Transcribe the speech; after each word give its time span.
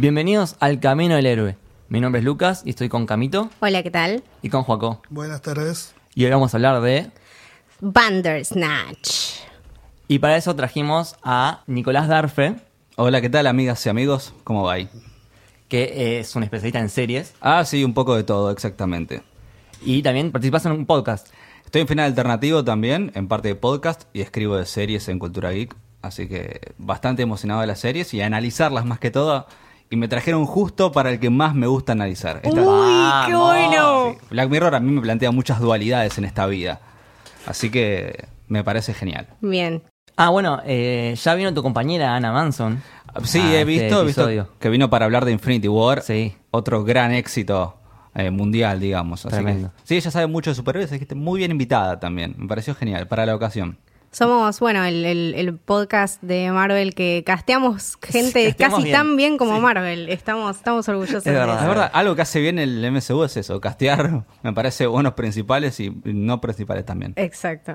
Bienvenidos 0.00 0.56
al 0.60 0.80
Camino 0.80 1.14
del 1.16 1.26
Héroe. 1.26 1.58
Mi 1.90 2.00
nombre 2.00 2.20
es 2.20 2.24
Lucas 2.24 2.62
y 2.64 2.70
estoy 2.70 2.88
con 2.88 3.04
Camito 3.04 3.50
Hola, 3.60 3.82
¿qué 3.82 3.90
tal? 3.90 4.22
y 4.40 4.48
con 4.48 4.62
Joaco. 4.62 5.02
Buenas 5.10 5.42
tardes. 5.42 5.94
Y 6.14 6.24
hoy 6.24 6.30
vamos 6.30 6.54
a 6.54 6.56
hablar 6.56 6.80
de... 6.80 7.10
Bandersnatch. 7.82 9.40
Y 10.08 10.18
para 10.18 10.38
eso 10.38 10.56
trajimos 10.56 11.16
a 11.22 11.64
Nicolás 11.66 12.08
Darfe, 12.08 12.54
Hola, 12.96 13.20
¿qué 13.20 13.28
tal 13.28 13.46
amigas 13.46 13.84
y 13.84 13.90
amigos? 13.90 14.32
¿Cómo 14.42 14.62
va 14.64 14.72
ahí? 14.72 14.88
que 15.68 16.18
es 16.18 16.34
un 16.34 16.44
especialista 16.44 16.78
en 16.80 16.88
series 16.88 17.34
Ah, 17.42 17.62
sí, 17.66 17.84
un 17.84 17.92
poco 17.92 18.16
de 18.16 18.24
todo, 18.24 18.50
exactamente. 18.52 19.20
y 19.84 20.00
también 20.02 20.32
participas 20.32 20.64
en 20.64 20.72
un 20.72 20.86
podcast. 20.86 21.28
Estoy 21.66 21.82
en 21.82 21.88
final 21.88 22.06
alternativo 22.06 22.64
también, 22.64 23.12
en 23.14 23.28
parte 23.28 23.48
de 23.48 23.54
podcast, 23.54 24.04
y 24.14 24.22
escribo 24.22 24.56
de 24.56 24.64
series 24.64 25.10
en 25.10 25.18
Cultura 25.18 25.50
Geek, 25.52 25.76
así 26.00 26.26
que 26.26 26.72
bastante 26.78 27.20
emocionado 27.22 27.60
de 27.60 27.66
las 27.66 27.80
series 27.80 28.14
y 28.14 28.22
a 28.22 28.26
analizarlas 28.26 28.86
más 28.86 28.98
que 28.98 29.10
todo. 29.10 29.46
Y 29.92 29.96
me 29.96 30.06
trajeron 30.06 30.46
justo 30.46 30.92
para 30.92 31.10
el 31.10 31.18
que 31.18 31.30
más 31.30 31.52
me 31.54 31.66
gusta 31.66 31.92
analizar. 31.92 32.40
Esta- 32.44 32.60
¡Uy, 32.62 33.26
qué 33.26 33.34
bueno! 33.34 34.16
Black 34.30 34.48
Mirror 34.48 34.74
a 34.76 34.80
mí 34.80 34.92
me 34.92 35.00
plantea 35.00 35.32
muchas 35.32 35.58
dualidades 35.58 36.16
en 36.16 36.24
esta 36.24 36.46
vida, 36.46 36.80
así 37.46 37.70
que 37.70 38.26
me 38.46 38.62
parece 38.62 38.94
genial. 38.94 39.26
Bien. 39.40 39.82
Ah, 40.16 40.28
bueno, 40.28 40.60
eh, 40.64 41.16
ya 41.20 41.34
vino 41.34 41.52
tu 41.52 41.62
compañera 41.62 42.14
Ana 42.14 42.30
Manson. 42.32 42.80
Sí, 43.24 43.40
a 43.40 43.42
he 43.42 43.60
este 43.60 43.64
visto, 43.64 44.02
he 44.02 44.06
visto 44.06 44.22
episodio. 44.22 44.48
que 44.60 44.68
vino 44.68 44.88
para 44.90 45.06
hablar 45.06 45.24
de 45.24 45.32
Infinity 45.32 45.66
War. 45.66 46.02
Sí. 46.02 46.36
Otro 46.52 46.84
gran 46.84 47.12
éxito 47.12 47.76
eh, 48.14 48.30
mundial, 48.30 48.78
digamos. 48.78 49.26
Así 49.26 49.34
Tremendo. 49.34 49.72
que, 49.74 49.82
sí, 49.84 49.96
ella 49.96 50.10
sabe 50.12 50.28
mucho 50.28 50.50
de 50.50 50.54
superhéroes, 50.54 50.92
así 50.92 51.04
que 51.04 51.14
muy 51.16 51.38
bien 51.38 51.50
invitada 51.50 51.98
también. 51.98 52.34
Me 52.38 52.46
pareció 52.46 52.76
genial 52.76 53.08
para 53.08 53.26
la 53.26 53.34
ocasión. 53.34 53.78
Somos, 54.12 54.58
bueno, 54.58 54.84
el, 54.84 55.04
el- 55.04 55.34
el 55.36 55.56
podcast 55.56 56.20
de 56.22 56.50
Marvel 56.50 56.94
que 56.96 57.22
casteamos 57.24 57.96
gente 58.02 58.46
Casteamos 58.48 58.78
casi 58.78 58.84
bien. 58.88 58.96
tan 58.96 59.16
bien 59.16 59.38
como 59.38 59.54
Sí. 59.56 59.60
Marvel. 59.60 60.08
Estamos, 60.08 60.56
estamos 60.56 60.88
orgullosos 60.88 61.18
Es 61.18 61.24
de 61.24 61.32
verdad. 61.32 61.54
eso. 61.54 61.62
La 61.62 61.68
verdad, 61.68 61.90
algo 61.94 62.16
que 62.16 62.22
hace 62.22 62.40
bien 62.40 62.58
el 62.58 62.84
MCU 62.90 63.22
es 63.22 63.36
eso, 63.36 63.60
castear, 63.60 64.24
me 64.42 64.52
parece 64.52 64.86
buenos 64.88 65.12
principales 65.14 65.78
y 65.78 65.90
no 66.04 66.40
principales 66.40 66.84
también. 66.84 67.12
Exacto. 67.16 67.74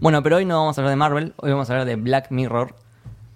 Bueno, 0.00 0.22
pero 0.24 0.36
hoy 0.38 0.44
no 0.44 0.58
vamos 0.58 0.76
a 0.76 0.80
hablar 0.80 0.90
de 0.90 0.96
Marvel, 0.96 1.34
hoy 1.36 1.50
vamos 1.52 1.70
a 1.70 1.72
hablar 1.72 1.86
de 1.86 1.96
Black 1.96 2.30
Mirror. 2.30 2.74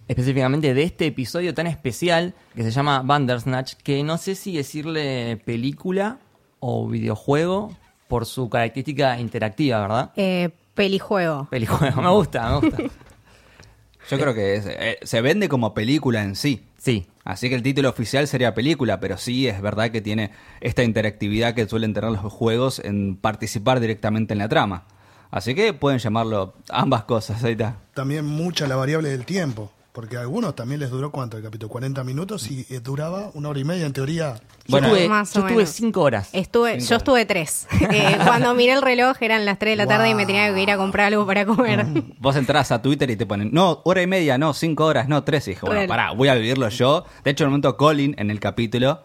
Específicamente 0.08 0.74
de 0.74 0.82
este 0.82 1.06
episodio 1.06 1.54
tan 1.54 1.68
especial 1.68 2.34
que 2.56 2.64
se 2.64 2.70
llama 2.72 3.02
Bandersnatch, 3.02 3.74
que 3.74 4.02
no 4.02 4.18
sé 4.18 4.34
si 4.34 4.54
decirle 4.56 5.40
película 5.46 6.18
o 6.58 6.88
videojuego 6.88 7.72
por 8.08 8.26
su 8.26 8.50
característica 8.50 9.18
interactiva, 9.20 9.80
¿verdad? 9.80 10.10
Eh, 10.16 10.50
pelijuego. 10.74 11.48
Pelijuego, 11.50 12.02
me 12.02 12.08
gusta, 12.10 12.48
me 12.48 12.60
gusta. 12.60 12.76
Yo 14.10 14.18
creo 14.18 14.34
que 14.34 14.56
es- 14.56 14.66
eh, 14.66 14.98
se 15.02 15.20
vende 15.20 15.48
como 15.48 15.74
película 15.74 16.22
en 16.22 16.34
sí. 16.36 16.66
Sí, 16.76 17.06
Así 17.24 17.48
que 17.48 17.54
el 17.54 17.62
título 17.62 17.88
oficial 17.88 18.26
sería 18.26 18.52
película, 18.52 18.98
pero 18.98 19.16
sí 19.16 19.46
es 19.46 19.62
verdad 19.62 19.92
que 19.92 20.00
tiene 20.00 20.32
esta 20.60 20.82
interactividad 20.82 21.54
que 21.54 21.68
suelen 21.68 21.94
tener 21.94 22.10
los 22.10 22.32
juegos 22.32 22.80
en 22.80 23.14
participar 23.16 23.78
directamente 23.78 24.32
en 24.34 24.38
la 24.38 24.48
trama. 24.48 24.86
Así 25.30 25.54
que 25.54 25.72
pueden 25.72 26.00
llamarlo 26.00 26.54
ambas 26.68 27.04
cosas, 27.04 27.44
ahí 27.44 27.52
está. 27.52 27.76
También 27.94 28.24
mucha 28.26 28.66
la 28.66 28.74
variable 28.74 29.08
del 29.10 29.24
tiempo, 29.24 29.70
porque 29.92 30.16
a 30.16 30.20
algunos 30.20 30.54
también 30.56 30.80
les 30.80 30.90
duró 30.90 31.10
cuánto 31.12 31.36
el 31.36 31.42
capítulo, 31.42 31.68
40 31.68 32.02
minutos 32.02 32.50
y 32.50 32.66
eh, 32.70 32.80
duraba 32.80 33.30
una 33.34 33.50
hora 33.50 33.58
y 33.60 33.64
media 33.64 33.84
en 33.84 33.92
teoría. 33.92 34.34
yo 34.36 34.42
Bueno, 34.68 34.86
estuve, 34.88 35.08
Más 35.08 35.32
yo 35.34 35.40
o 35.40 35.44
estuve 35.44 35.56
menos. 35.58 35.70
cinco 35.74 36.00
horas. 36.00 36.30
Estuve, 36.32 36.80
yo 36.80 36.96
estuve 36.96 37.26
tres. 37.26 37.66
Eh, 37.92 38.16
cuando 38.24 38.54
miré 38.54 38.72
el 38.72 38.80
reloj 38.80 39.16
eran 39.20 39.44
las 39.44 39.58
3 39.58 39.72
de 39.72 39.76
la 39.76 39.86
tarde 39.86 40.08
y 40.08 40.14
me 40.14 40.24
tenía 40.24 40.52
que 40.54 40.62
ir 40.62 40.70
a 40.70 40.78
comprar 40.78 41.08
algo 41.08 41.26
para 41.26 41.44
comer. 41.44 41.84
Vos 42.18 42.36
entras 42.36 42.72
a 42.72 42.80
Twitter 42.80 43.10
y 43.10 43.16
te 43.16 43.26
ponen, 43.26 43.50
no, 43.52 43.82
hora 43.84 44.00
y 44.00 44.06
media, 44.06 44.38
no, 44.38 44.54
cinco 44.54 44.86
horas, 44.86 45.08
no, 45.08 45.24
tres. 45.24 45.46
Y 45.48 45.50
dije, 45.50 45.60
bueno, 45.62 45.74
Real. 45.80 45.88
pará, 45.88 46.12
voy 46.12 46.28
a 46.28 46.34
vivirlo 46.34 46.68
yo. 46.70 47.04
De 47.24 47.32
hecho, 47.32 47.44
en 47.44 47.48
el 47.48 47.50
momento 47.50 47.76
Colin, 47.76 48.14
en 48.18 48.30
el 48.30 48.40
capítulo, 48.40 49.02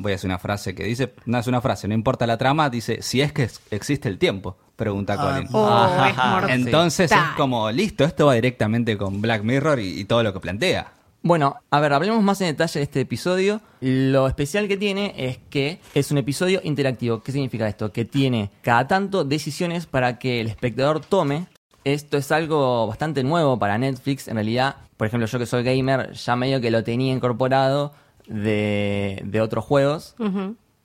voy 0.00 0.12
a 0.12 0.14
hacer 0.14 0.28
una 0.28 0.38
frase 0.38 0.74
que 0.74 0.84
dice, 0.84 1.14
no 1.26 1.38
es 1.38 1.46
una 1.46 1.60
frase, 1.60 1.88
no 1.88 1.94
importa 1.94 2.26
la 2.26 2.38
trama, 2.38 2.70
dice, 2.70 3.02
si 3.02 3.20
es 3.20 3.32
que 3.32 3.48
existe 3.70 4.08
el 4.08 4.18
tiempo, 4.18 4.56
pregunta 4.76 5.16
Ah, 5.18 5.34
Colin. 5.34 5.48
Oh, 5.52 6.44
es. 6.48 6.54
Entonces 6.54 7.12
es 7.12 7.18
como, 7.36 7.70
listo, 7.70 8.04
esto 8.04 8.26
va 8.26 8.34
directamente 8.34 8.96
con 8.96 9.20
Black 9.20 9.42
Mirror 9.42 9.80
y, 9.80 10.00
y 10.00 10.04
todo 10.04 10.22
lo 10.22 10.32
que 10.32 10.40
plantea. 10.40 10.92
Bueno, 11.22 11.56
a 11.70 11.80
ver, 11.80 11.92
hablemos 11.92 12.22
más 12.22 12.40
en 12.40 12.46
detalle 12.48 12.78
de 12.78 12.84
este 12.84 13.00
episodio. 13.00 13.60
Lo 13.80 14.28
especial 14.28 14.68
que 14.68 14.76
tiene 14.76 15.14
es 15.16 15.38
que 15.50 15.80
es 15.92 16.10
un 16.12 16.18
episodio 16.18 16.60
interactivo. 16.62 17.22
¿Qué 17.22 17.32
significa 17.32 17.66
esto? 17.68 17.92
Que 17.92 18.04
tiene 18.04 18.50
cada 18.62 18.86
tanto 18.86 19.24
decisiones 19.24 19.86
para 19.86 20.18
que 20.18 20.40
el 20.40 20.46
espectador 20.46 21.00
tome. 21.00 21.46
Esto 21.84 22.18
es 22.18 22.30
algo 22.30 22.86
bastante 22.86 23.24
nuevo 23.24 23.58
para 23.58 23.78
Netflix. 23.78 24.28
En 24.28 24.34
realidad, 24.34 24.76
por 24.96 25.08
ejemplo, 25.08 25.26
yo 25.26 25.38
que 25.38 25.46
soy 25.46 25.64
gamer, 25.64 26.12
ya 26.12 26.36
medio 26.36 26.60
que 26.60 26.70
lo 26.70 26.84
tenía 26.84 27.12
incorporado 27.12 27.92
de, 28.28 29.20
de 29.24 29.40
otros 29.40 29.64
juegos. 29.64 30.14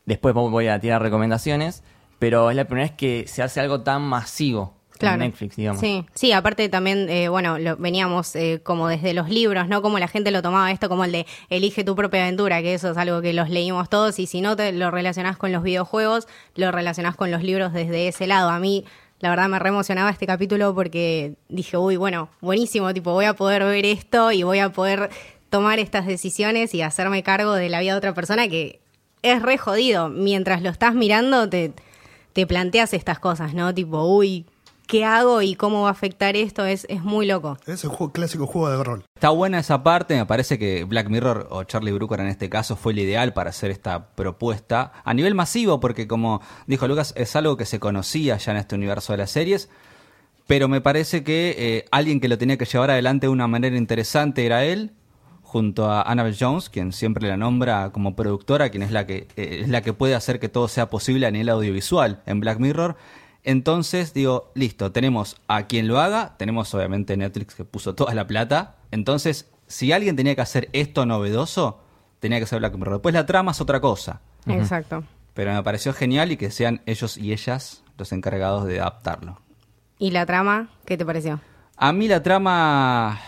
Después 0.05 0.33
voy 0.33 0.67
a 0.67 0.79
tirar 0.79 1.01
recomendaciones. 1.01 1.83
Pero 2.23 2.49
es 2.49 2.55
la 2.55 2.63
primera 2.63 2.87
vez 2.87 2.95
que 2.95 3.25
se 3.27 3.43
hace 3.43 3.59
algo 3.59 3.81
tan 3.81 4.01
masivo 4.01 4.75
Claro. 4.97 5.15
en 5.15 5.31
Netflix, 5.31 5.57
digamos. 5.57 5.81
Sí, 5.81 6.05
sí, 6.13 6.31
aparte 6.31 6.69
también, 6.69 7.09
eh, 7.09 7.27
bueno, 7.27 7.59
lo, 7.59 7.75
veníamos 7.75 8.33
eh, 8.37 8.61
como 8.63 8.87
desde 8.87 9.13
los 9.13 9.27
libros, 9.27 9.67
¿no? 9.67 9.81
Como 9.81 9.99
la 9.99 10.07
gente 10.07 10.31
lo 10.31 10.41
tomaba 10.41 10.71
esto 10.71 10.87
como 10.87 11.03
el 11.03 11.11
de 11.11 11.25
elige 11.49 11.83
tu 11.83 11.97
propia 11.97 12.21
aventura, 12.21 12.61
que 12.61 12.75
eso 12.75 12.91
es 12.91 12.97
algo 12.97 13.21
que 13.21 13.33
los 13.33 13.49
leímos 13.49 13.89
todos 13.89 14.19
y 14.19 14.27
si 14.27 14.39
no 14.39 14.55
te 14.55 14.71
lo 14.71 14.89
relacionás 14.91 15.35
con 15.35 15.51
los 15.51 15.63
videojuegos, 15.63 16.29
lo 16.55 16.71
relacionás 16.71 17.17
con 17.17 17.29
los 17.31 17.43
libros 17.43 17.73
desde 17.73 18.07
ese 18.07 18.25
lado. 18.25 18.49
A 18.51 18.59
mí, 18.59 18.85
la 19.19 19.29
verdad, 19.29 19.49
me 19.49 19.59
re 19.59 19.67
emocionaba 19.69 20.09
este 20.09 20.25
capítulo 20.25 20.73
porque 20.73 21.33
dije, 21.49 21.75
uy, 21.75 21.97
bueno, 21.97 22.29
buenísimo, 22.39 22.93
tipo, 22.93 23.11
voy 23.11 23.25
a 23.25 23.33
poder 23.33 23.63
ver 23.65 23.85
esto 23.85 24.31
y 24.31 24.43
voy 24.43 24.59
a 24.59 24.71
poder 24.71 25.09
tomar 25.53 25.77
estas 25.77 26.07
decisiones 26.07 26.73
y 26.73 26.81
hacerme 26.81 27.21
cargo 27.21 27.53
de 27.53 27.69
la 27.69 27.79
vida 27.79 27.91
de 27.91 27.97
otra 27.99 28.15
persona 28.15 28.47
que 28.47 28.79
es 29.21 29.39
re 29.43 29.59
jodido. 29.59 30.09
Mientras 30.09 30.63
lo 30.63 30.69
estás 30.71 30.95
mirando, 30.95 31.47
te, 31.47 31.73
te 32.33 32.47
planteas 32.47 32.91
estas 32.95 33.19
cosas, 33.19 33.53
¿no? 33.53 33.71
Tipo, 33.71 34.03
uy, 34.03 34.47
¿qué 34.87 35.05
hago 35.05 35.43
y 35.43 35.53
cómo 35.53 35.83
va 35.83 35.89
a 35.89 35.91
afectar 35.91 36.35
esto? 36.35 36.65
Es, 36.65 36.87
es 36.89 37.03
muy 37.03 37.27
loco. 37.27 37.59
Es 37.67 37.83
el 37.83 37.91
juego- 37.91 38.11
clásico 38.11 38.47
juego 38.47 38.71
de 38.75 38.83
rol. 38.83 39.03
Está 39.15 39.29
buena 39.29 39.59
esa 39.59 39.83
parte, 39.83 40.15
me 40.15 40.25
parece 40.25 40.57
que 40.57 40.85
Black 40.85 41.07
Mirror 41.09 41.47
o 41.51 41.63
Charlie 41.65 41.91
Brooker 41.91 42.19
en 42.21 42.29
este 42.29 42.49
caso 42.49 42.75
fue 42.75 42.93
el 42.93 42.99
ideal 42.99 43.31
para 43.33 43.51
hacer 43.51 43.69
esta 43.69 44.07
propuesta 44.15 44.91
a 45.05 45.13
nivel 45.13 45.35
masivo, 45.35 45.79
porque 45.79 46.07
como 46.07 46.41
dijo 46.65 46.87
Lucas, 46.87 47.13
es 47.15 47.35
algo 47.35 47.57
que 47.57 47.65
se 47.65 47.79
conocía 47.79 48.37
ya 48.37 48.53
en 48.53 48.57
este 48.57 48.73
universo 48.73 49.13
de 49.13 49.17
las 49.17 49.29
series, 49.29 49.69
pero 50.47 50.67
me 50.67 50.81
parece 50.81 51.23
que 51.23 51.55
eh, 51.59 51.85
alguien 51.91 52.19
que 52.19 52.27
lo 52.27 52.39
tenía 52.39 52.57
que 52.57 52.65
llevar 52.65 52.89
adelante 52.89 53.27
de 53.27 53.31
una 53.31 53.47
manera 53.47 53.77
interesante 53.77 54.47
era 54.47 54.65
él, 54.65 54.91
junto 55.53 55.87
a 55.91 56.01
Annabelle 56.01 56.35
Jones, 56.37 56.71
quien 56.71 56.91
siempre 56.91 57.27
la 57.27 57.37
nombra 57.37 57.91
como 57.91 58.15
productora, 58.15 58.71
quien 58.71 58.81
es 58.81 58.89
la 58.89 59.05
que, 59.05 59.27
eh, 59.35 59.59
es 59.61 59.69
la 59.69 59.83
que 59.83 59.93
puede 59.93 60.15
hacer 60.15 60.39
que 60.39 60.49
todo 60.49 60.67
sea 60.67 60.89
posible 60.89 61.27
a 61.27 61.31
nivel 61.31 61.49
audiovisual 61.49 62.23
en 62.25 62.39
Black 62.39 62.57
Mirror. 62.57 62.97
Entonces 63.43 64.15
digo, 64.15 64.51
listo, 64.55 64.91
tenemos 64.91 65.37
a 65.47 65.67
quien 65.67 65.87
lo 65.87 65.99
haga, 65.99 66.33
tenemos 66.37 66.73
obviamente 66.73 67.15
Netflix 67.17 67.53
que 67.53 67.65
puso 67.65 67.93
toda 67.93 68.15
la 68.15 68.25
plata. 68.25 68.77
Entonces, 68.89 69.47
si 69.67 69.91
alguien 69.91 70.15
tenía 70.15 70.33
que 70.33 70.41
hacer 70.41 70.69
esto 70.73 71.05
novedoso, 71.05 71.81
tenía 72.19 72.39
que 72.39 72.47
ser 72.47 72.57
Black 72.57 72.73
Mirror. 72.73 72.95
Después 72.95 73.13
la 73.13 73.27
trama 73.27 73.51
es 73.51 73.61
otra 73.61 73.79
cosa, 73.79 74.21
Exacto. 74.47 75.03
pero 75.35 75.53
me 75.53 75.61
pareció 75.61 75.93
genial 75.93 76.31
y 76.31 76.37
que 76.37 76.49
sean 76.49 76.81
ellos 76.87 77.15
y 77.15 77.31
ellas 77.31 77.83
los 77.99 78.11
encargados 78.11 78.65
de 78.65 78.79
adaptarlo. 78.79 79.39
¿Y 79.99 80.09
la 80.09 80.25
trama? 80.25 80.69
¿Qué 80.83 80.97
te 80.97 81.05
pareció? 81.05 81.41
A 81.77 81.93
mí 81.93 82.07
la 82.07 82.23
trama 82.23 83.19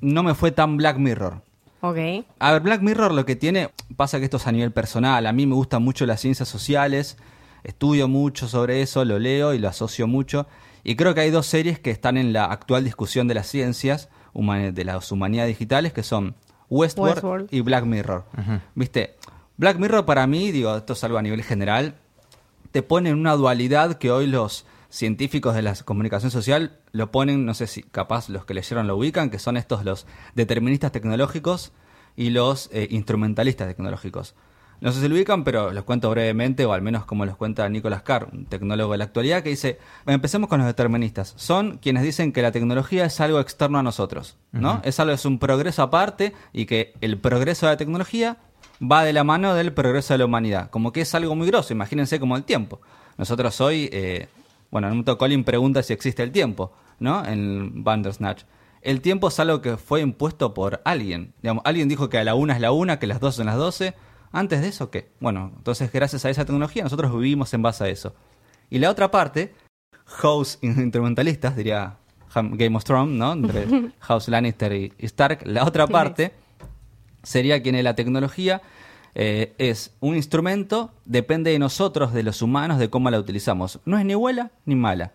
no 0.00 0.22
me 0.22 0.34
fue 0.36 0.52
tan 0.52 0.76
Black 0.76 0.98
Mirror. 0.98 1.42
Ok. 1.90 2.26
A 2.38 2.52
ver, 2.52 2.62
Black 2.62 2.82
Mirror 2.82 3.12
lo 3.12 3.24
que 3.24 3.36
tiene, 3.36 3.70
pasa 3.96 4.18
que 4.18 4.24
esto 4.24 4.36
es 4.38 4.46
a 4.46 4.52
nivel 4.52 4.72
personal, 4.72 5.26
a 5.26 5.32
mí 5.32 5.46
me 5.46 5.54
gustan 5.54 5.82
mucho 5.82 6.06
las 6.06 6.20
ciencias 6.20 6.48
sociales, 6.48 7.16
estudio 7.64 8.08
mucho 8.08 8.48
sobre 8.48 8.82
eso, 8.82 9.04
lo 9.04 9.18
leo 9.18 9.54
y 9.54 9.58
lo 9.58 9.68
asocio 9.68 10.06
mucho, 10.06 10.46
y 10.84 10.96
creo 10.96 11.14
que 11.14 11.20
hay 11.20 11.30
dos 11.30 11.46
series 11.46 11.78
que 11.78 11.90
están 11.90 12.16
en 12.16 12.32
la 12.32 12.44
actual 12.46 12.84
discusión 12.84 13.28
de 13.28 13.34
las 13.34 13.46
ciencias, 13.46 14.08
de 14.34 14.84
las 14.84 15.10
humanidades 15.10 15.48
digitales, 15.48 15.92
que 15.92 16.02
son 16.02 16.34
Westworld, 16.68 17.14
Westworld. 17.14 17.48
y 17.50 17.60
Black 17.60 17.84
Mirror. 17.84 18.24
¿Viste? 18.74 19.16
Black 19.56 19.78
Mirror 19.78 20.04
para 20.04 20.26
mí, 20.26 20.52
digo, 20.52 20.76
esto 20.76 20.92
es 20.92 21.04
algo 21.04 21.18
a 21.18 21.22
nivel 21.22 21.42
general, 21.42 21.94
te 22.70 22.82
pone 22.82 23.10
en 23.10 23.18
una 23.18 23.34
dualidad 23.34 23.94
que 23.94 24.10
hoy 24.10 24.26
los 24.26 24.66
científicos 24.96 25.54
de 25.54 25.62
la 25.62 25.74
comunicación 25.74 26.30
social 26.30 26.78
lo 26.92 27.10
ponen, 27.10 27.44
no 27.44 27.54
sé 27.54 27.66
si 27.66 27.82
capaz 27.82 28.28
los 28.28 28.46
que 28.46 28.54
leyeron 28.54 28.86
lo 28.86 28.96
ubican, 28.96 29.30
que 29.30 29.38
son 29.38 29.56
estos 29.56 29.84
los 29.84 30.06
deterministas 30.34 30.90
tecnológicos 30.92 31.72
y 32.16 32.30
los 32.30 32.70
eh, 32.72 32.88
instrumentalistas 32.90 33.68
tecnológicos. 33.68 34.34
No 34.80 34.92
sé 34.92 35.00
si 35.00 35.08
lo 35.08 35.14
ubican, 35.14 35.44
pero 35.44 35.72
los 35.72 35.84
cuento 35.84 36.10
brevemente, 36.10 36.66
o 36.66 36.72
al 36.72 36.82
menos 36.82 37.04
como 37.04 37.24
los 37.24 37.36
cuenta 37.36 37.68
Nicolas 37.68 38.02
Carr, 38.02 38.28
un 38.32 38.46
tecnólogo 38.46 38.92
de 38.92 38.98
la 38.98 39.04
actualidad, 39.04 39.42
que 39.42 39.50
dice, 39.50 39.78
empecemos 40.06 40.50
con 40.50 40.58
los 40.58 40.66
deterministas. 40.66 41.32
Son 41.36 41.78
quienes 41.78 42.02
dicen 42.02 42.32
que 42.32 42.42
la 42.42 42.52
tecnología 42.52 43.06
es 43.06 43.20
algo 43.20 43.40
externo 43.40 43.78
a 43.78 43.82
nosotros, 43.82 44.36
¿no? 44.52 44.80
Es 44.84 45.00
algo, 45.00 45.14
es 45.14 45.24
un 45.24 45.38
progreso 45.38 45.82
aparte 45.82 46.34
y 46.52 46.66
que 46.66 46.92
el 47.00 47.18
progreso 47.18 47.66
de 47.66 47.72
la 47.72 47.76
tecnología 47.78 48.36
va 48.80 49.04
de 49.04 49.14
la 49.14 49.24
mano 49.24 49.54
del 49.54 49.72
progreso 49.72 50.12
de 50.14 50.18
la 50.18 50.26
humanidad. 50.26 50.70
Como 50.70 50.92
que 50.92 51.02
es 51.02 51.14
algo 51.14 51.34
muy 51.34 51.46
grosso, 51.46 51.72
imagínense 51.72 52.20
como 52.20 52.36
el 52.36 52.44
tiempo. 52.44 52.80
Nosotros 53.16 53.58
hoy, 53.62 53.88
eh, 53.92 54.28
bueno, 54.76 54.88
en 54.88 54.92
un 54.92 54.96
momento 54.98 55.16
Colin 55.16 55.42
pregunta 55.42 55.82
si 55.82 55.94
existe 55.94 56.22
el 56.22 56.32
tiempo, 56.32 56.70
¿no? 56.98 57.24
En 57.24 57.82
Bandersnatch. 57.82 58.42
el 58.82 59.00
tiempo 59.00 59.28
es 59.28 59.40
algo 59.40 59.62
que 59.62 59.78
fue 59.78 60.02
impuesto 60.02 60.52
por 60.52 60.82
alguien. 60.84 61.32
Digamos, 61.40 61.62
alguien 61.64 61.88
dijo 61.88 62.10
que 62.10 62.18
a 62.18 62.24
la 62.24 62.34
una 62.34 62.52
es 62.52 62.60
la 62.60 62.72
una, 62.72 62.98
que 62.98 63.06
las 63.06 63.18
dos 63.18 63.36
son 63.36 63.46
las 63.46 63.56
doce. 63.56 63.94
Antes 64.32 64.60
de 64.60 64.68
eso, 64.68 64.90
¿qué? 64.90 65.08
Bueno, 65.18 65.50
entonces 65.56 65.90
gracias 65.90 66.26
a 66.26 66.28
esa 66.28 66.44
tecnología 66.44 66.82
nosotros 66.82 67.10
vivimos 67.10 67.54
en 67.54 67.62
base 67.62 67.84
a 67.84 67.88
eso. 67.88 68.14
Y 68.68 68.78
la 68.78 68.90
otra 68.90 69.10
parte, 69.10 69.54
House 70.04 70.58
instrumentalistas, 70.60 71.56
diría 71.56 71.96
Game 72.34 72.76
of 72.76 72.84
Thrones, 72.84 73.16
¿no? 73.16 73.32
Entre 73.32 73.66
House 74.00 74.28
Lannister 74.28 74.74
y 74.74 74.92
Stark. 74.98 75.40
La 75.46 75.64
otra 75.64 75.86
parte 75.86 76.34
sería 77.22 77.62
que 77.62 77.70
en 77.70 77.82
la 77.82 77.94
tecnología 77.94 78.60
eh, 79.18 79.54
es 79.56 79.94
un 80.00 80.14
instrumento, 80.14 80.90
depende 81.06 81.50
de 81.50 81.58
nosotros, 81.58 82.12
de 82.12 82.22
los 82.22 82.42
humanos, 82.42 82.78
de 82.78 82.90
cómo 82.90 83.10
la 83.10 83.18
utilizamos. 83.18 83.80
No 83.86 83.96
es 83.96 84.04
ni 84.04 84.14
buena 84.14 84.50
ni 84.66 84.74
mala. 84.74 85.12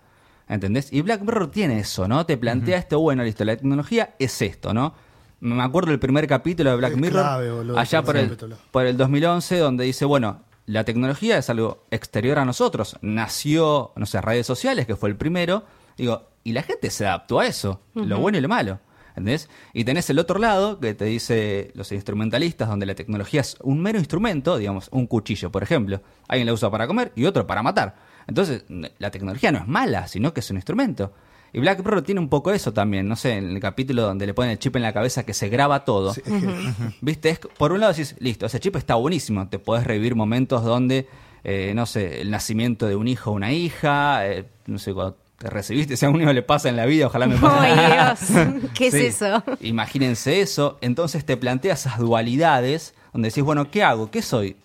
¿Entendés? 0.49 0.91
Y 0.91 1.01
Black 1.01 1.21
Mirror 1.21 1.51
tiene 1.51 1.79
eso, 1.79 2.07
¿no? 2.07 2.25
Te 2.25 2.35
plantea 2.35 2.79
esto, 2.79 2.99
bueno, 2.99 3.23
listo, 3.23 3.45
la 3.45 3.55
tecnología 3.55 4.15
es 4.17 4.41
esto, 4.41 4.73
¿no? 4.73 4.95
Me 5.39 5.61
acuerdo 5.61 5.91
del 5.91 5.99
primer 5.99 6.25
capítulo 6.25 6.71
de 6.71 6.77
Black 6.77 6.93
Es 6.93 6.97
Mirror, 6.97 7.21
clave, 7.21 7.51
boludo, 7.51 7.77
allá 7.77 7.99
el 7.99 8.03
por 8.03 8.17
el, 8.17 8.37
por 8.71 8.85
el 8.87 8.97
2011, 8.97 9.59
donde 9.59 9.83
dice, 9.83 10.05
bueno, 10.05 10.41
la 10.65 10.83
tecnología 10.83 11.37
es 11.37 11.51
algo 11.51 11.85
exterior 11.91 12.39
a 12.39 12.45
nosotros. 12.45 12.97
Nació, 13.01 13.91
no 13.95 14.07
sé, 14.07 14.19
redes 14.19 14.47
sociales, 14.47 14.87
que 14.87 14.95
fue 14.95 15.09
el 15.09 15.15
primero. 15.15 15.63
Digo, 15.95 16.27
y 16.43 16.53
la 16.53 16.63
gente 16.63 16.89
se 16.89 17.05
adaptó 17.05 17.39
a 17.39 17.45
eso, 17.45 17.81
lo 17.93 18.17
bueno 18.17 18.39
y 18.39 18.41
lo 18.41 18.49
malo. 18.49 18.79
¿Entendés? 19.11 19.49
Y 19.73 19.83
tenés 19.83 20.09
el 20.09 20.19
otro 20.19 20.39
lado, 20.39 20.79
que 20.79 20.93
te 20.93 21.05
dice 21.05 21.71
los 21.75 21.91
instrumentalistas, 21.91 22.67
donde 22.69 22.85
la 22.85 22.95
tecnología 22.95 23.41
es 23.41 23.57
un 23.61 23.81
mero 23.81 23.99
instrumento, 23.99 24.57
digamos, 24.57 24.87
un 24.91 25.05
cuchillo, 25.07 25.51
por 25.51 25.63
ejemplo. 25.63 26.01
Alguien 26.27 26.47
la 26.47 26.53
usa 26.53 26.69
para 26.71 26.87
comer 26.87 27.11
y 27.15 27.25
otro 27.25 27.45
para 27.45 27.61
matar. 27.63 27.95
Entonces, 28.27 28.63
la 28.99 29.11
tecnología 29.11 29.51
no 29.51 29.59
es 29.59 29.67
mala, 29.67 30.07
sino 30.07 30.33
que 30.33 30.39
es 30.39 30.49
un 30.49 30.57
instrumento. 30.57 31.11
Y 31.53 31.59
Black 31.59 31.79
Mirror 31.79 32.01
tiene 32.03 32.21
un 32.21 32.29
poco 32.29 32.51
eso 32.51 32.71
también, 32.71 33.09
no 33.09 33.17
sé, 33.17 33.33
en 33.33 33.49
el 33.49 33.59
capítulo 33.59 34.03
donde 34.03 34.25
le 34.25 34.33
ponen 34.33 34.51
el 34.51 34.59
chip 34.59 34.73
en 34.77 34.83
la 34.83 34.93
cabeza 34.93 35.23
que 35.25 35.33
se 35.33 35.49
graba 35.49 35.83
todo. 35.83 36.13
Sí, 36.13 36.21
es 36.25 36.31
que- 36.31 36.93
¿Viste? 37.01 37.29
Es, 37.31 37.39
por 37.39 37.73
un 37.73 37.81
lado 37.81 37.91
decís, 37.91 38.15
listo, 38.19 38.45
ese 38.45 38.61
chip 38.61 38.77
está 38.77 38.95
buenísimo. 38.95 39.49
Te 39.49 39.59
podés 39.59 39.83
revivir 39.85 40.15
momentos 40.15 40.63
donde, 40.63 41.07
eh, 41.43 41.73
no 41.75 41.85
sé, 41.85 42.21
el 42.21 42.31
nacimiento 42.31 42.87
de 42.87 42.95
un 42.95 43.09
hijo 43.09 43.31
o 43.31 43.33
una 43.33 43.51
hija, 43.51 44.25
eh, 44.29 44.45
no 44.67 44.79
sé, 44.79 44.93
cuando 44.93 45.17
te 45.41 45.49
recibiste, 45.49 45.97
si 45.97 46.05
a 46.05 46.09
un 46.09 46.21
hijo 46.21 46.31
le 46.31 46.43
pasa 46.43 46.69
en 46.69 46.75
la 46.75 46.85
vida, 46.85 47.07
ojalá 47.07 47.25
me 47.27 47.35
pase. 47.37 47.67
Ay, 47.67 47.91
Dios. 47.93 48.71
¿Qué 48.75 48.91
Sí. 48.91 48.97
es 49.05 49.21
eso? 49.21 49.43
Imagínense 49.61 50.39
eso. 50.41 50.77
Entonces 50.81 51.25
te 51.25 51.35
plantea 51.35 51.73
esas 51.73 51.97
dualidades 51.97 52.93
donde 53.11 53.29
decís, 53.29 53.43
bueno, 53.43 53.69
¿qué 53.71 53.83
hago? 53.83 54.11
¿Qué 54.11 54.21
soy? 54.21 54.55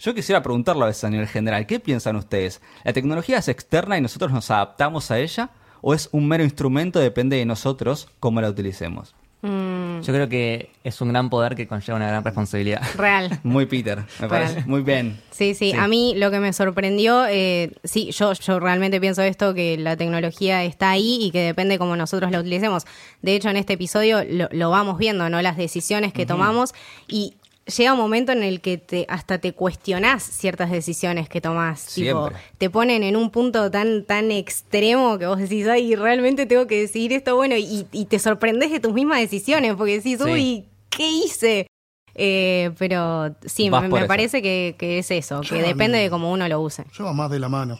Yo 0.00 0.14
quisiera 0.14 0.42
preguntarlo 0.42 0.84
a 0.84 0.88
veces 0.88 1.04
a 1.04 1.10
nivel 1.10 1.28
general. 1.28 1.66
¿Qué 1.66 1.78
piensan 1.80 2.16
ustedes? 2.16 2.60
¿La 2.82 2.92
tecnología 2.92 3.38
es 3.38 3.48
externa 3.48 3.96
y 3.96 4.00
nosotros 4.00 4.32
nos 4.32 4.50
adaptamos 4.50 5.10
a 5.10 5.18
ella? 5.18 5.50
¿O 5.80 5.94
es 5.94 6.08
un 6.12 6.26
mero 6.26 6.42
instrumento? 6.44 6.98
Depende 6.98 7.36
de 7.36 7.46
nosotros 7.46 8.08
cómo 8.20 8.40
la 8.40 8.48
utilicemos. 8.50 9.14
Mm, 9.46 10.00
Yo 10.00 10.12
creo 10.12 10.26
que 10.28 10.70
es 10.84 10.98
un 11.02 11.10
gran 11.10 11.28
poder 11.28 11.54
que 11.54 11.66
conlleva 11.66 11.96
una 11.96 12.08
gran 12.08 12.24
responsabilidad. 12.24 12.80
real. 12.96 13.38
Muy 13.42 13.66
Peter, 13.66 13.98
me 14.20 14.28
parece. 14.28 14.54
Real. 14.54 14.66
Muy 14.66 14.80
bien. 14.82 15.20
Sí, 15.30 15.54
sí, 15.54 15.72
Sí. 15.72 15.76
a 15.78 15.86
mí 15.86 16.14
lo 16.16 16.30
que 16.30 16.40
me 16.40 16.52
sorprendió, 16.54 17.26
eh, 17.28 17.72
sí, 17.84 18.10
yo, 18.12 18.32
yo 18.32 18.58
realmente 18.58 19.00
pienso 19.00 19.20
esto, 19.22 19.52
que 19.52 19.76
la 19.76 19.96
tecnología 19.96 20.64
está 20.64 20.90
ahí 20.90 21.18
y 21.20 21.30
que 21.30 21.40
depende 21.40 21.76
cómo 21.78 21.94
nosotros 21.94 22.30
la 22.30 22.40
utilicemos. 22.40 22.84
De 23.20 23.34
hecho, 23.34 23.50
en 23.50 23.56
este 23.56 23.74
episodio 23.74 24.24
lo, 24.28 24.48
lo 24.50 24.70
vamos 24.70 24.96
viendo, 24.96 25.28
¿no? 25.28 25.42
Las 25.42 25.56
decisiones 25.58 26.12
que 26.14 26.24
tomamos 26.24 26.72
y 27.06 27.34
llega 27.66 27.92
un 27.92 27.98
momento 27.98 28.32
en 28.32 28.42
el 28.42 28.60
que 28.60 28.78
te, 28.78 29.06
hasta 29.08 29.38
te 29.38 29.52
cuestionás 29.52 30.22
ciertas 30.22 30.70
decisiones 30.70 31.28
que 31.28 31.40
tomás. 31.40 31.86
Tipo, 31.94 32.30
te 32.58 32.70
ponen 32.70 33.02
en 33.02 33.16
un 33.16 33.30
punto 33.30 33.70
tan, 33.70 34.04
tan 34.04 34.30
extremo 34.30 35.18
que 35.18 35.26
vos 35.26 35.38
decís, 35.38 35.66
ay, 35.68 35.94
realmente 35.96 36.46
tengo 36.46 36.66
que 36.66 36.80
decidir 36.80 37.12
esto, 37.12 37.36
bueno, 37.36 37.56
y, 37.56 37.86
y 37.92 38.04
te 38.06 38.18
sorprendes 38.18 38.70
de 38.70 38.80
tus 38.80 38.92
mismas 38.92 39.18
decisiones, 39.20 39.74
porque 39.74 39.96
decís, 39.98 40.18
Sí. 40.22 40.30
uy, 40.30 40.64
¿qué 40.90 41.08
hice? 41.10 41.66
Eh, 42.14 42.70
pero 42.78 43.34
sí, 43.44 43.68
Vas 43.70 43.88
me, 43.88 44.06
parece 44.06 44.40
que, 44.40 44.76
que 44.78 44.98
es 44.98 45.10
eso, 45.10 45.42
Yo 45.42 45.56
que 45.56 45.62
depende 45.62 45.98
mí- 45.98 46.04
de 46.04 46.10
cómo 46.10 46.30
uno 46.30 46.46
lo 46.48 46.60
use. 46.60 46.84
Yo 46.92 47.04
va 47.04 47.12
más 47.12 47.30
de 47.30 47.40
la 47.40 47.48
mano. 47.48 47.78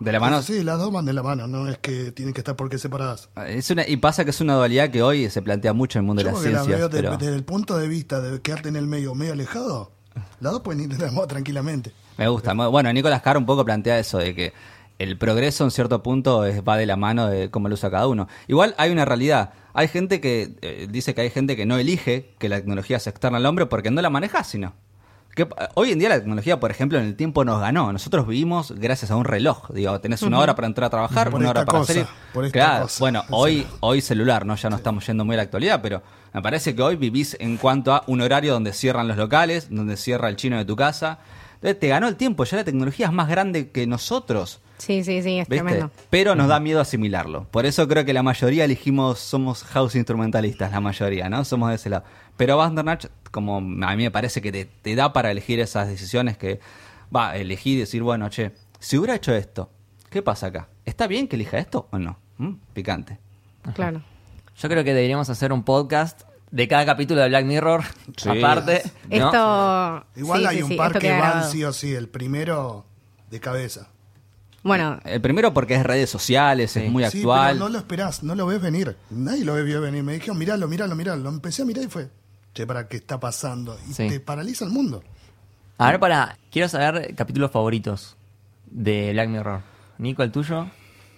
De 0.00 0.12
la 0.12 0.20
mano. 0.20 0.42
Sí, 0.42 0.62
las 0.62 0.78
dos 0.78 0.92
van 0.92 1.04
de 1.06 1.12
la 1.12 1.22
mano, 1.24 1.48
no 1.48 1.68
es 1.68 1.78
que 1.78 2.12
tienen 2.12 2.32
que 2.32 2.40
estar 2.40 2.54
porque 2.54 2.78
separadas. 2.78 3.28
Es 3.48 3.68
una, 3.70 3.86
y 3.86 3.96
pasa 3.96 4.24
que 4.24 4.30
es 4.30 4.40
una 4.40 4.54
dualidad 4.54 4.90
que 4.90 5.02
hoy 5.02 5.28
se 5.28 5.42
plantea 5.42 5.72
mucho 5.72 5.98
en 5.98 6.04
el 6.04 6.06
mundo 6.06 6.22
Yo 6.22 6.28
de 6.28 6.32
las 6.32 6.38
porque 6.40 6.52
la 6.52 6.58
ciencias. 6.64 6.90
veo 6.90 6.90
pero 7.02 7.16
desde 7.16 7.34
el 7.34 7.44
punto 7.44 7.76
de 7.76 7.88
vista 7.88 8.20
de 8.20 8.40
quedarte 8.40 8.68
en 8.68 8.76
el 8.76 8.86
medio, 8.86 9.14
medio 9.16 9.32
alejado, 9.32 9.90
las 10.40 10.52
dos 10.52 10.62
pueden 10.62 10.82
ir 10.82 10.88
de 10.88 11.04
la 11.04 11.10
mano 11.10 11.26
tranquilamente. 11.26 11.92
Me 12.16 12.28
gusta. 12.28 12.52
Bueno, 12.54 12.92
Nicolás 12.92 13.22
Carr 13.22 13.38
un 13.38 13.46
poco 13.46 13.64
plantea 13.64 13.98
eso 13.98 14.18
de 14.18 14.34
que 14.36 14.52
el 15.00 15.16
progreso 15.18 15.64
en 15.64 15.70
cierto 15.72 16.02
punto 16.02 16.44
es- 16.44 16.62
va 16.62 16.76
de 16.76 16.86
la 16.86 16.96
mano 16.96 17.26
de 17.28 17.50
cómo 17.50 17.68
lo 17.68 17.74
usa 17.74 17.90
cada 17.90 18.06
uno. 18.08 18.28
Igual 18.46 18.74
hay 18.78 18.90
una 18.92 19.04
realidad. 19.04 19.52
Hay 19.74 19.88
gente 19.88 20.20
que 20.20 20.56
eh, 20.62 20.86
dice 20.90 21.14
que 21.14 21.20
hay 21.22 21.30
gente 21.30 21.56
que 21.56 21.66
no 21.66 21.76
elige 21.76 22.34
que 22.38 22.48
la 22.48 22.56
tecnología 22.56 22.98
sea 23.00 23.10
externa 23.10 23.38
al 23.38 23.46
hombre 23.46 23.66
porque 23.66 23.90
no 23.90 24.00
la 24.02 24.10
maneja, 24.10 24.42
sino. 24.44 24.74
Que, 25.38 25.46
hoy 25.74 25.92
en 25.92 26.00
día 26.00 26.08
la 26.08 26.18
tecnología, 26.18 26.58
por 26.58 26.70
ejemplo, 26.72 26.98
en 26.98 27.04
el 27.04 27.14
tiempo 27.14 27.44
nos 27.44 27.60
ganó. 27.60 27.92
Nosotros 27.92 28.26
vivimos 28.26 28.72
gracias 28.72 29.12
a 29.12 29.16
un 29.16 29.24
reloj. 29.24 29.70
Digo, 29.70 30.00
tenés 30.00 30.22
una 30.22 30.40
hora 30.40 30.56
para 30.56 30.66
entrar 30.66 30.86
a 30.86 30.90
trabajar, 30.90 31.30
Por 31.30 31.38
una 31.38 31.50
hora 31.50 31.64
para 31.64 31.78
cosa, 31.78 31.92
salir. 31.92 32.08
por 32.34 32.44
esta 32.44 32.58
Claro, 32.58 32.82
cosa. 32.82 32.96
bueno, 32.98 33.22
hoy, 33.30 33.64
hoy 33.78 34.00
celular, 34.00 34.44
¿no? 34.44 34.56
Ya 34.56 34.68
no 34.68 34.74
estamos 34.74 35.06
yendo 35.06 35.24
muy 35.24 35.34
a 35.34 35.36
la 35.36 35.42
actualidad, 35.44 35.80
pero 35.80 36.02
me 36.34 36.42
parece 36.42 36.74
que 36.74 36.82
hoy 36.82 36.96
vivís 36.96 37.36
en 37.38 37.56
cuanto 37.56 37.94
a 37.94 38.02
un 38.08 38.20
horario 38.20 38.52
donde 38.52 38.72
cierran 38.72 39.06
los 39.06 39.16
locales, 39.16 39.68
donde 39.70 39.96
cierra 39.96 40.28
el 40.28 40.34
chino 40.34 40.56
de 40.58 40.64
tu 40.64 40.74
casa. 40.74 41.20
Entonces 41.54 41.78
te 41.78 41.86
ganó 41.86 42.08
el 42.08 42.16
tiempo, 42.16 42.42
ya 42.44 42.56
la 42.56 42.64
tecnología 42.64 43.06
es 43.06 43.12
más 43.12 43.28
grande 43.28 43.70
que 43.70 43.86
nosotros. 43.86 44.60
Sí, 44.78 45.04
sí, 45.04 45.22
sí, 45.22 45.38
es 45.38 45.48
¿Viste? 45.48 45.64
tremendo. 45.64 45.90
Pero 46.10 46.34
nos 46.34 46.48
da 46.48 46.60
miedo 46.60 46.80
asimilarlo. 46.80 47.44
Por 47.50 47.66
eso 47.66 47.86
creo 47.88 48.04
que 48.04 48.12
la 48.12 48.22
mayoría 48.22 48.64
elegimos, 48.64 49.18
somos 49.18 49.64
house 49.64 49.94
instrumentalistas, 49.96 50.70
la 50.72 50.80
mayoría, 50.80 51.28
¿no? 51.28 51.44
Somos 51.44 51.68
de 51.70 51.74
ese 51.76 51.90
lado. 51.90 52.04
Pero 52.36 52.56
Bandersnatch, 52.56 53.06
como 53.30 53.56
a 53.58 53.96
mí 53.96 54.02
me 54.04 54.10
parece 54.10 54.40
que 54.40 54.52
te, 54.52 54.64
te 54.64 54.94
da 54.94 55.12
para 55.12 55.30
elegir 55.30 55.60
esas 55.60 55.88
decisiones 55.88 56.38
que 56.38 56.60
va, 57.14 57.36
elegir 57.36 57.76
y 57.76 57.80
decir, 57.80 58.02
bueno, 58.02 58.28
che, 58.28 58.52
si 58.78 58.96
hubiera 58.96 59.14
hecho 59.16 59.34
esto, 59.34 59.70
¿qué 60.10 60.22
pasa 60.22 60.46
acá? 60.46 60.68
¿Está 60.84 61.06
bien 61.06 61.26
que 61.28 61.36
elija 61.36 61.58
esto 61.58 61.88
o 61.90 61.98
no? 61.98 62.18
¿Mm? 62.38 62.52
Picante. 62.72 63.18
Claro. 63.74 64.02
Yo 64.56 64.68
creo 64.68 64.84
que 64.84 64.94
deberíamos 64.94 65.28
hacer 65.30 65.52
un 65.52 65.62
podcast 65.64 66.22
de 66.50 66.66
cada 66.66 66.86
capítulo 66.86 67.20
de 67.20 67.28
Black 67.28 67.44
Mirror, 67.44 67.82
Sí. 68.16 68.28
aparte. 68.28 68.82
¿no? 69.10 69.16
Esto. 69.26 70.06
Igual 70.16 70.40
sí, 70.40 70.46
hay 70.46 70.56
sí, 70.58 70.62
un 70.62 70.68
sí, 70.70 70.76
par 70.76 70.98
que 70.98 71.10
van 71.12 71.44
sí 71.50 71.64
o 71.64 71.72
sí, 71.72 71.94
el 71.94 72.08
primero 72.08 72.86
de 73.30 73.40
cabeza. 73.40 73.88
Bueno, 74.62 74.98
El 75.04 75.20
primero 75.20 75.54
porque 75.54 75.74
es 75.76 75.82
redes 75.84 76.10
sociales, 76.10 76.72
Sí. 76.72 76.80
es 76.80 76.90
muy 76.90 77.04
Sí, 77.10 77.18
actual. 77.18 77.54
pero 77.54 77.64
no 77.66 77.68
lo 77.70 77.78
esperás, 77.78 78.22
no 78.22 78.34
lo 78.34 78.46
ves 78.46 78.60
venir. 78.60 78.96
Nadie 79.10 79.44
lo 79.44 79.54
vio 79.64 79.80
venir. 79.80 80.02
Me 80.02 80.14
dijeron, 80.14 80.36
miralo, 80.38 80.66
miralo, 80.68 80.94
miralo. 80.96 81.22
Lo 81.22 81.28
empecé 81.30 81.62
a 81.62 81.64
mirar 81.64 81.84
y 81.84 81.88
fue, 81.88 82.08
che, 82.54 82.66
¿para 82.66 82.88
qué 82.88 82.96
está 82.96 83.20
pasando? 83.20 83.78
Y 83.88 83.92
Sí. 83.94 84.08
te 84.08 84.20
paraliza 84.20 84.64
el 84.64 84.70
mundo. 84.72 85.02
A 85.78 85.90
ver, 85.92 86.00
para. 86.00 86.36
Quiero 86.50 86.68
saber 86.68 87.14
capítulos 87.14 87.50
favoritos 87.52 88.16
de 88.66 89.12
Black 89.12 89.28
Mirror. 89.28 89.60
Nico, 89.98 90.22
el 90.24 90.32
tuyo. 90.32 90.66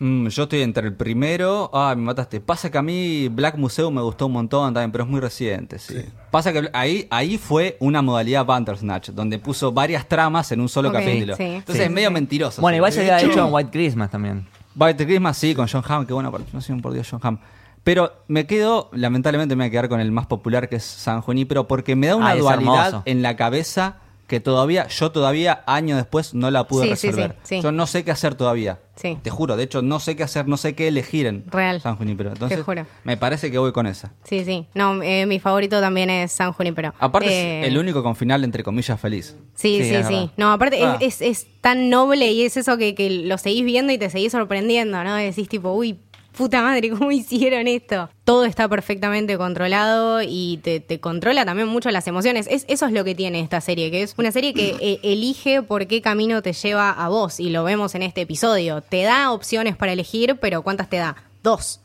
Mm, 0.03 0.29
yo 0.29 0.45
estoy 0.45 0.63
entre 0.63 0.87
el 0.89 0.95
primero. 0.95 1.71
Ah, 1.75 1.95
me 1.95 2.03
mataste. 2.03 2.41
Pasa 2.41 2.71
que 2.71 2.79
a 2.79 2.83
mí 2.83 3.29
Black 3.29 3.57
Museum 3.57 3.95
me 3.95 4.01
gustó 4.01 4.27
un 4.27 4.33
montón 4.33 4.73
también, 4.73 4.91
pero 4.91 5.05
es 5.05 5.11
muy 5.11 5.21
reciente, 5.21 5.79
sí. 5.79 5.95
Sí. 6.01 6.07
Pasa 6.31 6.53
que 6.55 6.71
ahí, 6.73 7.07
ahí 7.11 7.37
fue 7.37 7.77
una 7.81 8.01
modalidad 8.01 8.47
Bandersnatch, 8.47 9.11
donde 9.11 9.39
puso 9.39 9.73
varias 9.73 10.09
tramas 10.09 10.51
en 10.53 10.61
un 10.63 10.69
solo 10.71 10.91
capítulo. 10.91 11.37
sí. 11.37 11.43
Entonces 11.45 11.77
Sí. 11.77 11.83
es 11.83 11.91
medio 11.91 12.11
mentiroso. 12.11 12.63
Bueno, 12.63 12.77
igual 12.77 12.93
se 12.93 13.01
había 13.01 13.21
hecho- 13.21 13.47
en 13.47 13.53
White 13.53 13.71
Christmas 13.71 14.11
también. 14.11 14.47
White 14.75 15.05
Christmas, 15.05 15.37
sí, 15.37 15.55
con 15.55 15.69
John 15.69 15.83
Hamm, 15.87 16.07
que 16.07 16.15
buena 16.15 16.31
participación, 16.31 16.81
por 16.81 16.93
Dios, 16.95 17.07
John 17.11 17.21
Hamm. 17.23 17.39
Pero 17.85 18.13
me 18.29 18.47
quedo, 18.47 18.89
lamentablemente 18.93 19.55
me 19.55 19.65
voy 19.65 19.69
a 19.69 19.71
quedar 19.71 19.89
con 19.91 20.01
el 20.01 20.13
más 20.13 20.27
popular 20.27 20.69
que 20.69 20.77
es 20.77 20.85
San 20.85 21.21
Junípero, 21.21 21.67
porque 21.69 21.95
me 21.97 22.07
da 22.07 22.17
una 22.17 22.31
Ah, 22.31 22.37
dualidad 22.37 23.03
en 23.05 23.21
la 23.23 23.37
cabeza 23.37 23.97
que 24.31 24.39
todavía, 24.41 24.87
yo 24.87 25.11
todavía, 25.11 25.63
años 25.67 25.97
después, 25.99 26.35
no 26.35 26.51
la 26.53 26.65
pude 26.69 26.85
Sí, 26.85 26.91
resolver. 27.09 27.33
sí, 27.43 27.57
sí. 27.57 27.61
Yo 27.63 27.73
no 27.73 27.87
sé 27.89 28.05
qué 28.05 28.13
hacer 28.13 28.37
todavía. 28.37 28.79
Te 29.23 29.31
juro, 29.31 29.57
de 29.57 29.63
hecho, 29.65 29.81
no 29.83 29.99
sé 29.99 30.15
qué 30.15 30.23
hacer, 30.23 30.47
no 30.47 30.57
sé 30.59 30.75
qué 30.75 30.87
elegir 30.87 31.27
en 31.27 31.45
Real. 31.51 31.81
San 31.81 31.97
Junípero. 31.97 32.31
Entonces, 32.33 32.59
Te 32.59 32.63
juro. 32.65 32.87
me 33.03 33.17
parece 33.17 33.51
que 33.51 33.57
voy 33.59 33.73
con 33.73 33.87
esa. 33.87 34.13
sí, 34.25 34.45
sí. 34.45 34.67
No, 34.75 35.03
eh, 35.03 35.25
mi 35.27 35.41
favorito 35.41 35.81
también 35.81 36.11
es 36.11 36.33
San 36.33 36.53
Junípero. 36.53 36.93
Aparte, 37.01 37.29
Eh, 37.31 37.61
es 37.63 37.69
el 37.69 37.79
único 37.79 38.03
con 38.03 38.15
final, 38.15 38.45
entre 38.45 38.63
comillas, 38.63 39.01
feliz. 39.01 39.37
Sí, 39.55 39.83
Sí, 39.83 39.95
sí. 40.07 40.31
No, 40.37 40.53
aparte 40.53 40.79
Ah. 40.85 40.99
es, 41.01 41.23
es, 41.23 41.41
es 41.47 41.47
tan 41.63 41.89
noble 41.91 42.31
y 42.31 42.43
es 42.43 42.57
eso 42.59 42.77
que, 42.79 42.95
que 42.95 43.09
lo 43.11 43.37
seguís 43.39 43.65
viendo 43.65 43.91
y 43.93 43.99
te 43.99 44.11
seguís 44.11 44.33
sorprendiendo, 44.33 45.03
¿no? 45.03 45.15
Decís 45.17 45.49
tipo, 45.49 45.73
uy, 45.73 45.99
puta 46.37 46.63
madre, 46.63 46.91
¿cómo 46.97 47.11
hicieron 47.13 47.67
esto? 47.69 48.09
Todo 48.25 48.45
está 48.45 48.69
perfectamente 48.69 49.37
controlado 49.39 50.23
y 50.23 50.59
te, 50.63 50.81
te 50.81 51.01
controla 51.01 51.45
también 51.45 51.69
mucho 51.69 51.91
las 51.91 52.07
emociones. 52.07 52.47
Es, 52.51 52.65
eso 52.69 52.87
es 52.87 52.93
lo 52.93 53.05
que 53.05 53.15
tiene 53.15 53.41
esta 53.41 53.61
serie, 53.61 53.91
que 53.91 54.03
es 54.03 54.15
una 54.19 54.33
serie 54.33 54.55
que 54.55 54.77
eh, 54.81 55.01
elige 55.03 55.63
por 55.63 55.87
qué 55.87 56.01
camino 56.03 56.43
te 56.43 56.53
lleva 56.53 56.91
a 56.91 57.09
vos 57.09 57.41
y 57.41 57.51
lo 57.51 57.65
vemos 57.65 57.95
en 57.95 58.03
este 58.03 58.23
episodio. 58.23 58.81
Te 58.83 59.03
da 59.03 59.33
opciones 59.33 59.77
para 59.77 59.93
elegir, 59.93 60.37
pero 60.41 60.63
¿cuántas 60.63 60.89
te 60.89 60.97
da? 60.99 61.17
Dos. 61.43 61.81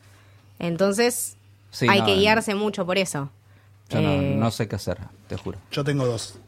Entonces, 0.60 1.38
Sí, 1.72 1.88
hay 1.90 2.00
no, 2.00 2.06
que 2.06 2.14
no. 2.14 2.18
guiarse 2.20 2.56
mucho 2.56 2.86
por 2.86 2.98
eso. 2.98 3.30
Yo 3.90 4.00
Eh, 4.00 4.36
no, 4.36 4.46
no 4.46 4.52
sé 4.52 4.68
qué 4.68 4.76
hacer, 4.78 4.98
te 5.28 5.36
juro. 5.38 5.58
Yo 5.72 5.84
tengo 5.84 6.06
dos. 6.06 6.40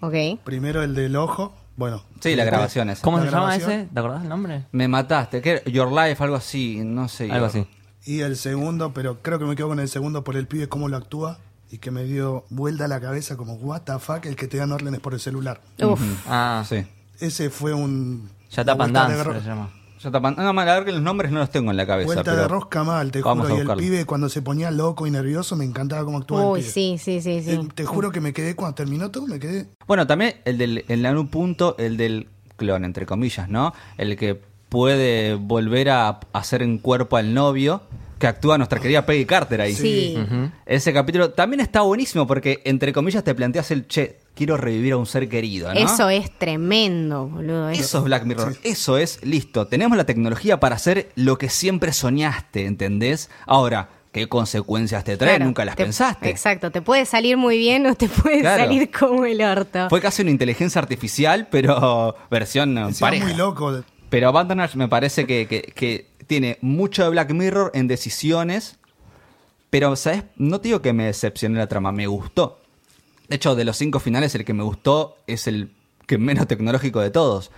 Ok. 0.00 0.14
Primero 0.44 0.82
el 0.82 0.94
del 0.94 1.16
ojo. 1.16 1.52
Bueno. 1.78 2.02
Sí, 2.18 2.34
la 2.34 2.44
grabación 2.44 2.90
esa. 2.90 3.02
¿Cómo 3.02 3.20
se 3.20 3.26
llama 3.26 3.38
grabación. 3.56 3.70
ese? 3.70 3.88
¿Te 3.94 4.00
acordás 4.00 4.22
el 4.24 4.28
nombre? 4.28 4.64
Me 4.72 4.88
mataste. 4.88 5.40
¿qué? 5.40 5.62
Your 5.66 5.92
Life, 5.92 6.22
algo 6.22 6.34
así, 6.34 6.82
no 6.84 7.06
sé. 7.08 7.30
Algo 7.30 7.46
así. 7.46 7.66
Y 8.04 8.20
el 8.20 8.36
segundo, 8.36 8.92
pero 8.92 9.22
creo 9.22 9.38
que 9.38 9.44
me 9.44 9.54
quedo 9.54 9.68
con 9.68 9.78
el 9.78 9.88
segundo 9.88 10.24
por 10.24 10.36
el 10.36 10.48
pibe, 10.48 10.68
cómo 10.68 10.88
lo 10.88 10.96
actúa 10.96 11.38
y 11.70 11.78
que 11.78 11.92
me 11.92 12.02
dio 12.02 12.44
vuelta 12.50 12.86
a 12.86 12.88
la 12.88 13.00
cabeza 13.00 13.36
como, 13.36 13.54
what 13.54 13.82
the 13.82 13.96
fuck, 14.00 14.26
el 14.26 14.34
que 14.34 14.48
te 14.48 14.56
dan 14.56 14.72
órdenes 14.72 14.98
por 14.98 15.14
el 15.14 15.20
celular. 15.20 15.60
Uf. 15.80 16.00
Ah, 16.26 16.64
Sí. 16.68 16.84
Ese 17.20 17.48
fue 17.48 17.72
un... 17.74 18.28
Ya 18.50 18.64
tapan 18.64 18.92
dance, 18.92 19.22
se 19.40 19.46
llama. 19.48 19.70
Ya 20.02 20.10
tapan- 20.10 20.36
No, 20.36 20.52
la 20.52 20.64
verdad 20.64 20.84
que 20.84 20.92
los 20.92 21.02
nombres 21.02 21.32
no 21.32 21.40
los 21.40 21.50
tengo 21.50 21.70
en 21.70 21.76
la 21.76 21.86
cabeza. 21.86 22.06
Vuelta 22.06 22.22
pero 22.24 22.42
de 22.42 22.48
rosca 22.48 22.84
mal, 22.84 23.10
te 23.10 23.20
juro. 23.22 23.48
Y 23.56 23.60
el 23.60 23.76
pibe 23.76 24.04
cuando 24.04 24.28
se 24.28 24.42
ponía 24.42 24.70
loco 24.70 25.06
y 25.06 25.10
nervioso 25.10 25.56
me 25.56 25.64
encantaba 25.64 26.04
cómo 26.04 26.18
actuaba 26.18 26.50
Uy, 26.50 26.60
el 26.60 26.64
pibe. 26.64 26.72
sí, 26.72 26.98
sí, 26.98 27.20
sí, 27.20 27.42
sí. 27.42 27.50
Eh, 27.52 27.68
te 27.74 27.84
juro 27.84 28.10
que 28.12 28.20
me 28.20 28.32
quedé 28.32 28.54
cuando 28.54 28.74
terminó 28.74 29.10
todo, 29.10 29.26
me 29.26 29.38
quedé... 29.38 29.66
Bueno, 29.86 30.06
también 30.06 30.34
el 30.44 30.58
del, 30.58 30.84
en 30.88 31.04
algún 31.06 31.28
punto, 31.28 31.74
el 31.78 31.96
del 31.96 32.28
clon, 32.56 32.84
entre 32.84 33.06
comillas, 33.06 33.48
¿no? 33.48 33.72
El 33.96 34.16
que 34.16 34.40
puede 34.68 35.34
volver 35.34 35.90
a 35.90 36.20
hacer 36.32 36.62
en 36.62 36.78
cuerpo 36.78 37.16
al 37.16 37.32
novio, 37.34 37.82
que 38.18 38.26
actúa 38.26 38.58
nuestra 38.58 38.80
querida 38.80 39.06
Peggy 39.06 39.24
Carter 39.24 39.60
ahí. 39.60 39.74
Sí. 39.74 40.16
Ese 40.66 40.92
capítulo 40.92 41.30
también 41.30 41.60
está 41.60 41.80
buenísimo 41.82 42.26
porque, 42.26 42.60
entre 42.64 42.92
comillas, 42.92 43.24
te 43.24 43.34
planteas 43.34 43.70
el, 43.70 43.86
che, 43.86 44.18
quiero 44.38 44.56
revivir 44.56 44.92
a 44.94 44.96
un 44.96 45.04
ser 45.06 45.28
querido, 45.28 45.74
¿no? 45.74 45.78
Eso 45.80 46.08
es 46.08 46.30
tremendo, 46.38 47.26
boludo. 47.26 47.68
Eso. 47.70 47.80
Eso 47.82 47.98
es 47.98 48.04
Black 48.04 48.24
Mirror. 48.24 48.56
Eso 48.62 48.96
es, 48.96 49.18
listo. 49.24 49.66
Tenemos 49.66 49.98
la 49.98 50.04
tecnología 50.04 50.60
para 50.60 50.76
hacer 50.76 51.10
lo 51.16 51.36
que 51.36 51.50
siempre 51.50 51.92
soñaste, 51.92 52.64
¿entendés? 52.64 53.28
Ahora, 53.46 53.88
¿qué 54.12 54.28
consecuencias 54.28 55.02
te 55.04 55.16
trae? 55.16 55.32
Claro, 55.32 55.44
Nunca 55.44 55.64
las 55.64 55.74
te- 55.76 55.82
pensaste. 55.84 56.30
Exacto, 56.30 56.70
te 56.70 56.80
puede 56.80 57.04
salir 57.04 57.36
muy 57.36 57.58
bien 57.58 57.84
o 57.86 57.94
te 57.94 58.08
puede 58.08 58.40
Claro. 58.40 58.62
salir 58.64 58.90
como 58.90 59.24
el 59.26 59.42
orto. 59.42 59.88
Fue 59.90 60.00
casi 60.00 60.22
una 60.22 60.30
inteligencia 60.30 60.80
artificial, 60.80 61.48
pero 61.50 62.14
versión 62.30 62.78
Encima 62.78 63.08
pareja. 63.08 63.26
muy 63.26 63.34
loco. 63.34 63.82
Pero 64.08 64.28
Abandonage 64.28 64.78
me 64.78 64.88
parece 64.88 65.26
que, 65.26 65.46
que- 65.46 65.62
que 65.74 66.06
tiene 66.26 66.58
mucho 66.62 67.02
de 67.04 67.10
Black 67.10 67.32
Mirror 67.32 67.72
en 67.74 67.88
decisiones. 67.88 68.78
Pero, 69.70 69.94
¿sabes? 69.96 70.22
No 70.36 70.60
te 70.60 70.68
digo 70.68 70.80
que 70.80 70.94
me 70.94 71.04
decepcionó 71.04 71.58
la 71.58 71.66
trama, 71.66 71.92
me 71.92 72.06
gustó. 72.06 72.60
De 73.28 73.36
hecho, 73.36 73.54
de 73.54 73.64
los 73.64 73.76
cinco 73.76 74.00
finales, 74.00 74.34
el 74.34 74.44
que 74.44 74.54
me 74.54 74.62
gustó 74.62 75.16
es 75.26 75.46
el 75.46 75.70
que 76.06 76.18
menos 76.18 76.46
tecnológico 76.46 77.00
de 77.00 77.10
todos. 77.10 77.50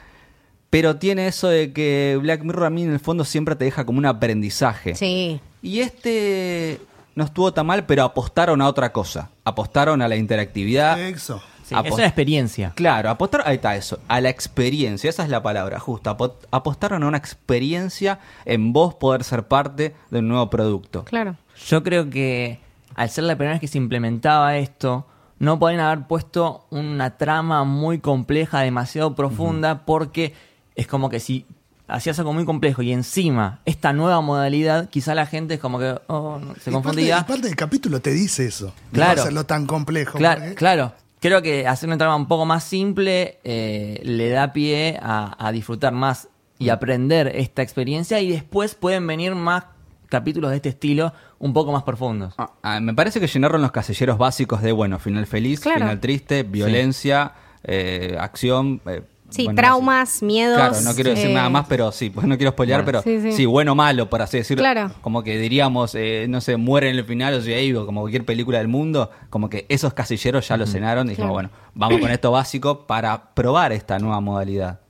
Pero 0.69 0.97
tiene 0.97 1.27
eso 1.27 1.49
de 1.49 1.73
que 1.73 2.19
Black 2.21 2.43
Mirror 2.43 2.65
a 2.67 2.71
mí 2.71 2.83
en 2.83 2.93
el 2.93 3.01
fondo 3.01 3.25
siempre 3.25 3.57
te 3.57 3.65
deja 3.65 3.85
como 3.87 3.99
un 3.99 4.07
aprendizaje. 4.07 4.95
Sí. 4.95 5.41
Y 5.63 5.81
este 5.81 6.81
no 7.15 7.25
estuvo 7.25 7.53
tan 7.53 7.67
mal, 7.67 7.87
pero 7.87 8.05
apostaron 8.05 8.61
a 8.63 8.69
otra 8.69 8.93
cosa. 8.93 9.31
Apostaron 9.45 10.01
a 10.03 10.09
la 10.09 10.17
interactividad. 10.17 10.99
Eso. 11.01 11.43
Sí, 11.65 11.75
es 11.85 11.93
una 11.93 12.05
experiencia. 12.07 12.73
Claro, 12.75 13.11
apostar, 13.11 13.43
ahí 13.47 13.55
está 13.57 13.77
eso, 13.77 14.01
a 14.09 14.21
la 14.21 14.29
experiencia, 14.29 15.09
esa 15.09 15.23
es 15.23 15.29
la 15.29 15.41
palabra, 15.41 15.79
justo. 15.79 16.11
apo- 16.11 16.35
apostaron 16.51 17.05
a 17.05 17.07
una 17.07 17.19
experiencia 17.19 18.19
en 18.45 18.73
vos 18.73 18.95
poder 18.97 19.23
ser 19.23 19.47
parte 19.47 19.95
de 20.11 20.19
un 20.19 20.27
nuevo 20.27 20.51
producto. 20.51 21.05
Claro. 21.05 21.37
Yo 21.69 21.85
creo 21.85 22.11
que 22.11 22.59
al 22.97 23.09
ser 23.09 23.23
la 23.23 23.37
primera 23.37 23.53
vez 23.53 23.61
que 23.61 23.69
se 23.69 23.79
implementaba 23.79 24.57
esto, 24.57 25.07
no 25.41 25.59
pueden 25.59 25.81
haber 25.81 26.07
puesto 26.07 26.67
una 26.71 27.17
trama 27.17 27.65
muy 27.65 27.99
compleja, 27.99 28.61
demasiado 28.61 29.15
profunda, 29.17 29.85
porque 29.85 30.33
es 30.77 30.87
como 30.87 31.11
que 31.11 31.19
si 31.19 31.45
hacías 31.89 32.17
algo 32.21 32.33
muy 32.33 32.45
complejo 32.45 32.83
y 32.83 32.93
encima 32.93 33.59
esta 33.65 33.93
nueva 33.93 34.21
modalidad, 34.21 34.89
quizá 34.91 35.13
la 35.17 35.27
gente 35.27 35.55
es 35.55 35.61
como 35.61 35.81
que 35.81 35.97
oh, 36.07 36.39
no, 36.39 36.55
se 36.61 36.71
Y 36.71 36.73
confundía. 36.73 37.17
Parte, 37.17 37.27
y 37.27 37.33
parte 37.35 37.47
del 37.49 37.57
capítulo 37.57 38.01
te 38.01 38.13
dice 38.13 38.47
eso. 38.47 38.67
de 38.67 38.73
no 38.73 38.91
Claro. 38.93 39.21
hacerlo 39.23 39.45
tan 39.47 39.67
complejo. 39.67 40.17
Claro, 40.19 40.41
porque- 40.43 40.55
claro. 40.55 40.93
Creo 41.23 41.43
que 41.43 41.67
hacer 41.67 41.87
una 41.89 41.99
trama 41.99 42.17
un 42.17 42.29
poco 42.29 42.47
más 42.47 42.65
simple 42.65 43.41
eh, 43.45 44.01
le 44.05 44.31
da 44.31 44.55
pie 44.55 44.99
a, 45.03 45.37
a 45.45 45.53
disfrutar 45.53 45.93
más 45.93 46.29
y 46.59 46.69
aprender 46.71 47.29
esta 47.35 47.61
experiencia 47.63 48.21
y 48.21 48.31
después 48.31 48.75
pueden 48.75 49.07
venir 49.07 49.35
más 49.35 49.65
capítulos 50.11 50.51
de 50.51 50.57
este 50.57 50.69
estilo 50.69 51.15
un 51.39 51.55
poco 51.55 51.73
más 51.73 51.85
profundos. 51.85 52.35
Ah, 52.37 52.51
ah, 52.63 52.81
me 52.81 52.93
parece 52.93 53.19
que 53.21 53.27
llenaron 53.27 53.63
los 53.63 53.73
casilleros 53.73 54.19
básicos 54.19 54.61
de, 54.61 54.73
bueno, 54.73 54.99
final 54.99 55.27
feliz, 55.27 55.61
Claro. 55.61 55.79
final 55.81 56.01
triste, 56.01 56.43
violencia, 56.43 57.33
eh, 57.65 58.17
acción. 58.21 58.83
eh, 58.87 59.03
Sí, 59.33 59.45
bueno, 59.45 59.59
traumas, 59.63 60.09
sí. 60.09 60.25
miedos, 60.25 60.57
Claro, 60.57 60.81
no 60.81 60.93
quiero 60.97 61.11
decir 61.11 61.29
eh, 61.31 61.35
nada 61.35 61.49
más, 61.49 61.67
pero 61.69 61.93
sí, 61.93 62.11
pues 62.15 62.27
no 62.27 62.37
quiero 62.37 62.51
spoilear, 62.51 62.83
Bueno. 62.83 63.01
pero 63.01 63.21
Sí, 63.23 63.31
sí, 63.31 63.37
sí. 63.37 63.47
bueno 63.47 63.73
o 63.73 63.75
malo, 63.77 64.11
por 64.11 64.23
así 64.23 64.39
decirlo. 64.39 64.63
Claro. 64.63 64.91
Como 65.03 65.23
que 65.23 65.39
diríamos, 65.39 65.95
eh, 65.95 66.27
no 66.29 66.41
sé, 66.41 66.57
muere 66.57 66.91
en 66.91 66.97
el 66.97 67.05
final, 67.05 67.35
o 67.35 67.41
sea, 67.41 67.57
ahí, 67.57 67.73
o 67.73 67.87
como 67.87 68.01
cualquier 68.01 68.25
película 68.25 68.59
del 68.59 68.67
mundo, 68.67 69.09
como 69.31 69.49
que 69.49 69.67
esos 69.69 69.95
casilleros 69.95 70.49
ya 70.49 70.57
los 70.57 70.73
cenaron 70.73 71.07
y 71.07 71.11
dijimos, 71.11 71.31
Claro. 71.33 71.49
bueno, 71.49 71.51
vamos 71.75 72.01
con 72.01 72.11
esto 72.11 72.33
básico 72.33 72.89
para 72.89 73.33
probar 73.35 73.71
esta 73.73 74.01
nueva 74.01 74.19
modalidad. 74.21 74.81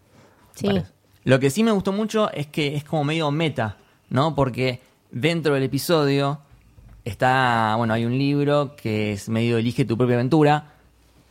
Sí. 0.54 0.68
parece. 0.68 0.86
Lo 1.24 1.38
que 1.38 1.50
sí 1.50 1.62
me 1.62 1.70
gustó 1.72 1.92
mucho 1.92 2.32
es 2.32 2.46
que 2.46 2.76
es 2.76 2.84
como 2.84 3.04
medio 3.04 3.30
meta, 3.30 3.76
¿no? 4.08 4.34
Porque 4.34 4.80
dentro 5.10 5.54
del 5.54 5.62
episodio 5.64 6.40
está, 7.04 7.74
bueno, 7.76 7.94
hay 7.94 8.04
un 8.04 8.18
libro 8.18 8.74
que 8.76 9.12
es 9.12 9.28
medio 9.28 9.58
Elige 9.58 9.84
tu 9.84 9.96
propia 9.96 10.14
aventura, 10.16 10.66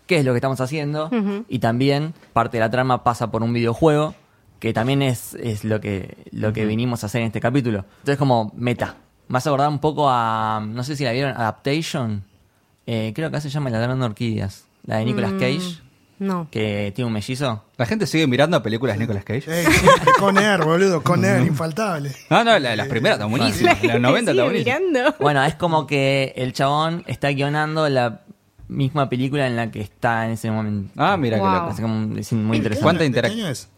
que 0.08 0.18
es 0.18 0.26
lo 0.26 0.32
que 0.34 0.38
estamos 0.38 0.60
haciendo, 0.62 1.10
y 1.48 1.60
también 1.60 2.14
parte 2.34 2.58
de 2.58 2.62
la 2.62 2.70
trama 2.72 3.04
pasa 3.04 3.30
por 3.32 3.44
un 3.44 3.54
videojuego, 3.54 4.16
que 4.60 4.74
también 4.74 5.02
es, 5.02 5.36
es 5.36 5.64
lo 5.64 5.80
que, 5.80 6.18
lo 6.32 6.52
que 6.52 6.66
vinimos 6.66 7.04
a 7.04 7.06
hacer 7.08 7.22
en 7.22 7.28
este 7.28 7.40
capítulo. 7.40 7.86
Entonces 8.00 8.18
como 8.18 8.52
meta. 8.56 8.96
Me 9.28 9.34
vas 9.34 9.46
a 9.46 9.52
acordar 9.52 9.70
un 9.70 9.80
poco 9.80 10.10
a, 10.10 10.62
no 10.68 10.84
sé 10.84 10.96
si 10.96 11.04
la 11.04 11.12
vieron, 11.12 11.32
Adaptation, 11.38 12.24
Eh, 12.88 13.12
creo 13.14 13.30
que 13.30 13.36
acá 13.38 13.42
se 13.42 13.50
llama 13.50 13.70
El 13.70 13.74
ladrón 13.74 14.00
de 14.00 14.06
orquídeas, 14.08 14.66
la 14.84 14.98
de 14.98 15.06
Nicolas 15.06 15.34
Mm. 15.34 15.40
Cage, 15.40 15.80
No. 16.20 16.48
que 16.52 16.92
tiene 16.96 17.08
un 17.08 17.14
mellizo. 17.14 17.64
La 17.78 17.86
gente 17.86 18.06
sigue 18.06 18.28
mirando 18.28 18.62
películas 18.62 18.96
de 18.98 19.00
Nicolas 19.02 19.24
Cage. 19.24 19.46
Ey, 19.62 19.66
con 20.20 20.38
Air, 20.38 20.64
boludo, 20.64 21.02
con 21.02 21.24
Air, 21.24 21.42
infaltable. 21.48 22.12
No, 22.30 22.44
no, 22.44 22.60
la- 22.60 22.76
las 22.76 22.88
primeras 22.88 23.18
están 23.18 23.32
buenísimas. 23.32 23.82
Las 23.84 24.00
90 24.02 24.32
Sigue 24.32 24.42
están 24.42 24.46
buenísimas. 24.46 24.82
mirando. 24.92 25.16
Bueno, 25.20 25.44
es 25.46 25.56
como 25.56 25.88
que 25.88 26.34
el 26.36 26.52
chabón 26.54 27.04
está 27.08 27.30
guionando 27.30 27.88
la 27.90 28.22
misma 28.68 29.10
película 29.10 29.48
en 29.48 29.56
la 29.56 29.72
que 29.72 29.82
está 29.82 30.26
en 30.26 30.32
ese 30.34 30.52
momento. 30.52 30.92
Ah, 30.98 31.16
mira 31.18 31.38
Wow. 31.38 31.48
que 31.48 31.54
loco. 31.56 31.68
Así 31.72 31.82
como 31.82 32.18
es 32.18 32.34
muy 32.34 32.58
interesante. 32.58 32.84
¿Cuánta 32.84 33.04
¿De 33.04 33.10
interac- 33.10 33.34
qué 33.34 33.42
año 33.42 33.48
es? 33.48 33.70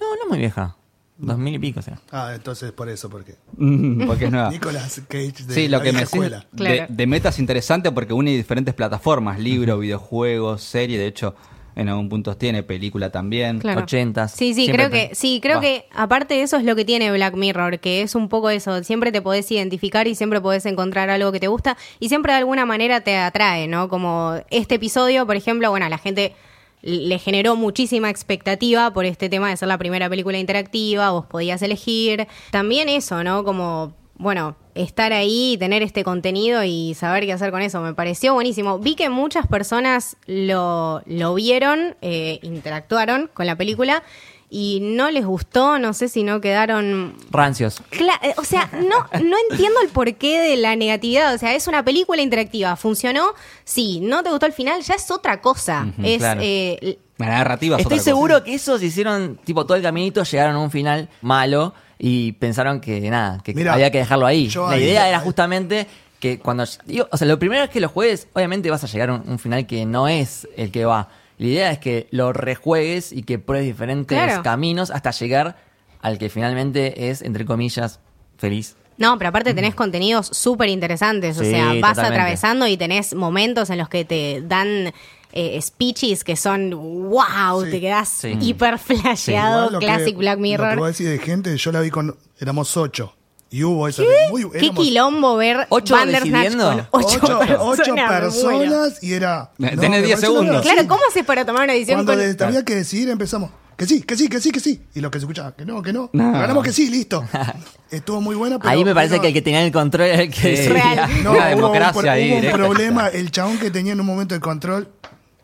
No, 0.00 0.06
no 0.14 0.22
es 0.22 0.28
muy 0.30 0.38
vieja. 0.38 0.76
Dos 1.16 1.38
mil 1.38 1.54
y 1.54 1.58
pico, 1.60 1.78
o 1.78 1.82
sea. 1.82 1.98
Ah, 2.10 2.32
entonces 2.34 2.72
por 2.72 2.88
eso, 2.88 3.08
porque 3.10 3.36
Mm, 3.56 4.04
Porque 4.06 4.24
es 4.24 4.30
nueva. 4.32 4.50
Nicolas 4.50 5.00
Cage 5.08 5.44
de 5.46 5.54
Sí, 5.54 5.68
lo 5.68 5.78
la 5.78 5.84
que 5.84 5.92
me 5.92 6.00
decís 6.00 6.12
escuela. 6.14 6.46
de, 6.50 6.64
Claro. 6.76 6.86
de 6.88 7.06
meta 7.06 7.28
es 7.28 7.38
interesante 7.38 7.92
porque 7.92 8.12
une 8.12 8.30
diferentes 8.32 8.74
plataformas, 8.74 9.38
libros, 9.38 9.78
videojuegos, 9.80 10.62
serie, 10.62 10.98
de 10.98 11.06
hecho 11.06 11.36
en 11.76 11.88
algún 11.88 12.08
punto 12.08 12.36
tiene 12.36 12.62
película 12.62 13.10
también. 13.10 13.58
Claro. 13.58 13.82
Ochentas. 13.82 14.32
Sí, 14.32 14.54
sí, 14.54 14.68
creo 14.68 14.90
que, 14.90 15.10
sí, 15.14 15.40
creo 15.42 15.56
Va. 15.56 15.62
que 15.62 15.86
aparte 15.92 16.34
de 16.34 16.42
eso 16.42 16.56
es 16.56 16.64
lo 16.64 16.76
que 16.76 16.84
tiene 16.84 17.10
Black 17.12 17.34
Mirror, 17.34 17.80
que 17.80 18.02
es 18.02 18.14
un 18.14 18.28
poco 18.28 18.50
eso, 18.50 18.82
siempre 18.84 19.12
te 19.12 19.22
podés 19.22 19.50
identificar 19.50 20.06
y 20.06 20.14
siempre 20.14 20.40
podés 20.40 20.66
encontrar 20.66 21.10
algo 21.10 21.32
que 21.32 21.40
te 21.40 21.48
gusta 21.48 21.76
y 22.00 22.08
siempre 22.08 22.32
de 22.32 22.38
alguna 22.38 22.66
manera 22.66 23.00
te 23.00 23.16
atrae, 23.16 23.66
¿no? 23.66 23.88
Como 23.88 24.34
este 24.50 24.76
episodio, 24.76 25.26
por 25.26 25.36
ejemplo, 25.36 25.70
bueno, 25.70 25.88
la 25.88 25.98
gente 25.98 26.34
le 26.82 27.18
generó 27.18 27.56
muchísima 27.56 28.10
expectativa 28.10 28.92
por 28.92 29.06
este 29.06 29.30
tema 29.30 29.48
de 29.48 29.56
ser 29.56 29.68
la 29.68 29.78
primera 29.78 30.08
película 30.10 30.38
interactiva, 30.38 31.10
vos 31.12 31.24
podías 31.26 31.62
elegir. 31.62 32.28
También 32.50 32.90
eso, 32.90 33.24
¿no? 33.24 33.42
Como, 33.42 33.94
bueno, 34.16 34.56
estar 34.74 35.12
ahí 35.12 35.52
y 35.54 35.58
tener 35.58 35.82
este 35.82 36.04
contenido 36.04 36.62
y 36.64 36.94
saber 36.94 37.24
qué 37.26 37.32
hacer 37.32 37.50
con 37.50 37.62
eso, 37.62 37.80
me 37.80 37.94
pareció 37.94 38.34
buenísimo. 38.34 38.78
Vi 38.78 38.94
que 38.94 39.08
muchas 39.08 39.46
personas 39.46 40.16
lo, 40.26 41.02
lo 41.06 41.34
vieron, 41.34 41.96
eh, 42.02 42.38
interactuaron 42.42 43.30
con 43.34 43.46
la 43.46 43.56
película 43.56 44.02
y 44.50 44.78
no 44.82 45.10
les 45.10 45.24
gustó, 45.26 45.80
no 45.80 45.92
sé 45.94 46.08
si 46.08 46.22
no 46.22 46.40
quedaron 46.40 47.14
Rancios. 47.30 47.82
Cla- 47.90 48.20
eh, 48.22 48.34
o 48.36 48.44
sea, 48.44 48.70
no, 48.72 49.20
no 49.24 49.36
entiendo 49.50 49.80
el 49.82 49.88
porqué 49.88 50.38
de 50.38 50.56
la 50.56 50.76
negatividad. 50.76 51.34
O 51.34 51.38
sea, 51.38 51.54
es 51.56 51.66
una 51.66 51.84
película 51.84 52.22
interactiva. 52.22 52.76
¿Funcionó? 52.76 53.32
Sí. 53.64 53.98
¿No 54.00 54.22
te 54.22 54.30
gustó 54.30 54.46
el 54.46 54.52
final? 54.52 54.80
Ya 54.82 54.94
es 54.94 55.10
otra 55.10 55.40
cosa. 55.40 55.88
Es, 56.00 56.18
claro. 56.18 56.40
eh, 56.44 56.98
La 57.16 57.26
narrativa 57.26 57.76
es 57.76 57.82
Estoy 57.82 57.94
otra 57.96 57.98
cosa. 57.98 58.10
seguro 58.10 58.44
que 58.44 58.54
esos 58.54 58.80
hicieron, 58.80 59.40
tipo, 59.44 59.66
todo 59.66 59.76
el 59.76 59.82
caminito, 59.82 60.22
llegaron 60.22 60.54
a 60.54 60.60
un 60.60 60.70
final 60.70 61.08
malo 61.20 61.74
y 62.06 62.32
pensaron 62.32 62.80
que 62.80 63.00
nada, 63.08 63.40
que 63.42 63.52
había 63.66 63.90
que 63.90 63.96
dejarlo 63.98 64.26
ahí. 64.26 64.48
yo 64.48 64.66
La 64.68 64.74
ahí- 64.74 64.82
idea 64.84 65.08
era 65.08 65.18
ahí- 65.20 65.24
justamente 65.24 65.86
que 66.20 66.38
cuando. 66.38 66.64
digo, 66.84 67.08
o 67.10 67.16
sea, 67.16 67.26
lo 67.26 67.38
primero 67.38 67.64
es 67.64 67.70
que 67.70 67.80
lo 67.80 67.88
juegues, 67.88 68.28
obviamente 68.34 68.68
vas 68.70 68.84
a 68.84 68.86
llegar 68.86 69.08
a 69.08 69.14
un, 69.14 69.22
un 69.26 69.38
final 69.38 69.66
que 69.66 69.86
no 69.86 70.06
es 70.06 70.46
el 70.58 70.70
que 70.70 70.84
va. 70.84 71.08
La 71.38 71.46
idea 71.46 71.70
es 71.70 71.78
que 71.78 72.06
lo 72.10 72.34
rejuegues 72.34 73.10
y 73.10 73.22
que 73.22 73.38
pruebes 73.38 73.66
diferentes 73.66 74.18
Claro. 74.22 74.42
caminos 74.42 74.90
hasta 74.90 75.12
llegar 75.12 75.56
al 76.02 76.18
que 76.18 76.28
finalmente 76.28 77.08
es, 77.08 77.22
entre 77.22 77.46
comillas, 77.46 78.00
feliz. 78.36 78.76
no, 78.98 79.16
pero 79.18 79.30
aparte 79.30 79.54
tenés 79.54 79.74
contenidos 79.74 80.26
súper 80.26 80.68
interesantes. 80.68 81.38
o 81.38 81.42
Sí, 81.42 81.50
sea, 81.52 81.68
vas 81.80 81.94
totalmente. 81.96 82.02
atravesando 82.20 82.66
y 82.66 82.76
tenés 82.76 83.14
momentos 83.14 83.70
en 83.70 83.78
los 83.78 83.88
que 83.88 84.04
te 84.04 84.42
dan 84.46 84.92
eh, 85.36 85.60
speeches 85.60 86.22
que 86.24 86.36
son 86.36 86.70
wow, 87.10 87.64
Sí. 87.64 87.70
te 87.72 87.80
quedás 87.80 88.08
Sí. 88.08 88.36
hiper 88.40 88.78
flasheado. 88.78 89.70
Lo 89.70 89.78
que- 89.80 89.86
Classic 89.86 90.16
Black 90.16 90.36
Lo 90.38 90.42
que 90.42 90.48
Mirror. 90.48 90.82
a 90.84 90.86
decir 90.86 91.08
de 91.08 91.18
gente, 91.18 91.56
yo 91.56 91.72
la 91.72 91.80
vi 91.80 91.90
con. 91.90 92.16
Éramos 92.40 92.76
ocho. 92.76 93.14
Y 93.50 93.62
hubo 93.62 93.86
esa. 93.86 94.02
Muy, 94.30 94.50
Qué 94.50 94.70
quilombo 94.70 95.36
ver 95.36 95.66
¿Ocho 95.68 95.94
Bandersnatch 95.94 96.42
decidiendo? 96.44 96.88
con 96.90 97.02
ocho, 97.04 97.18
Ocho, 97.22 97.38
personas. 97.38 97.58
ocho 97.60 97.94
personas 97.94 99.02
y 99.02 99.12
era. 99.12 99.50
Tenés 99.58 99.78
me 99.78 99.78
10 99.78 99.90
pareció 99.90 100.12
una 100.12 100.16
segundos. 100.20 100.54
verdad, 100.56 100.72
Claro. 100.72 100.88
¿cómo 100.88 101.00
haces 101.08 101.24
para 101.24 101.44
tomar 101.44 101.64
una 101.64 101.72
decisión 101.74 101.98
Cuando 101.98 102.12
con 102.14 102.20
les 102.20 102.40
había 102.40 102.64
que 102.64 102.74
decidir 102.74 103.10
empezamos. 103.10 103.50
que 103.76 103.86
sí, 103.86 104.02
que 104.02 104.16
sí, 104.16 104.28
que 104.28 104.40
sí, 104.40 104.50
que 104.50 104.58
sí. 104.60 104.82
Y 104.94 105.00
lo 105.00 105.10
que 105.10 105.18
se 105.20 105.24
escuchaba, 105.24 105.54
que 105.54 105.64
no, 105.64 105.82
que 105.82 105.92
no. 105.92 106.10
No. 106.12 106.32
Ganamos 106.32 106.64
que 106.64 106.72
sí, 106.72 106.90
listo. 106.90 107.24
Estuvo 107.92 108.20
muy 108.20 108.34
buena, 108.34 108.58
pero. 108.58 108.70
Ahí 108.70 108.84
me 108.84 108.92
parece 108.94 109.20
que 109.20 109.28
el 109.28 109.32
que 109.32 109.42
tenía 109.42 109.64
el 109.64 109.70
control 109.70 110.06
era 110.08 110.22
el 110.22 110.30
que 110.30 110.56
Sí. 110.56 110.68
Real. 110.68 111.22
No, 111.22 111.30
hubo 111.32 111.38
un 111.40 111.48
democracia 111.50 112.12
ahí 112.12 112.32
hubo 112.32 112.46
un 112.46 112.52
problema. 112.52 113.06
El 113.08 113.30
chabón 113.30 113.58
que 113.58 113.70
tenía 113.70 113.92
en 113.92 114.00
un 114.00 114.06
momento 114.06 114.34
el 114.34 114.40
control. 114.40 114.88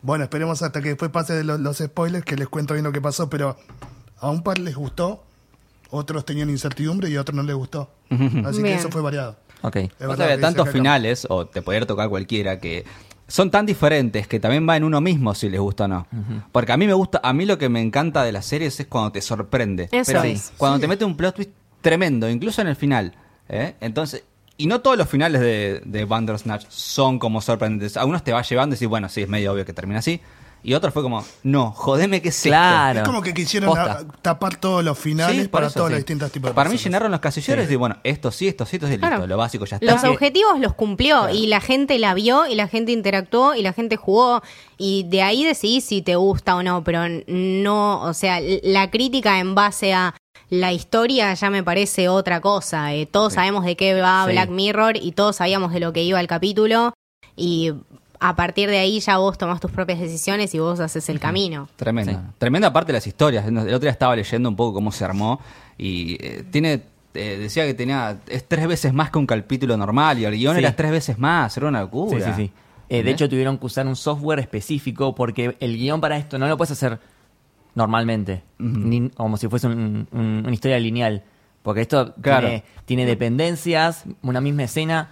Bueno, 0.01 0.23
esperemos 0.23 0.61
hasta 0.61 0.81
que 0.81 0.89
después 0.89 1.11
pase 1.11 1.33
de 1.33 1.43
los, 1.43 1.59
los 1.59 1.77
spoilers, 1.77 2.25
que 2.25 2.35
les 2.35 2.47
cuento 2.47 2.73
bien 2.73 2.83
lo 2.83 2.91
que 2.91 3.01
pasó, 3.01 3.29
pero 3.29 3.57
a 4.19 4.29
un 4.29 4.41
par 4.43 4.57
les 4.59 4.75
gustó, 4.75 5.23
otros 5.89 6.25
tenían 6.25 6.49
incertidumbre 6.49 7.09
y 7.09 7.15
a 7.17 7.21
otros 7.21 7.35
no 7.35 7.43
les 7.43 7.55
gustó. 7.55 7.91
Así 8.45 8.61
que 8.63 8.73
eso 8.73 8.89
fue 8.89 9.01
variado. 9.01 9.37
Ok. 9.61 9.77
O 10.07 10.15
sea, 10.15 10.39
tantos 10.39 10.69
finales, 10.69 11.25
o 11.29 11.45
te 11.45 11.61
podría 11.61 11.85
tocar 11.85 12.09
cualquiera, 12.09 12.59
que 12.59 12.83
son 13.27 13.51
tan 13.51 13.65
diferentes 13.65 14.27
que 14.27 14.39
también 14.39 14.67
va 14.67 14.75
en 14.75 14.83
uno 14.83 14.99
mismo 15.01 15.33
si 15.35 15.49
les 15.49 15.59
gusta 15.59 15.85
o 15.85 15.87
no. 15.87 16.07
Porque 16.51 16.71
a 16.71 16.77
mí 16.77 16.87
me 16.87 16.93
gusta, 16.93 17.21
a 17.23 17.31
mí 17.33 17.45
lo 17.45 17.57
que 17.57 17.69
me 17.69 17.79
encanta 17.81 18.23
de 18.23 18.31
las 18.31 18.45
series 18.45 18.79
es 18.79 18.87
cuando 18.87 19.11
te 19.11 19.21
sorprende. 19.21 19.87
Eso 19.91 20.11
Pero 20.11 20.23
es. 20.23 20.51
cuando 20.57 20.77
Sí. 20.77 20.81
te 20.81 20.87
mete 20.87 21.05
un 21.05 21.15
plot 21.15 21.35
twist 21.35 21.51
tremendo, 21.81 22.27
incluso 22.29 22.61
en 22.61 22.67
el 22.67 22.75
final. 22.75 23.13
¿eh? 23.49 23.75
Entonces, 23.81 24.23
y 24.63 24.67
no 24.67 24.81
todos 24.81 24.97
los 24.97 25.07
finales 25.09 25.41
de, 25.41 25.81
de 25.85 26.05
Bandersnatch 26.05 26.65
son 26.69 27.19
como 27.19 27.41
sorprendentes. 27.41 27.97
Algunos 27.97 28.23
te 28.23 28.31
va 28.33 28.41
llevando 28.41 28.73
y 28.73 28.77
decís, 28.77 28.87
bueno, 28.87 29.09
sí, 29.09 29.21
es 29.21 29.29
medio 29.29 29.53
obvio 29.53 29.65
que 29.65 29.73
termina 29.73 29.99
así. 29.99 30.21
Y 30.63 30.75
otros 30.75 30.93
fue 30.93 31.01
como, 31.01 31.25
no, 31.41 31.71
jodeme 31.71 32.21
que 32.21 32.29
es 32.29 32.35
esto. 32.37 32.49
Claro. 32.49 32.99
Es 32.99 33.05
como 33.07 33.23
que 33.23 33.33
quisieron 33.33 33.69
Posta. 33.69 34.05
tapar 34.21 34.57
todos 34.57 34.83
los 34.83 34.95
finales 34.99 35.41
Sí, 35.43 35.47
para 35.47 35.65
eso, 35.65 35.73
todos 35.73 35.87
sí. 35.87 35.93
los 35.93 35.99
distintos 36.01 36.31
tipos 36.31 36.51
de 36.51 36.53
Para 36.53 36.69
mí 36.69 36.77
llenaron 36.77 37.09
los 37.09 37.19
casilleros 37.19 37.71
y 37.71 37.75
bueno, 37.75 37.97
esto 38.03 38.29
sí, 38.31 38.47
esto 38.47 38.67
sí, 38.67 38.75
esto 38.75 38.87
sí, 38.87 38.99
Claro. 38.99 39.15
listo, 39.15 39.27
lo 39.27 39.37
básico 39.37 39.65
ya 39.65 39.77
está. 39.77 39.91
Los 39.91 40.03
objetivos 40.03 40.59
los 40.59 40.75
cumplió 40.75 41.31
y 41.31 41.47
la 41.47 41.61
gente 41.61 41.97
la 41.97 42.13
vio 42.13 42.45
y 42.45 42.53
la 42.53 42.67
gente 42.67 42.91
interactuó 42.91 43.55
y 43.55 43.63
la 43.63 43.73
gente 43.73 43.95
jugó 43.95 44.43
y 44.77 45.07
de 45.09 45.23
ahí 45.23 45.43
decidís 45.43 45.83
si 45.85 46.03
te 46.03 46.15
gusta 46.15 46.55
o 46.55 46.61
no, 46.61 46.83
pero 46.83 47.05
no, 47.25 48.03
o 48.03 48.13
sea, 48.13 48.39
la 48.61 48.91
crítica 48.91 49.39
en 49.39 49.55
base 49.55 49.93
a 49.95 50.13
la 50.51 50.71
historia 50.73 51.33
ya 51.33 51.49
me 51.49 51.63
parece 51.63 52.07
otra 52.09 52.39
cosa. 52.41 52.93
eh, 52.93 53.07
todos 53.07 53.33
Sí. 53.33 53.37
sabemos 53.37 53.65
de 53.65 53.75
qué 53.75 53.99
va 53.99 54.25
Sí. 54.27 54.33
Black 54.33 54.49
Mirror 54.51 54.97
y 54.97 55.13
todos 55.13 55.37
sabíamos 55.37 55.71
de 55.73 55.79
lo 55.79 55.91
que 55.93 56.03
iba 56.03 56.19
el 56.19 56.27
capítulo 56.27 56.93
y 57.35 57.71
a 58.19 58.35
partir 58.35 58.69
de 58.69 58.77
ahí 58.77 58.99
ya 58.99 59.17
vos 59.17 59.37
tomás 59.37 59.59
tus 59.59 59.71
propias 59.71 59.99
decisiones 59.99 60.53
y 60.53 60.59
vos 60.59 60.79
haces 60.79 61.09
el 61.09 61.19
camino. 61.19 61.67
Tremenda. 61.77 62.11
Sí. 62.11 62.17
Tremenda 62.37 62.71
parte 62.71 62.91
de 62.91 62.97
las 62.97 63.07
historias. 63.07 63.47
El 63.47 63.57
otro 63.57 63.79
día 63.79 63.89
estaba 63.89 64.15
leyendo 64.15 64.49
un 64.49 64.55
poco 64.55 64.73
cómo 64.75 64.91
se 64.91 65.03
armó 65.05 65.39
y 65.77 66.17
eh, 66.23 66.43
tiene 66.51 66.83
eh, 67.13 67.37
decía 67.39 67.65
que 67.65 67.73
tenía 67.73 68.19
es 68.27 68.47
tres 68.47 68.67
veces 68.67 68.93
más 68.93 69.09
que 69.09 69.17
un 69.19 69.25
capítulo 69.27 69.75
normal 69.75 70.19
y 70.19 70.25
el 70.25 70.33
guion 70.35 70.53
Sí. 70.55 70.59
era 70.59 70.75
tres 70.75 70.91
veces 70.91 71.17
más, 71.17 71.55
era 71.57 71.67
una 71.67 71.79
Sí, 71.79 71.85
locura. 71.85 72.35
sí, 72.35 72.43
sí. 72.45 72.51
Eh, 72.89 73.03
de 73.03 73.11
hecho, 73.11 73.27
tuvieron 73.29 73.57
que 73.57 73.65
usar 73.65 73.87
un 73.87 73.95
software 73.95 74.39
específico 74.39 75.15
porque 75.15 75.55
el 75.61 75.77
guion 75.77 75.99
para 76.01 76.17
esto 76.17 76.37
no 76.37 76.47
lo 76.47 76.57
puedes 76.57 76.71
hacer 76.71 76.99
normalmente, 77.75 78.43
ni- 78.59 79.09
como 79.09 79.37
si 79.37 79.47
fuese 79.47 79.67
un- 79.67 80.07
un- 80.11 80.43
una 80.45 80.53
historia 80.53 80.79
lineal. 80.79 81.23
Porque 81.63 81.81
esto 81.81 82.13
Claro. 82.21 82.47
tiene, 82.47 82.63
tiene 82.85 83.05
dependencias, 83.05 84.03
una 84.23 84.41
misma 84.41 84.63
escena 84.63 85.09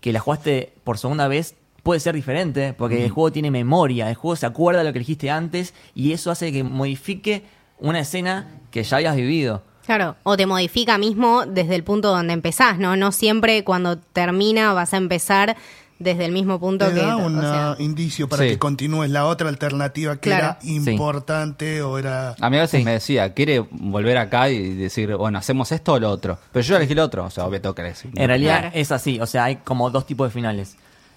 que 0.00 0.12
la 0.12 0.20
jugaste 0.20 0.72
por 0.82 0.96
segunda 0.98 1.28
vez 1.28 1.54
puede 1.82 2.00
ser 2.00 2.14
diferente, 2.14 2.72
porque 2.74 3.04
el 3.04 3.10
juego 3.10 3.30
tiene 3.32 3.50
memoria, 3.50 4.08
el 4.08 4.14
juego 4.14 4.36
se 4.36 4.46
acuerda 4.46 4.80
de 4.80 4.86
lo 4.86 4.92
que 4.92 4.98
dijiste 4.98 5.30
antes 5.30 5.74
y 5.94 6.12
eso 6.12 6.30
hace 6.30 6.52
que 6.52 6.62
modifique 6.64 7.42
una 7.78 8.00
escena 8.00 8.48
que 8.70 8.82
ya 8.82 8.96
habías 8.98 9.16
vivido. 9.16 9.62
Claro, 9.86 10.16
o 10.22 10.36
te 10.36 10.46
modifica 10.46 10.98
mismo 10.98 11.44
desde 11.46 11.74
el 11.74 11.82
punto 11.84 12.08
donde 12.10 12.32
empezás, 12.32 12.78
¿no? 12.78 12.96
No 12.96 13.12
siempre 13.12 13.64
cuando 13.64 13.98
termina 13.98 14.72
vas 14.72 14.94
a 14.94 14.98
empezar 14.98 15.56
desde 16.00 16.24
el 16.24 16.32
mismo 16.32 16.58
punto 16.58 16.86
Te 16.88 16.94
que... 16.94 17.00
da 17.00 17.16
o 17.18 17.26
un 17.26 17.40
sea, 17.40 17.76
indicio 17.78 18.26
para 18.28 18.42
Sí. 18.42 18.48
que 18.48 18.58
continúes 18.58 19.10
la 19.10 19.26
otra 19.26 19.48
alternativa 19.50 20.14
que 20.16 20.30
Claro. 20.30 20.44
era 20.46 20.58
importante 20.72 21.82
o 21.82 21.98
era... 21.98 22.34
A 22.40 22.50
mí 22.50 22.56
a 22.56 22.62
veces 22.62 22.80
Sí. 22.80 22.84
me 22.84 22.92
decía, 22.92 23.32
quiere 23.34 23.60
volver 23.70 24.16
acá 24.18 24.48
y 24.50 24.74
decir, 24.74 25.14
bueno, 25.14 25.38
hacemos 25.38 25.70
esto 25.72 25.92
o 25.92 26.00
lo 26.00 26.10
otro. 26.10 26.38
Pero 26.52 26.64
yo 26.64 26.76
elegí 26.76 26.94
lo 26.94 27.04
otro, 27.04 27.24
o 27.26 27.30
sea, 27.30 27.44
obvio 27.46 27.60
tengo 27.60 27.74
que 27.74 27.82
decir. 27.82 28.10
En 28.16 28.26
realidad 28.28 28.60
Claro. 28.60 28.76
es 28.76 28.90
así, 28.90 29.20
o 29.20 29.26
sea, 29.26 29.44
hay 29.44 29.56
como 29.56 29.90
dos 29.90 30.06
tipos 30.06 30.26
de 30.28 30.32
finales. 30.32 30.76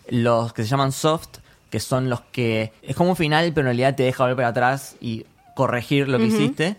Los 0.09 0.51
que 0.53 0.63
se 0.63 0.69
llaman 0.69 0.91
soft, 0.91 1.29
que 1.69 1.79
son 1.79 2.09
los 2.09 2.19
que 2.31 2.71
es 2.81 2.95
como 2.95 3.11
un 3.11 3.15
final, 3.15 3.51
pero 3.55 3.61
en 3.61 3.77
realidad 3.77 3.95
te 3.95 4.03
deja 4.03 4.23
volver 4.23 4.35
para 4.35 4.47
atrás 4.49 4.95
y 5.01 5.25
corregir 5.55 6.09
lo 6.09 6.17
que 6.17 6.25
Ujú. 6.25 6.35
hiciste. 6.35 6.75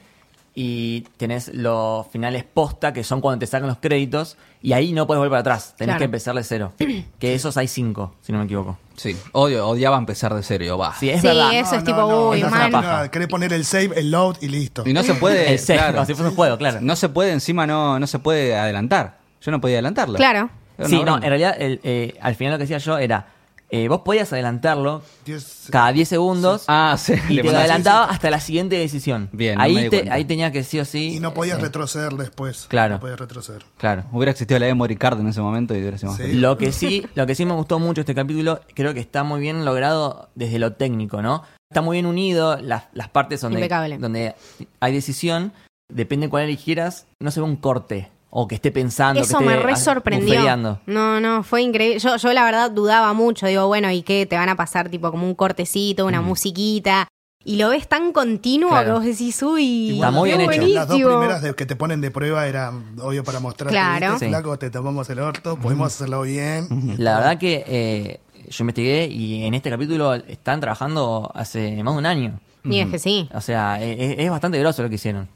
Y 0.56 1.00
tenés 1.16 1.52
los 1.52 2.06
finales 2.08 2.44
posta, 2.44 2.92
que 2.92 3.02
son 3.02 3.20
cuando 3.20 3.40
te 3.40 3.46
sacan 3.46 3.68
los 3.68 3.78
créditos, 3.78 4.36
y 4.62 4.72
ahí 4.72 4.92
no 4.92 5.04
puedes 5.06 5.18
volver 5.18 5.30
para 5.30 5.40
atrás, 5.40 5.74
tenés 5.76 5.94
Claro. 5.94 5.98
que 5.98 6.04
empezar 6.04 6.34
de 6.36 6.44
cero. 6.44 6.72
que 7.18 7.34
esos 7.34 7.56
hay 7.56 7.66
cinco, 7.66 8.14
si 8.22 8.30
no 8.30 8.38
me 8.38 8.44
equivoco. 8.44 8.78
Sí, 8.96 9.16
odio, 9.32 9.66
odiaba 9.66 9.96
empezar 9.98 10.32
de 10.32 10.44
serio, 10.44 10.78
va. 10.78 10.94
Sí, 10.94 11.10
es 11.10 11.20
Sí, 11.22 11.26
verdad. 11.26 11.52
eso 11.54 11.72
No, 11.72 11.78
es 11.78 11.84
no, 11.84 12.30
tipo, 12.32 12.50
man. 12.50 12.70
paja. 12.70 13.10
Querés 13.10 13.26
poner 13.26 13.52
el 13.52 13.64
save, 13.64 13.90
el 13.96 14.12
load 14.12 14.36
y 14.42 14.48
listo. 14.48 14.84
Y 14.86 14.92
no 14.92 15.02
se 15.02 15.14
puede, 15.14 15.50
El 15.52 15.58
save, 15.58 15.78
claro, 15.80 15.94
como 15.94 16.06
si 16.06 16.14
fuese 16.14 16.28
un 16.30 16.36
juego, 16.36 16.56
claro. 16.56 16.78
no 16.80 16.94
se 16.94 17.08
puede, 17.08 17.32
encima 17.32 17.66
no, 17.66 17.98
no 17.98 18.06
se 18.06 18.20
puede 18.20 18.56
adelantar. 18.56 19.18
Yo 19.40 19.50
no 19.50 19.60
podía 19.60 19.76
adelantarlo. 19.76 20.14
Claro. 20.14 20.50
Era 20.78 20.88
Sí, 20.88 20.96
no, 20.96 21.02
bronca. 21.02 21.26
en 21.26 21.30
realidad 21.30 21.56
el, 21.58 21.80
eh, 21.82 22.14
al 22.20 22.34
final 22.36 22.52
lo 22.52 22.58
que 22.58 22.64
decía 22.64 22.78
yo 22.78 22.96
era, 22.98 23.26
eh, 23.76 23.88
vos 23.88 24.02
podías 24.04 24.32
adelantarlo 24.32 25.02
Diez- 25.26 25.68
cada 25.70 25.92
10 25.92 26.08
segundos 26.08 26.64
Ah, 26.68 26.96
sí. 26.98 27.14
y 27.28 27.34
le 27.34 27.42
te 27.42 27.50
lo 27.52 27.58
adelantaba 27.58 28.04
hasta 28.06 28.30
la 28.30 28.40
siguiente 28.40 28.76
decisión. 28.76 29.28
Bien, 29.32 29.60
ahí, 29.60 29.88
te- 29.88 30.10
ahí 30.10 30.24
tenía 30.24 30.52
que 30.52 30.62
sí 30.64 30.78
o 30.78 30.84
sí. 30.84 31.16
Y 31.16 31.20
no 31.20 31.34
podías 31.34 31.58
eh, 31.58 31.62
retroceder 31.62 32.12
después. 32.14 32.66
Claro. 32.68 32.94
No 32.94 33.00
podías 33.00 33.18
retroceder. 33.18 33.64
Claro. 33.78 34.04
Hubiera 34.12 34.30
existido 34.32 34.58
la 34.60 34.66
memory 34.66 34.96
card 34.96 35.20
en 35.20 35.28
ese 35.28 35.40
momento 35.40 35.74
y 35.74 35.80
hubiera 35.80 35.98
sido 35.98 36.12
más 36.12 36.20
Sí. 36.20 36.32
Lo 36.34 36.56
que 36.58 36.72
sí, 36.72 37.06
lo 37.14 37.26
que 37.26 37.34
sí 37.34 37.44
me 37.44 37.54
gustó 37.54 37.78
mucho 37.78 38.00
este 38.02 38.14
capítulo, 38.14 38.60
creo 38.74 38.94
que 38.94 39.00
está 39.00 39.24
muy 39.24 39.40
bien 39.40 39.64
logrado 39.64 40.28
desde 40.34 40.58
lo 40.58 40.74
técnico, 40.74 41.20
¿no? 41.22 41.42
Está 41.70 41.82
muy 41.82 41.96
bien 41.96 42.06
unido 42.06 42.56
las, 42.60 42.84
las 42.92 43.08
partes 43.08 43.40
donde, 43.40 43.58
Impecable. 43.58 43.98
donde 43.98 44.34
hay 44.80 44.92
decisión, 44.92 45.52
depende 45.92 46.28
cuál 46.28 46.44
eligieras, 46.44 47.06
no 47.20 47.30
se 47.32 47.40
ve 47.40 47.46
un 47.46 47.56
corte 47.56 48.10
o 48.36 48.48
que 48.48 48.56
esté 48.56 48.72
pensando, 48.72 49.20
Eso 49.20 49.38
que 49.38 49.44
me 49.44 49.52
esté 49.52 49.64
re 49.64 49.72
ah, 49.72 49.76
sorprendió. 49.76 50.56
No, 50.86 51.20
no, 51.20 51.44
fue 51.44 51.62
increíble. 51.62 52.00
Yo, 52.00 52.16
yo 52.16 52.32
la 52.32 52.42
verdad 52.44 52.68
dudaba 52.72 53.12
mucho. 53.12 53.46
Digo, 53.46 53.68
bueno, 53.68 53.88
¿y 53.92 54.02
qué? 54.02 54.26
Te 54.26 54.34
van 54.36 54.48
a 54.48 54.56
pasar 54.56 54.88
tipo 54.88 55.08
como 55.12 55.24
un 55.24 55.36
cortecito, 55.36 56.04
una 56.04 56.20
musiquita. 56.20 57.06
Y 57.44 57.58
lo 57.58 57.68
ves 57.68 57.86
tan 57.86 58.10
continuo 58.10 58.70
Claro. 58.70 58.86
que 58.86 58.92
vos 58.92 59.04
decís, 59.04 59.40
uy, 59.42 59.94
Está 59.94 60.10
muy 60.10 60.30
bien 60.30 60.40
hecho. 60.40 60.66
Las 60.66 60.88
dos 60.88 60.96
primeras 60.98 61.42
de- 61.42 61.54
que 61.54 61.64
te 61.64 61.76
ponen 61.76 62.00
de 62.00 62.10
prueba 62.10 62.46
eran 62.48 62.96
obvio 63.00 63.22
para 63.22 63.38
mostrar 63.38 63.70
Claro. 63.70 64.12
¿viste, 64.12 64.24
Sí. 64.26 64.30
flaco, 64.30 64.58
te 64.58 64.70
tomamos 64.70 65.08
el 65.10 65.20
orto, 65.20 65.56
podemos 65.56 65.94
hacerlo 65.94 66.22
bien. 66.22 66.66
La 66.98 67.16
verdad 67.18 67.38
que 67.38 67.64
eh, 67.68 68.20
yo 68.48 68.62
investigué 68.64 69.06
y 69.06 69.44
en 69.44 69.54
este 69.54 69.70
capítulo 69.70 70.14
están 70.14 70.58
trabajando 70.60 71.30
hace 71.34 71.82
más 71.84 71.94
de 71.94 71.98
un 71.98 72.06
año. 72.06 72.40
Y 72.64 72.80
es 72.80 72.88
que 72.88 72.98
sí. 72.98 73.28
O 73.32 73.40
sea, 73.40 73.80
e- 73.80 73.92
e- 73.92 74.24
es, 74.24 74.30
bastante 74.30 74.58
grosso 74.58 74.82
lo 74.82 74.88
que 74.88 74.94
hicieron. 74.96 75.28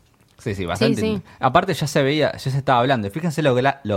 Sí, 0.50 0.62
sí, 0.62 0.66
bastante. 0.66 1.00
Sí, 1.00 1.16
sí. 1.16 1.22
Aparte 1.40 1.74
ya 1.74 1.86
se 1.86 2.02
veía, 2.02 2.32
ya 2.32 2.38
se 2.50 2.56
estaba 2.56 2.80
hablando. 2.80 3.10
Fíjense 3.10 3.42
lo, 3.42 3.54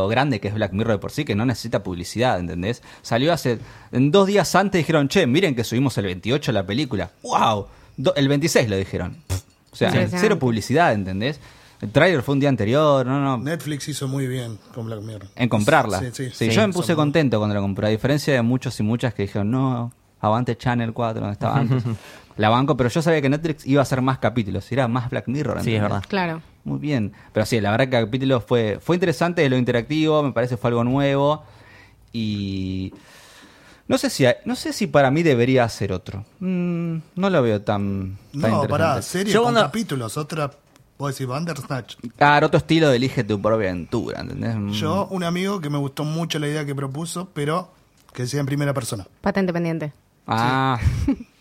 grande 0.08 0.40
que 0.40 0.48
es 0.48 0.54
Black 0.54 0.74
Mirror 0.74 0.94
de 0.94 1.00
por 1.00 1.12
sí, 1.12 1.26
que 1.26 1.36
no 1.36 1.46
necesita 1.46 1.84
publicidad, 1.84 2.40
¿entendés? 2.40 2.82
Salió 3.02 3.34
hace... 3.34 3.60
En 3.92 4.12
dos 4.12 4.28
días 4.28 4.54
antes 4.56 4.80
dijeron, 4.80 5.08
che, 5.08 5.28
miren 5.28 5.56
que 5.56 5.64
subimos 5.64 5.98
el 5.98 6.06
28 6.06 6.52
la 6.52 6.66
película. 6.66 7.12
¡Wow! 7.24 7.68
Do- 7.98 8.16
el 8.16 8.28
26 8.28 8.70
lo 8.70 8.78
dijeron. 8.78 9.18
Pff, 9.28 9.42
O 9.72 9.76
sea, 9.76 10.08
cero 10.10 10.38
publicidad, 10.40 10.94
¿entendés? 10.94 11.40
El 11.82 11.92
trailer 11.92 12.22
fue 12.22 12.34
un 12.34 12.40
día 12.40 12.50
anterior, 12.50 13.06
no, 13.06 13.20
no. 13.20 13.38
Netflix 13.40 13.88
hizo 13.90 14.08
muy 14.08 14.28
bien 14.28 14.60
con 14.74 14.86
Black 14.86 15.02
Mirror. 15.02 15.30
En 15.36 15.50
comprarla. 15.50 16.00
Sí, 16.00 16.06
sí. 16.14 16.26
Sí, 16.30 16.32
Sí, 16.32 16.50
yo 16.52 16.68
me 16.68 16.72
puse 16.74 16.96
contento 16.96 17.40
cuando 17.40 17.56
la 17.56 17.62
compré, 17.62 17.88
a 17.88 17.90
diferencia 17.90 18.34
de 18.34 18.42
muchos 18.44 18.80
y 18.80 18.84
muchas 18.84 19.16
que 19.16 19.24
dijeron, 19.24 19.50
no, 19.50 19.92
avante 20.20 20.56
Channel 20.56 20.94
4, 20.94 21.20
donde 21.22 21.34
estaba 21.34 21.58
antes. 21.58 21.84
la 22.38 22.50
banco, 22.50 22.76
pero 22.78 22.90
yo 22.90 23.02
sabía 23.02 23.22
que 23.22 23.30
Netflix 23.30 23.66
iba 23.66 23.82
a 23.82 23.84
hacer 23.84 24.02
más 24.02 24.18
capítulos, 24.20 24.72
era 24.72 24.88
más 24.88 25.10
Black 25.10 25.28
Mirror. 25.28 25.62
Sí, 25.64 25.76
es 25.76 25.82
verdad. 25.82 26.04
Claro. 26.08 26.42
Muy 26.64 26.80
bien. 26.80 27.14
Pero 27.34 27.46
sí, 27.46 27.60
la 27.60 27.72
verdad 27.72 27.90
que 27.90 27.98
el 27.98 28.06
capítulo 28.06 28.40
fue, 28.42 28.80
fue 28.82 28.96
interesante 28.96 29.42
de 29.42 29.50
lo 29.50 29.58
interactivo, 29.58 30.22
me 30.24 30.32
parece 30.32 30.58
fue 30.58 30.70
algo 30.70 30.84
nuevo. 30.84 31.44
Y. 32.14 32.94
No 33.88 33.98
sé 33.98 34.10
si, 34.10 34.26
no 34.46 34.56
sé 34.56 34.72
si 34.72 34.88
para 34.88 35.12
mí 35.12 35.22
debería 35.22 35.68
ser 35.68 35.92
otro. 35.92 36.24
Mm, 36.40 36.98
no 37.16 37.30
lo 37.30 37.42
veo 37.42 37.62
tan, 37.62 38.18
tan 38.32 38.42
No, 38.42 38.48
interesante. 38.48 38.68
pará, 38.70 39.02
serie 39.02 39.34
Yo 39.34 39.42
con 39.44 39.54
cuando- 39.54 39.68
capítulos, 39.70 40.16
otra, 40.18 40.50
vos 40.98 41.12
decís 41.14 41.28
Bandersnatch. 41.28 41.96
Claro, 42.16 42.48
otro 42.48 42.60
estilo 42.60 42.90
de 42.90 42.96
elige 42.96 43.24
tu 43.26 43.42
propia 43.42 43.70
aventura, 43.72 44.22
¿entendés? 44.22 44.56
Mm. 44.56 44.70
Yo, 44.72 45.08
un 45.12 45.24
amigo 45.26 45.60
que 45.60 45.70
me 45.70 45.78
gustó 45.78 46.06
mucho 46.06 46.40
la 46.40 46.48
idea 46.48 46.66
que 46.66 46.74
propuso, 46.74 47.30
pero 47.34 47.70
que 48.14 48.26
sea 48.28 48.40
en 48.40 48.46
primera 48.46 48.74
persona. 48.74 49.06
Patente 49.20 49.52
pendiente. 49.52 49.92
Ah, 50.26 50.80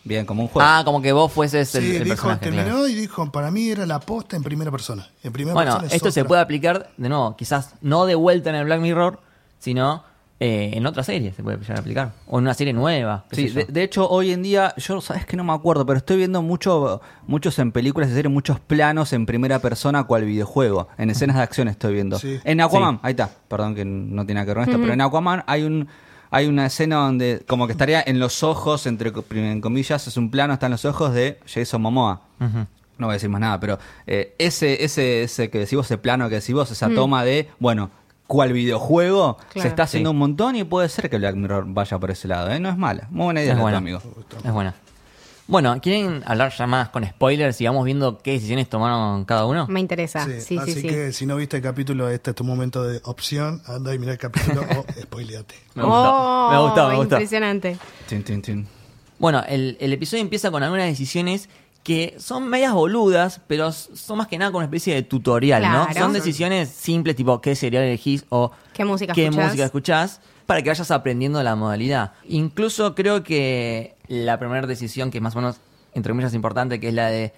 bien, 0.03 0.25
como 0.25 0.43
un 0.43 0.47
juego. 0.47 0.67
Ah, 0.69 0.81
como 0.85 1.01
que 1.01 1.11
vos 1.11 1.31
fueses 1.31 1.73
el, 1.75 1.83
sí, 1.83 1.95
el 1.95 2.03
dijo, 2.03 2.15
personaje. 2.15 2.39
terminó 2.41 2.63
claro. 2.63 2.87
y 2.87 2.95
dijo, 2.95 3.31
para 3.31 3.51
mí 3.51 3.69
era 3.69 3.85
la 3.85 3.99
posta 3.99 4.35
en 4.35 4.43
primera 4.43 4.71
persona. 4.71 5.07
En 5.23 5.31
primera 5.31 5.53
Bueno, 5.53 5.71
persona 5.71 5.87
es 5.87 5.93
esto 5.93 6.11
se 6.11 6.25
puede 6.25 6.41
aplicar, 6.41 6.89
de 6.97 7.09
nuevo, 7.09 7.35
quizás 7.35 7.75
no 7.81 8.05
de 8.05 8.15
vuelta 8.15 8.49
en 8.49 8.55
el 8.55 8.65
Black 8.65 8.81
Mirror, 8.81 9.19
sino 9.59 10.03
eh, 10.43 10.71
en 10.73 10.87
otra 10.87 11.03
serie 11.03 11.31
se 11.33 11.43
puede 11.43 11.59
llegar 11.59 11.77
a 11.77 11.79
aplicar. 11.81 12.11
O 12.25 12.39
en 12.39 12.45
una 12.45 12.55
serie 12.55 12.73
nueva. 12.73 13.25
Sí, 13.31 13.49
de, 13.49 13.83
hecho 13.83 14.09
hoy 14.09 14.31
en 14.31 14.41
día, 14.41 14.73
yo 14.75 14.99
sabes 14.99 15.23
que 15.27 15.37
no 15.37 15.43
me 15.43 15.53
acuerdo, 15.53 15.85
pero 15.85 15.97
estoy 15.99 16.17
viendo 16.17 16.41
mucho, 16.41 16.99
muchos 17.27 17.59
en 17.59 17.71
películas 17.71 18.09
y 18.09 18.13
series, 18.15 18.33
muchos 18.33 18.59
planos 18.59 19.13
en 19.13 19.27
primera 19.27 19.59
persona 19.59 20.03
cual 20.05 20.25
videojuego, 20.25 20.87
en 20.97 21.11
escenas 21.11 21.35
de 21.35 21.43
acción 21.43 21.67
estoy 21.67 21.93
viendo. 21.93 22.17
Sí. 22.17 22.39
En 22.43 22.59
Aquaman, 22.59 22.95
Sí. 22.95 22.99
ahí 23.03 23.11
está, 23.11 23.29
perdón 23.47 23.75
que 23.75 23.85
no 23.85 24.25
tiene 24.25 24.39
nada 24.39 24.45
que 24.45 24.49
ver 24.49 24.57
con 24.57 24.63
esto, 24.63 24.81
pero 24.81 24.93
en 24.93 25.01
Aquaman 25.01 25.43
hay 25.45 25.61
un 25.61 25.87
hay 26.31 26.47
una 26.47 26.65
escena 26.65 26.95
donde 26.95 27.43
como 27.47 27.67
que 27.67 27.73
estaría 27.73 28.01
en 28.05 28.17
los 28.19 28.41
ojos, 28.41 28.87
entre 28.87 29.11
co- 29.11 29.23
en 29.31 29.61
comillas, 29.61 30.07
es 30.07 30.17
un 30.17 30.31
plano, 30.31 30.53
están 30.53 30.71
los 30.71 30.85
ojos 30.85 31.13
de 31.13 31.39
Jason 31.45 31.81
Momoa. 31.81 32.21
No 32.39 33.07
voy 33.07 33.09
a 33.11 33.13
decir 33.13 33.29
más 33.29 33.41
nada, 33.41 33.59
pero 33.59 33.79
eh, 34.07 34.35
ese, 34.37 34.83
ese, 34.83 35.23
ese 35.23 35.49
que 35.49 35.59
decís 35.59 35.75
vos, 35.75 35.85
ese 35.87 35.97
plano 35.97 36.29
que 36.29 36.35
decís 36.35 36.53
vos, 36.55 36.69
esa 36.71 36.89
toma 36.89 37.23
de, 37.23 37.49
bueno, 37.59 37.89
cual 38.27 38.53
videojuego 38.53 39.37
Claro. 39.37 39.61
se 39.61 39.67
está 39.67 39.83
haciendo 39.83 40.09
Sí. 40.09 40.13
un 40.13 40.19
montón 40.19 40.55
y 40.55 40.63
puede 40.63 40.87
ser 40.87 41.09
que 41.09 41.17
Black 41.17 41.35
Mirror 41.35 41.65
vaya 41.67 41.97
por 41.99 42.11
ese 42.11 42.27
lado, 42.27 42.49
¿eh? 42.51 42.59
No 42.59 42.69
es 42.69 42.77
mala, 42.77 43.07
muy 43.09 43.25
buena 43.25 43.41
idea, 43.41 43.51
Es 43.53 43.57
la 43.57 43.61
buena. 43.63 43.79
tuya, 43.79 43.97
amigo. 43.97 44.23
Es 44.45 44.51
buena. 44.53 44.75
Bueno, 45.51 45.77
¿quieren 45.81 46.23
hablar 46.25 46.53
ya 46.57 46.65
más 46.65 46.87
con 46.89 47.05
spoilers 47.05 47.59
y 47.59 47.65
vamos 47.65 47.83
viendo 47.83 48.19
qué 48.19 48.31
decisiones 48.31 48.69
tomaron 48.69 49.25
cada 49.25 49.45
uno? 49.45 49.67
Me 49.67 49.81
interesa. 49.81 50.23
Sí, 50.23 50.39
sí, 50.39 50.57
así 50.57 50.75
sí. 50.75 50.87
que 50.87 51.11
si 51.11 51.25
no 51.25 51.35
viste 51.35 51.57
el 51.57 51.61
capítulo, 51.61 52.07
este 52.07 52.29
es 52.29 52.35
tu 52.37 52.45
momento 52.45 52.83
de 52.83 53.01
opción. 53.03 53.61
Anda 53.67 53.93
y 53.93 53.99
mira 53.99 54.13
el 54.13 54.17
capítulo 54.17 54.61
o 54.77 55.01
spoileate. 55.01 55.53
Me 55.75 55.83
gustó, 55.83 56.13
Oh, 56.15 56.51
me 56.51 56.57
gustó, 56.57 56.87
me 56.87 56.95
gustó. 56.95 57.15
Impresionante. 57.15 57.77
Tin, 58.07 58.23
tin, 58.23 58.41
tin. 58.41 58.65
Bueno, 59.19 59.43
el, 59.45 59.75
el 59.81 59.91
episodio 59.91 60.21
empieza 60.23 60.51
con 60.51 60.63
algunas 60.63 60.85
decisiones 60.85 61.49
que 61.83 62.15
son 62.17 62.47
medias 62.47 62.71
boludas, 62.71 63.41
pero 63.47 63.73
son 63.73 64.19
más 64.19 64.27
que 64.27 64.37
nada 64.37 64.51
como 64.51 64.59
una 64.59 64.67
especie 64.67 64.95
de 64.95 65.03
tutorial, 65.03 65.63
¿no? 65.63 65.93
Son 65.93 66.13
decisiones 66.13 66.69
simples, 66.69 67.17
tipo 67.17 67.41
qué 67.41 67.55
cereal 67.57 67.83
elegís 67.83 68.23
o 68.29 68.51
¿Qué 68.73 68.85
música 68.85 69.11
qué 69.13 69.25
escuchás? 69.25 69.45
música 69.47 69.65
escuchás, 69.65 70.21
para 70.45 70.61
que 70.61 70.69
vayas 70.69 70.91
aprendiendo 70.91 71.43
la 71.43 71.55
modalidad. 71.57 72.13
Incluso 72.29 72.93
creo 72.95 73.23
que 73.23 73.95
la 74.11 74.37
primera 74.37 74.67
decisión, 74.67 75.09
que 75.11 75.17
es 75.19 75.21
más 75.21 75.35
o 75.35 75.39
menos, 75.39 75.57
entre 75.93 76.11
comillas, 76.11 76.33
importante, 76.33 76.79
que 76.79 76.89
es 76.89 76.93
la 76.93 77.07
de 77.07 77.33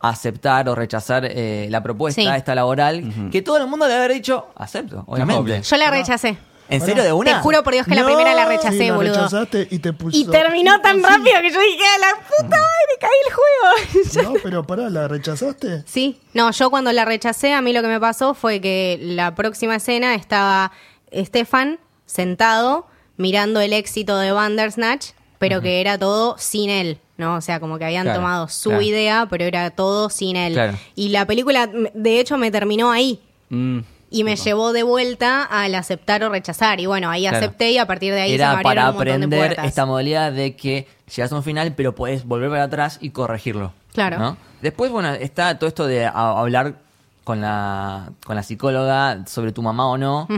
aceptar 0.00 0.68
o 0.68 0.74
rechazar 0.74 1.24
eh, 1.24 1.68
la 1.70 1.82
propuesta 1.82 2.20
Sí. 2.20 2.26
esta 2.28 2.54
laboral, 2.54 3.30
que 3.30 3.42
todo 3.42 3.56
el 3.58 3.66
mundo 3.66 3.86
debe 3.86 3.98
haber 4.04 4.12
dicho, 4.14 4.48
acepto, 4.56 5.04
obviamente. 5.06 5.62
Yo 5.62 5.76
la 5.76 5.90
rechacé. 5.90 6.36
¿En 6.68 6.80
serio 6.80 7.04
de 7.04 7.12
una? 7.12 7.34
Te 7.34 7.38
juro 7.38 7.62
por 7.62 7.72
Dios 7.74 7.86
que 7.86 7.94
la 7.94 8.04
primera 8.04 8.34
la 8.34 8.44
rechacé, 8.44 8.76
Sí, 8.76 8.88
la 8.88 8.96
boludo. 8.96 9.14
rechazaste 9.14 9.68
y 9.70 9.78
te 9.78 9.92
puso. 9.92 10.18
Y 10.18 10.26
terminó 10.26 10.80
tan 10.80 11.00
rápido 11.00 11.40
que 11.40 11.50
yo 11.52 11.60
dije, 11.60 11.84
"A 11.94 11.98
la 12.00 12.16
puta 12.26 12.56
madre, 12.56 12.98
caí 13.00 13.10
el 13.24 13.32
juego. 13.32 14.32
No, 14.34 14.40
pero 14.42 14.66
pará, 14.66 14.90
¿la 14.90 15.06
rechazaste? 15.06 15.84
Sí, 15.86 16.20
no, 16.34 16.50
yo 16.50 16.68
cuando 16.70 16.90
la 16.92 17.04
rechacé, 17.04 17.52
a 17.54 17.62
mí 17.62 17.72
lo 17.72 17.82
que 17.82 17.88
me 17.88 18.00
pasó 18.00 18.34
fue 18.34 18.60
que 18.60 18.98
la 19.00 19.36
próxima 19.36 19.76
escena 19.76 20.16
estaba 20.16 20.72
Stefan 21.14 21.78
sentado 22.04 22.88
mirando 23.16 23.60
el 23.60 23.72
éxito 23.72 24.18
de 24.18 24.32
Bandersnatch, 24.32 25.10
pero 25.38 25.60
que 25.60 25.80
era 25.80 25.98
todo 25.98 26.36
sin 26.38 26.70
él, 26.70 26.98
¿no? 27.16 27.36
O 27.36 27.40
sea, 27.40 27.60
como 27.60 27.78
que 27.78 27.84
habían 27.84 28.04
Claro, 28.04 28.20
tomado 28.20 28.48
su 28.48 28.70
claro. 28.70 28.82
idea, 28.82 29.26
pero 29.30 29.44
era 29.44 29.70
todo 29.70 30.10
sin 30.10 30.36
él. 30.36 30.52
Claro. 30.54 30.78
Y 30.94 31.08
la 31.10 31.26
película, 31.26 31.68
de 31.94 32.20
hecho, 32.20 32.36
me 32.38 32.50
terminó 32.50 32.90
ahí. 32.90 33.20
Mm. 33.50 33.80
Y 34.08 34.22
me 34.22 34.36
llevó 34.36 34.72
de 34.72 34.82
vuelta 34.84 35.42
al 35.42 35.74
aceptar 35.74 36.22
o 36.22 36.28
rechazar. 36.30 36.78
Y 36.80 36.86
bueno, 36.86 37.10
ahí 37.10 37.22
Claro. 37.22 37.38
acepté 37.38 37.72
y 37.72 37.78
a 37.78 37.86
partir 37.86 38.14
de 38.14 38.20
ahí 38.20 38.30
se 38.30 38.38
me 38.38 38.44
Era 38.44 38.62
para 38.62 38.90
un 38.90 38.96
de 38.96 39.02
aprender 39.14 39.56
esta 39.64 39.84
modalidad 39.84 40.32
de 40.32 40.54
que 40.56 40.86
llegas 41.14 41.32
a 41.32 41.36
un 41.36 41.42
final, 41.42 41.74
pero 41.74 41.94
puedes 41.94 42.24
volver 42.24 42.48
para 42.50 42.64
atrás 42.64 42.98
y 43.00 43.10
corregirlo. 43.10 43.72
Claro. 43.92 44.18
¿no? 44.18 44.36
Después, 44.62 44.90
bueno, 44.92 45.12
está 45.12 45.58
todo 45.58 45.68
esto 45.68 45.86
de 45.86 46.06
hablar 46.06 46.76
con 47.24 47.40
la, 47.40 48.12
con 48.24 48.36
la 48.36 48.44
psicóloga 48.44 49.24
sobre 49.26 49.50
tu 49.50 49.60
mamá 49.62 49.88
o 49.88 49.98
no, 49.98 50.28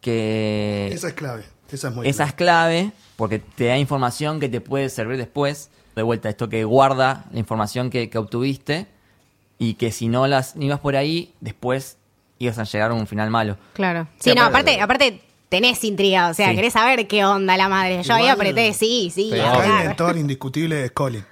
que 0.00 0.88
Esa 0.92 1.08
es 1.08 1.14
clave. 1.14 1.44
Esa 1.70 1.88
es 1.88 1.94
muy 1.94 2.06
esa 2.08 2.24
es 2.24 2.32
clave. 2.34 2.92
Porque 3.22 3.38
te 3.38 3.66
da 3.66 3.78
información 3.78 4.40
que 4.40 4.48
te 4.48 4.60
puede 4.60 4.88
servir 4.88 5.16
después. 5.16 5.70
De 5.94 6.02
vuelta, 6.02 6.28
esto 6.28 6.48
que 6.48 6.64
guarda 6.64 7.26
la 7.32 7.38
información 7.38 7.88
que, 7.88 8.10
que 8.10 8.18
obtuviste 8.18 8.88
y 9.60 9.74
que 9.74 9.92
si 9.92 10.08
no 10.08 10.26
las 10.26 10.56
ibas 10.56 10.80
por 10.80 10.96
ahí, 10.96 11.32
después 11.40 11.98
ibas 12.40 12.58
a 12.58 12.64
llegar 12.64 12.90
a 12.90 12.94
un 12.94 13.06
final 13.06 13.30
malo. 13.30 13.58
Claro. 13.74 14.08
Sí, 14.18 14.30
Sí, 14.30 14.34
no, 14.36 14.42
aparte- 14.42 14.80
aparte, 14.80 15.06
aparte 15.06 15.22
tenés 15.48 15.84
intriga, 15.84 16.30
o 16.30 16.34
sea, 16.34 16.48
Sí. 16.50 16.56
querés 16.56 16.72
saber 16.72 17.06
qué 17.06 17.24
onda 17.24 17.56
la 17.56 17.68
madre. 17.68 18.02
Yo 18.02 18.12
ahí 18.12 18.26
apreté, 18.26 18.72
sí, 18.72 19.12
sí, 19.14 19.32
Acá 19.38 19.82
el 19.82 19.86
mentor 19.86 20.16
indiscutible 20.16 20.84
es 20.86 20.90
Colin. 20.90 21.24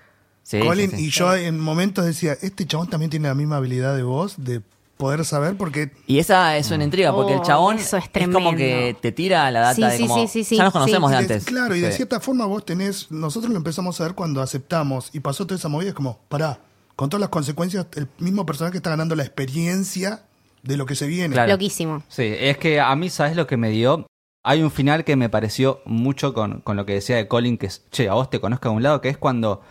Sí, 0.45 0.61
Colin, 0.61 0.91
sí, 0.93 0.97
sí. 0.97 1.07
y 1.07 1.11
yo 1.11 1.35
en 1.35 1.59
momentos 1.59 2.05
decía, 2.05 2.35
este 2.41 2.67
chabón 2.67 2.87
también 2.89 3.11
tiene 3.11 3.27
la 3.27 3.35
misma 3.35 3.57
habilidad 3.57 3.97
de 3.97 4.05
voz 4.05 4.37
de 4.39 4.61
poder 5.01 5.25
saber 5.25 5.57
porque 5.57 5.91
Y 6.07 6.21
esa 6.21 6.57
es 6.57 6.71
una 6.71 6.85
intriga, 6.85 7.13
porque 7.13 7.33
el 7.33 7.41
Oh, 7.41 7.43
chabón 7.45 7.79
eso 7.79 7.97
es 7.97 8.05
como 8.33 8.55
que 8.55 8.97
te 9.01 9.11
tira 9.11 9.51
la 9.51 9.61
data 9.61 9.75
Sí, 9.75 9.83
de 9.83 9.91
sí, 9.97 10.03
como, 10.07 10.15
sí, 10.21 10.29
sí, 10.29 10.45
sí, 10.45 10.57
ya 10.57 10.65
nos 10.65 10.73
conocemos 10.73 11.11
sí. 11.11 11.17
de 11.17 11.23
antes. 11.23 11.45
claro, 11.45 11.75
y 11.75 11.81
de 11.81 11.91
cierta 11.91 12.21
forma 12.21 12.47
vos 12.47 12.65
tenés, 12.65 13.11
nosotros 13.11 13.51
lo 13.51 13.57
empezamos 13.57 14.01
a 14.01 14.05
ver 14.05 14.15
cuando 14.15 14.41
aceptamos 14.43 15.11
y 15.13 15.19
pasó 15.21 15.45
toda 15.47 15.57
esa 15.59 15.69
movida, 15.69 15.89
es 15.89 15.95
como, 15.95 16.21
pará, 16.29 16.61
con 16.95 17.09
todas 17.09 17.21
las 17.21 17.31
consecuencias, 17.31 17.87
el 17.97 18.07
mismo 18.19 18.47
personaje 18.47 18.77
está 18.77 18.91
ganando 18.91 19.17
la 19.17 19.25
experiencia 19.25 20.23
de 20.63 20.77
lo 20.77 20.85
que 20.87 20.95
se 20.95 21.07
viene. 21.07 21.33
Claro. 21.35 21.51
Loquísimo. 21.53 22.03
Sí, 22.09 22.35
es 22.39 22.59
que 22.59 22.79
a 22.81 22.95
mí, 22.95 23.09
¿sabes 23.09 23.35
lo 23.35 23.47
que 23.47 23.57
me 23.57 23.71
dio? 23.71 24.07
Hay 24.43 24.63
un 24.63 24.71
final 24.71 25.05
que 25.05 25.17
me 25.17 25.29
pareció 25.31 25.81
mucho 25.87 26.35
con, 26.35 26.61
con 26.61 26.77
lo 26.77 26.85
que 26.87 26.93
decía 26.95 27.17
de 27.17 27.27
Colin, 27.29 27.57
que 27.59 27.67
es, 27.67 27.85
che, 27.91 28.09
a 28.09 28.15
vos 28.15 28.29
te 28.31 28.41
conozco 28.41 28.69
a 28.69 28.73
un 28.73 28.83
lado, 28.83 29.01
que 29.01 29.09
es 29.09 29.17
cuando 29.19 29.63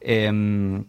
em, 0.00 0.84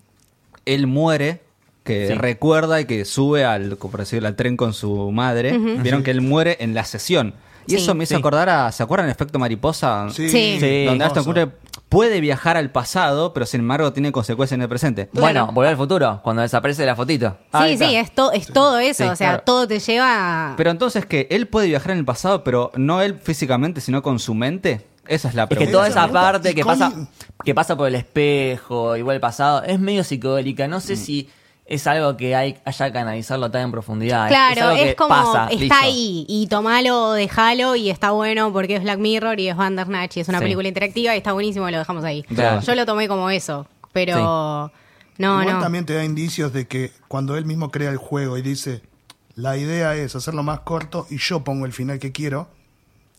él 0.66 0.88
muere, 0.88 1.42
que 1.84 2.08
Sí. 2.08 2.14
recuerda 2.14 2.80
y 2.82 2.86
que 2.86 3.06
sube 3.06 3.44
al, 3.46 3.78
como 3.78 3.92
por 3.92 4.02
decirlo, 4.02 4.28
al 4.28 4.36
tren 4.36 4.56
con 4.58 4.74
su 4.74 5.12
madre. 5.12 5.58
Vieron 5.58 6.04
que 6.04 6.12
él 6.12 6.22
muere 6.22 6.58
en 6.60 6.74
la 6.74 6.84
sesión. 6.86 7.34
Y 7.68 7.72
Sí. 7.72 7.78
eso 7.78 7.94
me 7.96 8.04
hizo 8.06 8.16
Sí. 8.16 8.20
acordar 8.20 8.50
a, 8.50 8.72
¿se 8.72 8.82
acuerdan 8.84 9.06
el 9.08 9.12
efecto 9.12 9.38
mariposa? 9.40 10.08
Sí, 10.12 10.30
Sí. 10.30 10.86
Donde 10.86 11.06
Aston. 11.06 11.24
Kutcher 11.24 11.50
puede 11.90 12.22
viajar 12.22 12.56
al 12.58 12.72
pasado, 12.72 13.34
pero 13.34 13.46
sin 13.46 13.60
embargo 13.62 13.92
tiene 13.94 14.12
consecuencias 14.12 14.56
en 14.58 14.62
el 14.64 14.70
presente. 14.70 15.10
Bueno, 15.14 15.48
volver 15.52 15.72
al 15.72 15.78
futuro, 15.78 16.22
cuando 16.24 16.42
desaparece 16.42 16.86
la 16.86 16.96
fotito. 16.96 17.38
Sí, 17.64 17.78
sí, 17.78 17.96
es, 17.96 18.12
to- 18.16 18.32
es 18.32 18.48
todo 18.48 18.80
eso, 18.80 19.04
Sí, 19.04 19.10
o 19.10 19.16
sea, 19.16 19.28
claro. 19.30 19.44
todo 19.46 19.68
te 19.68 19.80
lleva 19.80 20.52
a... 20.54 20.56
Pero 20.56 20.72
entonces 20.72 21.06
que 21.06 21.28
él 21.30 21.48
puede 21.48 21.68
viajar 21.68 21.92
en 21.92 21.98
el 22.00 22.06
pasado, 22.06 22.44
pero 22.44 22.72
no 22.76 23.02
él 23.02 23.16
físicamente, 23.22 23.82
sino 23.82 24.02
con 24.02 24.20
su 24.20 24.34
mente. 24.34 24.82
Esa 25.08 25.28
es 25.30 25.36
la 25.36 25.44
Es 25.44 25.50
que 25.50 25.56
pregunta. 25.56 25.72
toda 25.78 25.88
Esa 25.88 26.02
pregunta, 26.04 26.22
parte 26.22 26.56
que 26.56 26.64
pasa, 26.64 26.94
que 27.44 27.54
pasa 27.54 27.76
por 27.76 27.88
el 27.90 27.96
espejo, 27.96 28.96
igual 28.96 29.16
el 29.16 29.22
pasado, 29.22 29.64
es 29.64 29.80
medio 29.80 30.04
psicodélica. 30.04 30.68
No 30.68 30.78
Mm. 30.78 30.82
sé 30.82 30.96
si 30.96 31.30
es 31.74 31.88
algo 31.88 32.18
que 32.18 32.36
hay, 32.36 32.58
haya 32.66 32.92
que 32.92 32.98
analizarlo 32.98 33.50
tan 33.50 33.62
en 33.64 33.72
profundidad. 33.72 34.28
Claro, 34.28 34.68
algo 34.70 34.82
es, 34.84 34.90
que 34.90 34.96
como, 34.96 35.10
pasa, 35.10 35.44
está 35.46 35.56
listo. 35.56 35.76
ahí, 35.80 36.26
y 36.28 36.48
tomalo 36.48 37.04
o 37.10 37.12
dejalo, 37.14 37.76
y 37.76 37.90
está 37.90 38.12
bueno 38.12 38.52
porque 38.52 38.76
es 38.76 38.84
Black 38.84 39.00
Mirror 39.00 39.40
y 39.40 39.48
es 39.50 39.56
Bandersnatch, 39.56 40.18
y 40.18 40.20
es 40.20 40.28
una 40.28 40.40
Sí. 40.40 40.44
película 40.44 40.68
interactiva, 40.68 41.14
y 41.16 41.18
está 41.18 41.32
buenísimo, 41.34 41.68
y 41.70 41.72
lo 41.72 41.78
dejamos 41.80 42.04
ahí. 42.04 42.24
Claro. 42.24 42.62
Yo 42.62 42.76
lo 42.76 42.86
tomé 42.86 43.08
como 43.08 43.30
eso, 43.30 43.68
pero... 43.94 44.68
Sí. 44.74 44.78
No, 45.18 45.40
Igual 45.42 45.58
no. 45.58 45.62
también 45.62 45.86
te 45.86 45.94
da 45.94 46.04
indicios 46.04 46.52
de 46.52 46.68
que 46.68 46.92
cuando 47.08 47.38
él 47.38 47.46
mismo 47.46 47.70
crea 47.70 47.92
el 47.92 47.98
juego 47.98 48.38
y 48.38 48.42
dice, 48.42 48.82
la 49.36 49.56
idea 49.56 49.94
es 49.96 50.16
hacerlo 50.16 50.42
más 50.42 50.62
corto 50.62 51.06
y 51.12 51.18
yo 51.18 51.44
pongo 51.44 51.66
el 51.68 51.74
final 51.74 52.00
que 52.00 52.12
quiero, 52.12 52.48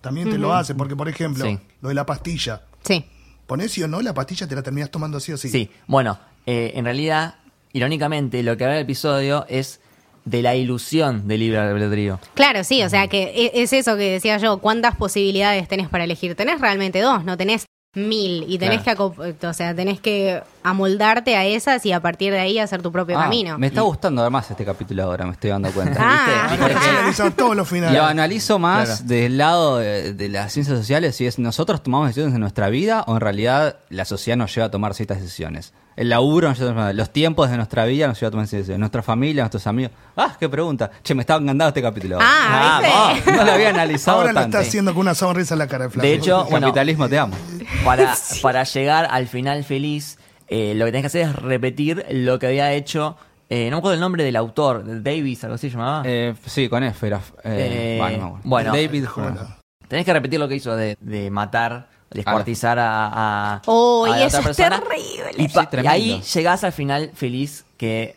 también 0.01 0.29
te 0.29 0.37
lo 0.37 0.53
hace. 0.53 0.75
Porque, 0.75 0.97
por 0.97 1.09
ejemplo, 1.09 1.45
Sí. 1.45 1.59
lo 1.81 1.91
de 1.91 1.95
la 1.95 2.05
pastilla. 2.05 2.62
Sí. 2.83 3.05
Ponés 3.47 3.71
sí 3.73 3.83
o 3.85 3.88
no, 3.88 4.01
la 4.03 4.15
pastilla 4.15 4.49
te 4.49 4.55
la 4.57 4.62
terminás 4.62 4.91
tomando 4.91 5.21
sí 5.21 5.33
o 5.33 5.37
sí. 5.37 5.49
Sí, 5.49 5.71
bueno, 5.87 6.19
eh, 6.45 6.73
en 6.75 6.85
realidad, 6.87 7.37
irónicamente, 7.73 8.43
lo 8.43 8.57
que 8.57 8.65
habla 8.65 8.77
el 8.77 8.83
episodio 8.83 9.45
es 9.49 9.81
de 10.25 10.41
la 10.43 10.55
ilusión 10.55 11.27
del 11.27 11.41
libre 11.41 11.59
albedrío. 11.59 12.21
Claro, 12.35 12.63
sí, 12.65 12.83
o 12.83 12.89
sea 12.89 13.09
que 13.09 13.25
e- 13.35 13.63
es 13.63 13.73
eso 13.73 13.97
que 13.97 14.13
decía 14.13 14.39
yo, 14.39 14.59
¿cuántas 14.59 14.95
posibilidades 14.97 15.67
tenés 15.67 15.89
para 15.89 16.05
elegir? 16.05 16.35
Tenés 16.37 16.61
realmente 16.61 17.01
dos, 17.01 17.25
no 17.25 17.37
tenés 17.37 17.67
mil 17.95 18.47
y 18.49 18.57
tenés 18.57 18.81
Claro. 18.83 19.13
que 19.39 19.47
o 19.47 19.53
sea, 19.53 19.75
tenés 19.75 20.01
que 20.01 20.41
amoldarte 20.63 21.37
a 21.37 21.45
esas 21.45 21.85
y 21.85 21.93
a 21.93 22.01
partir 22.01 22.33
de 22.33 22.39
ahí 22.39 22.59
hacer 22.59 22.81
tu 22.81 22.91
propio 22.91 23.19
Ah, 23.19 23.25
camino. 23.25 23.59
Me 23.59 23.67
está 23.67 23.83
gustando 23.83 24.23
además 24.23 24.51
este 24.51 24.65
capítulo 24.65 25.03
ahora, 25.03 25.27
me 25.27 25.33
estoy 25.33 25.51
dando 25.51 25.71
cuenta. 25.73 25.99
Ah. 26.01 26.57
Lo 27.93 28.05
analizo 28.05 28.59
más 28.59 28.89
Claro. 28.89 29.05
del 29.05 29.37
lado 29.39 29.79
de, 29.79 30.15
de 30.15 30.29
las 30.29 30.53
ciencias 30.53 30.79
sociales, 30.79 31.17
si 31.17 31.27
es 31.27 31.39
nosotros 31.39 31.83
tomamos 31.83 32.09
decisiones 32.09 32.35
en 32.35 32.41
nuestra 32.41 32.69
vida 32.71 33.05
o 33.07 33.15
en 33.15 33.21
realidad 33.21 33.77
la 33.91 34.05
sociedad 34.05 34.37
nos 34.37 34.55
lleva 34.55 34.69
a 34.69 34.71
tomar 34.71 34.95
ciertas 34.95 35.21
decisiones. 35.21 35.73
El 35.95 36.09
laburo 36.09 36.49
nos 36.49 36.59
lleva 36.59 36.71
a 36.71 36.75
tomar, 36.75 36.95
los 36.95 37.11
tiempos 37.13 37.51
de 37.51 37.57
nuestra 37.57 37.85
vida 37.85 38.07
nos 38.07 38.19
lleva 38.19 38.29
a 38.29 38.31
tomar 38.31 38.47
decisiones. 38.47 38.79
Nuestra 38.79 39.03
familia, 39.03 39.43
nuestros 39.43 39.67
amigos. 39.67 39.93
Ah, 40.17 40.35
qué 40.41 40.49
pregunta. 40.49 40.91
Che, 41.03 41.15
me 41.15 41.21
estaba 41.21 41.41
encantando 41.41 41.69
este 41.69 41.83
capítulo. 41.83 42.19
Ah. 42.21 43.13
¿viste? 43.15 43.33
no 43.33 43.45
lo 43.45 43.53
había 43.53 43.69
analizado 43.71 44.19
Ahora 44.21 44.33
lo 44.33 44.41
está 44.41 44.61
haciendo 44.61 44.93
con 44.95 45.03
una 45.03 45.15
sonrisa 45.15 45.55
en 45.55 45.59
la 45.59 45.67
cara, 45.67 45.91
Flavio. 45.91 46.11
De 46.11 46.17
hecho, 46.17 46.45
bueno, 46.51 46.69
Capitalismo, 46.69 47.09
te 47.09 47.19
amo. 47.19 47.35
para, 47.85 48.15
para 48.41 48.65
llegar 48.65 49.07
al 49.11 49.27
final 49.29 49.65
feliz, 49.65 50.19
eh, 50.49 50.75
lo 50.75 50.87
que 50.87 50.93
tenés 50.93 51.03
que 51.03 51.07
hacer 51.19 51.29
es 51.29 51.37
repetir 51.37 52.07
lo 52.11 52.39
que 52.39 52.47
había 52.47 52.73
hecho. 52.73 53.17
eh, 53.51 53.67
no 53.71 53.77
me 53.77 53.79
acuerdo 53.81 53.95
el 53.95 54.01
nombre 54.01 54.25
del 54.25 54.37
autor, 54.37 55.03
Davis, 55.03 55.45
algo 55.45 55.57
así 55.57 55.69
se 55.69 55.77
llamaba. 55.77 56.03
Eh, 56.07 56.35
sí, 56.47 56.69
con 56.71 56.83
F 56.85 57.07
era. 57.07 57.19
eh, 57.45 57.99
Eh, 58.01 58.23
bueno. 58.45 58.73
David. 58.73 59.05
Hola. 59.15 59.59
Tenés 59.89 60.07
que 60.07 60.13
repetir 60.15 60.41
lo 60.41 60.49
que 60.49 60.55
hizo 60.57 60.75
de, 60.75 60.97
de 61.01 61.31
matar, 61.31 61.91
descuartizar 62.14 62.79
a, 62.79 63.55
a, 63.57 63.62
Oh, 63.66 64.05
a 64.05 64.09
y 64.16 64.20
la 64.20 64.27
eso 64.27 64.38
otra 64.38 64.51
es 64.51 64.57
persona. 64.57 64.81
terrible. 64.81 65.42
Y, 65.42 65.48
pa- 65.48 65.61
Sí, 65.62 65.66
y 65.66 65.70
tremendo. 65.70 65.90
ahí 65.92 66.22
llegás 66.35 66.64
al 66.64 66.72
final 66.72 67.11
feliz, 67.14 67.64
que 67.77 68.16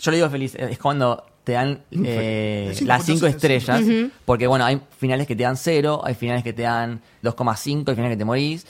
yo 0.00 0.10
le 0.10 0.16
digo 0.18 0.30
feliz, 0.30 0.54
es 0.54 0.78
cuando 0.78 1.24
te 1.44 1.52
dan 1.52 1.82
eh, 1.90 2.72
cinco 2.74 2.88
las 2.88 3.04
cinco 3.04 3.26
estrellas, 3.26 3.82
porque 4.24 4.46
bueno, 4.46 4.64
hay 4.64 4.80
finales 4.98 5.26
que 5.26 5.34
te 5.34 5.42
dan 5.42 5.56
cero, 5.56 6.00
hay 6.04 6.14
finales 6.14 6.44
que 6.44 6.52
te 6.52 6.62
dan 6.62 7.00
2,5, 7.24 7.88
hay 7.88 7.94
finales 7.96 8.14
que 8.14 8.16
te 8.18 8.24
morís, 8.24 8.66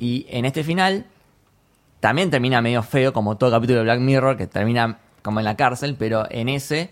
y 0.00 0.26
en 0.30 0.44
este 0.46 0.64
final 0.64 1.04
también 2.00 2.30
termina 2.30 2.60
medio 2.62 2.82
feo, 2.82 3.12
como 3.12 3.36
todo 3.36 3.50
capítulo 3.50 3.78
de 3.78 3.84
Black 3.84 4.00
Mirror, 4.00 4.36
que 4.36 4.46
termina 4.46 4.98
como 5.22 5.38
en 5.40 5.44
la 5.44 5.56
cárcel, 5.56 5.96
pero 5.98 6.26
en 6.30 6.48
ese, 6.48 6.90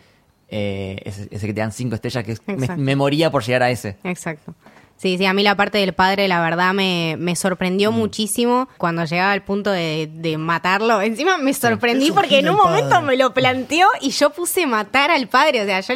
eh, 0.49 1.01
ese, 1.05 1.29
ese 1.31 1.47
que 1.47 1.55
te 1.55 1.61
dan 1.61 1.73
cinco 1.73 1.95
estrellas, 1.95 2.25
que 2.25 2.33
es- 2.33 2.43
me, 2.47 2.55
Exacto. 2.55 2.83
me 2.83 2.97
moría 2.97 3.31
por 3.31 3.43
llegar 3.43 3.63
a 3.63 3.71
ese. 3.71 3.97
Exacto. 4.05 4.55
Sí, 5.03 5.19
sí, 5.19 5.27
a 5.27 5.33
mí 5.33 5.43
la 5.43 5.57
parte 5.57 5.79
del 5.79 5.95
padre, 5.95 6.29
la 6.29 6.41
verdad, 6.41 6.73
me, 6.73 7.17
me 7.19 7.35
sorprendió 7.35 7.91
Mm. 7.91 7.97
muchísimo 7.97 8.69
cuando 8.79 9.05
llegaba 9.05 9.33
al 9.33 9.43
punto 9.43 9.73
de, 9.73 10.09
de 10.15 10.39
matarlo. 10.39 11.01
Encima 11.03 11.39
me 11.39 11.53
sorprendí 11.55 12.13
porque 12.13 12.39
en 12.39 12.49
un 12.51 12.55
momento 12.57 12.91
padre. 12.91 13.07
me 13.07 13.17
lo 13.17 13.35
planteó 13.35 13.89
y 14.01 14.11
yo 14.11 14.31
puse 14.31 14.65
matar 14.67 15.11
al 15.11 15.27
padre. 15.29 15.63
O 15.63 15.65
sea, 15.65 15.81
yo 15.81 15.95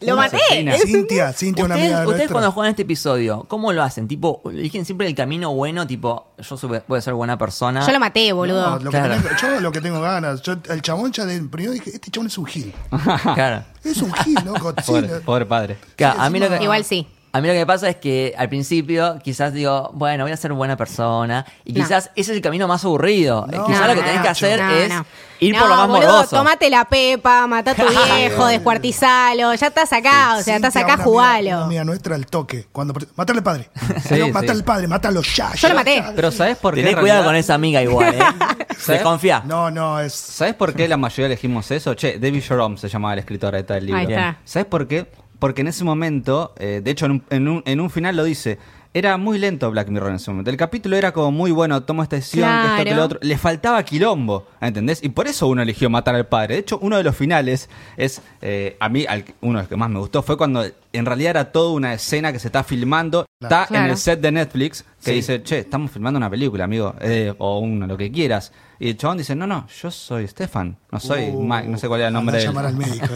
lo 0.00 0.14
Una 0.14 0.22
maté. 0.22 0.38
Cintia, 0.84 1.32
Cintia, 1.32 1.64
una 1.64 1.74
Ustedes, 1.76 1.92
amiga 1.92 2.00
ustedes 2.00 2.04
nuestra. 2.18 2.32
cuando 2.32 2.50
juegan 2.50 2.70
este 2.70 2.82
episodio, 2.82 3.44
¿cómo 3.48 3.72
lo 3.72 3.80
hacen? 3.84 4.08
Tipo, 4.08 4.42
eligen 4.50 4.84
siempre 4.84 5.06
el 5.06 5.14
camino 5.14 5.54
bueno, 5.54 5.86
tipo, 5.86 6.26
yo 6.38 6.56
soy- 6.56 6.80
voy 6.88 6.98
a 6.98 7.00
ser 7.00 7.14
buena 7.14 7.38
persona. 7.38 7.86
Yo 7.86 7.92
lo 7.92 8.00
maté, 8.00 8.32
boludo. 8.32 8.70
No, 8.70 8.78
lo 8.80 8.90
Claro. 8.90 9.14
que 9.14 9.20
tengo- 9.22 9.36
yo 9.40 9.60
lo 9.60 9.70
que 9.70 9.80
tengo 9.80 10.00
ganas. 10.00 10.42
Yo, 10.42 10.54
el 10.68 10.82
chabón 10.82 11.12
ya 11.12 11.24
del 11.26 11.48
primero 11.48 11.72
dije, 11.74 11.90
este 11.94 12.10
chabón 12.10 12.26
es 12.26 12.36
un 12.36 12.46
gil. 12.46 12.72
Claro. 13.34 13.62
Es 13.84 14.02
un 14.02 14.12
gil, 14.14 14.36
loco. 14.44 14.74
Sí, 14.82 14.90
Pobre, 14.90 15.08
pobre 15.20 15.46
padre. 15.46 15.76
Claro, 15.94 16.20
a 16.20 16.28
mí 16.28 16.40
lo 16.40 16.48
que, 16.48 16.60
Igual 16.62 16.84
sí. 16.84 17.06
A 17.38 17.40
mí 17.40 17.46
lo 17.46 17.54
que 17.54 17.60
me 17.60 17.66
pasa 17.66 17.88
es 17.88 17.96
que 17.96 18.34
al 18.36 18.48
principio 18.48 19.18
quizás 19.22 19.52
digo, 19.52 19.90
bueno, 19.94 20.24
voy 20.24 20.32
a 20.32 20.36
ser 20.36 20.52
buena 20.52 20.76
persona. 20.76 21.46
Y 21.64 21.72
No. 21.72 21.84
quizás 21.84 22.10
ese 22.16 22.32
es 22.32 22.36
el 22.36 22.42
camino 22.42 22.66
más 22.66 22.84
aburrido. 22.84 23.46
No, 23.50 23.64
quizás 23.66 23.80
No, 23.82 23.86
lo 23.88 23.94
que 23.94 24.00
no, 24.00 24.06
tenés 24.06 24.22
que 24.22 24.28
hacer 24.28 24.60
No, 24.60 24.70
es 24.70 24.88
no. 24.88 25.06
ir 25.40 25.54
No, 25.54 25.60
por 25.60 25.68
lo 25.70 25.76
más 25.76 25.88
boludo, 25.88 26.08
morboso. 26.12 26.36
Tomate 26.36 26.68
la 26.68 26.84
pepa, 26.86 27.46
mata 27.46 27.70
a 27.70 27.74
tu 27.74 27.82
viejo, 28.16 28.46
descuartizalo. 28.46 29.54
Ya 29.54 29.66
estás 29.68 29.92
acá, 29.92 30.36
o 30.38 30.42
sea, 30.42 30.56
estás 30.56 30.74
acá, 30.76 30.84
una 30.86 30.92
amiga- 30.94 31.04
jugalo. 31.04 31.48
Una 31.58 31.64
amiga 31.64 31.84
nuestra 31.84 32.14
al 32.16 32.26
toque. 32.26 32.66
Cuando, 32.72 32.92
matarle 33.14 33.38
al 33.38 33.44
padre. 33.44 33.70
Sí, 34.02 34.14
no, 34.18 34.26
sí. 34.26 34.32
matar 34.32 34.50
al 34.50 34.64
padre, 34.64 34.88
mátalo 34.88 35.22
ya. 35.22 35.50
Yo 35.52 35.58
ya, 35.60 35.68
lo 35.68 35.74
maté. 35.76 35.96
ya. 35.96 36.12
Pero 36.16 36.30
¿sabes 36.32 36.56
por 36.56 36.74
qué? 36.74 36.80
Tenés 36.80 36.94
en 36.94 37.00
cuidado 37.00 37.24
con 37.24 37.36
esa 37.36 37.54
amiga 37.54 37.80
igual, 37.82 38.14
¿eh? 38.14 38.18
Desconfía. 38.86 39.42
No, 39.46 39.70
no, 39.70 40.00
es. 40.00 40.12
¿Sabes 40.12 40.54
por 40.54 40.74
qué 40.74 40.88
la 40.88 40.96
mayoría 40.96 41.26
elegimos 41.26 41.70
eso? 41.70 41.94
Che, 41.94 42.18
David 42.18 42.42
Jerome 42.42 42.76
se 42.78 42.88
llamaba 42.88 43.12
el 43.14 43.20
escritor 43.20 43.54
de 43.54 43.62
tal 43.62 43.86
libro. 43.86 44.00
Ahí 44.00 44.06
está. 44.06 44.38
¿Sabes 44.44 44.66
por 44.66 44.88
qué? 44.88 45.06
Porque 45.38 45.60
en 45.60 45.68
ese 45.68 45.84
momento, 45.84 46.54
eh, 46.58 46.80
de 46.82 46.90
hecho 46.90 47.06
en 47.06 47.12
un, 47.12 47.22
en, 47.30 47.48
un, 47.48 47.62
en 47.64 47.80
un 47.80 47.90
final 47.90 48.16
lo 48.16 48.24
dice, 48.24 48.58
era 48.94 49.16
muy 49.18 49.38
lento 49.38 49.70
Black 49.70 49.88
Mirror 49.88 50.08
en 50.10 50.16
ese 50.16 50.30
momento. 50.30 50.50
El 50.50 50.56
capítulo 50.56 50.96
era 50.96 51.12
como 51.12 51.30
muy 51.30 51.50
bueno, 51.52 51.82
tomo 51.84 52.02
esta 52.02 52.16
decisión, 52.16 52.48
que 52.62 52.68
esto, 52.72 52.84
que 52.84 52.94
lo 52.96 53.04
otro. 53.04 53.18
Le 53.22 53.36
faltaba 53.38 53.82
quilombo, 53.84 54.46
¿entendés? 54.60 55.00
Y 55.04 55.10
por 55.10 55.28
eso 55.28 55.46
uno 55.46 55.62
eligió 55.62 55.90
matar 55.90 56.14
al 56.16 56.26
padre. 56.26 56.54
De 56.54 56.60
hecho, 56.62 56.78
uno 56.82 56.96
de 56.96 57.04
los 57.04 57.14
finales 57.14 57.68
es, 57.96 58.20
eh, 58.40 58.76
a 58.80 58.88
mí, 58.88 59.04
al- 59.08 59.24
uno 59.42 59.58
de 59.58 59.62
los 59.64 59.68
que 59.68 59.76
más 59.76 59.90
me 59.90 59.98
gustó 60.00 60.22
fue 60.22 60.36
cuando 60.36 60.64
en 60.92 61.06
realidad 61.06 61.30
era 61.30 61.52
toda 61.52 61.70
una 61.72 61.92
escena 61.94 62.32
que 62.32 62.38
se 62.40 62.48
está 62.48 62.64
filmando. 62.64 63.26
Está 63.40 63.68
en 63.70 63.84
el 63.84 63.96
set 63.96 64.20
de 64.20 64.32
Netflix 64.32 64.82
que 65.04 65.10
Sí. 65.10 65.12
dice, 65.12 65.42
che, 65.44 65.58
estamos 65.60 65.90
filmando 65.92 66.16
una 66.16 66.30
película, 66.30 66.64
amigo, 66.64 66.94
eh, 67.00 67.32
o 67.38 67.58
uno, 67.60 67.86
lo 67.86 67.96
que 67.96 68.10
quieras. 68.10 68.52
Y 68.80 68.90
el 68.90 68.96
chabón 68.96 69.18
dice, 69.18 69.34
no, 69.34 69.46
no, 69.46 69.66
yo 69.82 69.90
soy 69.90 70.28
Stefan, 70.28 70.76
no 70.92 71.00
soy 71.00 71.30
Uh, 71.32 71.42
Mike, 71.42 71.68
no 71.68 71.78
sé 71.78 71.88
cuál 71.88 72.00
era 72.00 72.08
el 72.08 72.14
nombre 72.14 72.36
de 72.36 72.42
él. 72.42 72.48
llamar 72.48 72.66
al 72.66 72.76
médico. 72.76 73.06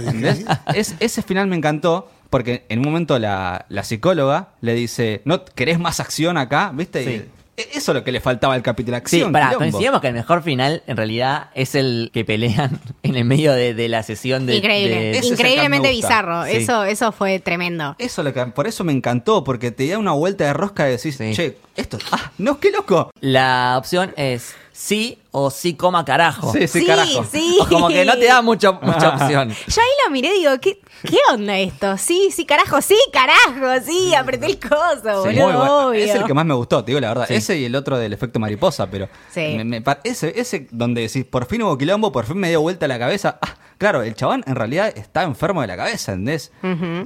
Es- 0.74 0.94
ese 1.00 1.22
final 1.22 1.46
me 1.46 1.56
encantó 1.56 2.10
porque 2.30 2.64
en 2.68 2.78
un 2.80 2.86
momento 2.86 3.18
la, 3.18 3.66
la 3.68 3.84
psicóloga 3.84 4.48
le 4.60 4.74
dice, 4.74 5.22
¿no 5.24 5.44
querés 5.44 5.78
más 5.78 6.00
acción 6.00 6.36
acá? 6.38 6.72
¿Viste? 6.74 7.04
Sí. 7.04 7.10
Y 7.56 7.60
e- 7.60 7.68
eso 7.74 7.92
es 7.92 7.96
lo 7.96 8.02
que 8.04 8.10
le 8.10 8.20
faltaba 8.20 8.54
al 8.54 8.62
capítulo, 8.62 8.96
Sí, 8.96 9.02
acción. 9.02 9.32
para, 9.32 9.48
quilombo. 9.50 9.58
coincidimos 9.70 10.00
que 10.00 10.08
el 10.08 10.14
mejor 10.14 10.42
final 10.42 10.82
en 10.86 10.96
realidad 10.96 11.50
es 11.54 11.74
el 11.74 12.10
que 12.12 12.24
pelean 12.24 12.80
en 13.02 13.14
el 13.16 13.24
medio 13.26 13.52
de, 13.52 13.74
de 13.74 13.88
la 13.90 14.02
sesión 14.02 14.46
de. 14.46 14.56
Increíble. 14.56 14.94
de- 14.96 15.10
Ese 15.10 15.18
es 15.18 15.24
el 15.26 15.36
que 15.36 15.42
Increíblemente 15.42 15.90
bizarro. 15.90 16.44
Sí. 16.46 16.52
Eso, 16.56 16.84
eso 16.84 17.12
fue 17.12 17.38
tremendo. 17.38 17.94
Eso 17.98 18.22
es 18.22 18.24
lo 18.24 18.32
que, 18.32 18.46
por 18.52 18.66
eso 18.66 18.82
me 18.82 18.92
encantó, 18.92 19.44
porque 19.44 19.70
te 19.70 19.86
da 19.88 19.98
una 19.98 20.12
vuelta 20.12 20.44
de 20.44 20.54
rosca 20.54 20.88
y 20.88 20.92
decís, 20.92 21.14
Sí. 21.16 21.32
che, 21.34 21.58
esto, 21.76 21.98
ah, 22.10 22.32
no, 22.38 22.58
qué 22.58 22.70
loco. 22.72 23.10
La 23.20 23.74
opción 23.78 24.14
es 24.16 24.54
sí 24.84 25.18
o 25.30 25.50
sí 25.50 25.74
coma 25.74 26.04
carajo. 26.04 26.52
Sí, 26.52 26.66
sí, 26.66 26.80
Sí, 26.80 26.86
carajo. 26.86 27.24
sí. 27.30 27.56
O 27.60 27.68
Como 27.68 27.88
que 27.88 28.04
no 28.04 28.14
te 28.18 28.24
da 28.26 28.42
mucho, 28.42 28.78
mucha 28.82 29.10
opción. 29.10 29.48
Yo 29.68 29.80
ahí 29.80 29.88
lo 30.04 30.10
miré 30.10 30.34
y 30.36 30.40
digo, 30.40 30.50
¿qué, 30.60 30.80
¿qué 31.04 31.16
onda 31.32 31.56
esto? 31.58 31.96
Sí, 31.98 32.30
sí, 32.34 32.44
carajo, 32.44 32.82
sí, 32.82 32.96
carajo, 33.12 33.84
sí, 33.86 34.12
apreté 34.14 34.46
el 34.46 34.58
coso, 34.58 35.22
Sí, 35.22 35.28
boludo, 35.28 35.32
muy 35.32 35.42
bueno. 35.42 35.86
obvio. 35.88 36.04
Es 36.04 36.14
el 36.14 36.24
que 36.24 36.34
más 36.34 36.44
me 36.44 36.54
gustó, 36.54 36.84
te 36.84 36.90
digo 36.90 37.00
la 37.00 37.08
verdad. 37.08 37.26
Sí. 37.28 37.34
Ese 37.34 37.58
y 37.58 37.64
el 37.64 37.74
otro 37.76 37.96
del 37.96 38.12
efecto 38.12 38.40
mariposa, 38.40 38.90
pero 38.90 39.08
Sí. 39.32 39.56
me- 39.64 39.82
ese, 40.04 40.32
ese 40.38 40.66
donde 40.72 41.02
decís, 41.02 41.24
por 41.24 41.46
fin 41.46 41.62
hubo 41.62 41.78
quilombo, 41.78 42.10
por 42.12 42.26
fin 42.26 42.36
me 42.38 42.48
dio 42.48 42.60
vuelta 42.60 42.88
la 42.88 42.98
cabeza. 42.98 43.38
Ah, 43.40 43.54
claro, 43.78 44.02
el 44.02 44.14
chabón 44.16 44.42
en 44.46 44.56
realidad 44.56 44.92
está 44.96 45.22
enfermo 45.22 45.60
de 45.62 45.68
la 45.68 45.76
cabeza, 45.76 46.12
¿entendés? 46.12 46.50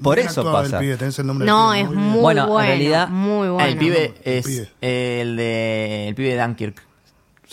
Por 0.03 0.17
Bien 0.17 0.29
eso 0.29 0.51
pasa. 0.51 0.79
El 0.79 0.83
pibe, 0.83 0.97
tenés 0.97 1.19
el 1.19 1.27
nombre 1.27 1.47
No, 1.47 1.73
del 1.73 1.83
es 1.83 1.89
pibe, 1.91 2.01
muy 2.01 2.21
bueno, 2.21 2.47
bueno, 2.49 2.61
en 2.63 2.67
realidad, 2.67 3.09
muy 3.09 3.49
bueno. 3.51 3.69
el 3.69 3.77
pibe 3.77 4.15
es 4.25 4.47
pibe. 4.47 4.69
el 4.81 5.37
de 5.37 6.09
el 6.09 6.15
pibe 6.15 6.35
de 6.35 6.43
Dunkirk. 6.43 6.86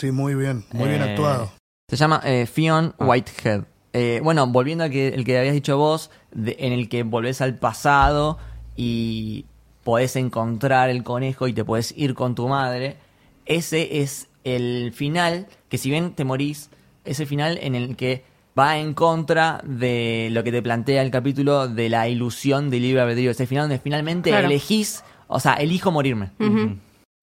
Sí, 0.03 0.11
muy 0.11 0.35
bien, 0.35 0.65
muy 0.73 0.89
bien 0.89 1.01
Eh, 1.01 1.11
actuado. 1.11 1.49
Se 1.89 1.95
llama 1.95 2.19
eh, 2.25 2.45
Fionn 2.45 2.93
Ah. 2.99 3.05
Whitehead. 3.05 3.61
Eh, 3.93 4.19
bueno, 4.21 4.45
volviendo 4.47 4.83
al 4.83 4.89
que, 4.91 5.07
el 5.07 5.23
que 5.23 5.37
habías 5.39 5.53
dicho 5.53 5.77
vos, 5.77 6.11
de- 6.33 6.57
en 6.59 6.73
el 6.73 6.89
que 6.89 7.03
volvés 7.03 7.39
al 7.39 7.57
pasado 7.57 8.37
y 8.75 9.45
podés 9.85 10.17
encontrar 10.17 10.89
el 10.89 11.03
conejo 11.05 11.47
y 11.47 11.53
te 11.53 11.63
podés 11.63 11.93
ir 11.95 12.15
con 12.15 12.35
tu 12.35 12.49
madre. 12.49 12.97
Ese 13.45 14.01
es 14.01 14.27
el 14.43 14.91
final, 14.93 15.47
que 15.69 15.77
si 15.77 15.89
bien 15.89 16.11
te 16.15 16.25
morís, 16.25 16.69
es 17.05 17.21
el 17.21 17.27
final 17.27 17.57
en 17.61 17.73
el 17.73 17.95
que 17.95 18.25
va 18.59 18.79
en 18.79 18.93
contra 18.93 19.61
de 19.63 20.27
lo 20.33 20.43
que 20.43 20.51
te 20.51 20.61
plantea 20.61 21.01
el 21.01 21.11
capítulo 21.11 21.69
de 21.69 21.87
la 21.87 22.09
ilusión 22.09 22.69
del 22.69 22.81
libre 22.81 23.03
albedrío. 23.03 23.31
Es 23.31 23.39
el 23.39 23.47
final 23.47 23.69
donde 23.69 23.79
finalmente 23.79 24.31
Claro. 24.31 24.47
elegís, 24.47 25.01
o 25.29 25.39
sea, 25.39 25.53
elijo 25.53 25.91
morirme. 25.93 26.31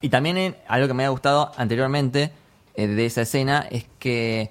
Y 0.00 0.08
también 0.08 0.56
algo 0.66 0.88
que 0.88 0.94
me 0.94 1.04
ha 1.04 1.10
gustado 1.10 1.52
anteriormente 1.58 2.32
de 2.76 3.06
esa 3.06 3.22
escena 3.22 3.66
es 3.70 3.86
que 3.98 4.50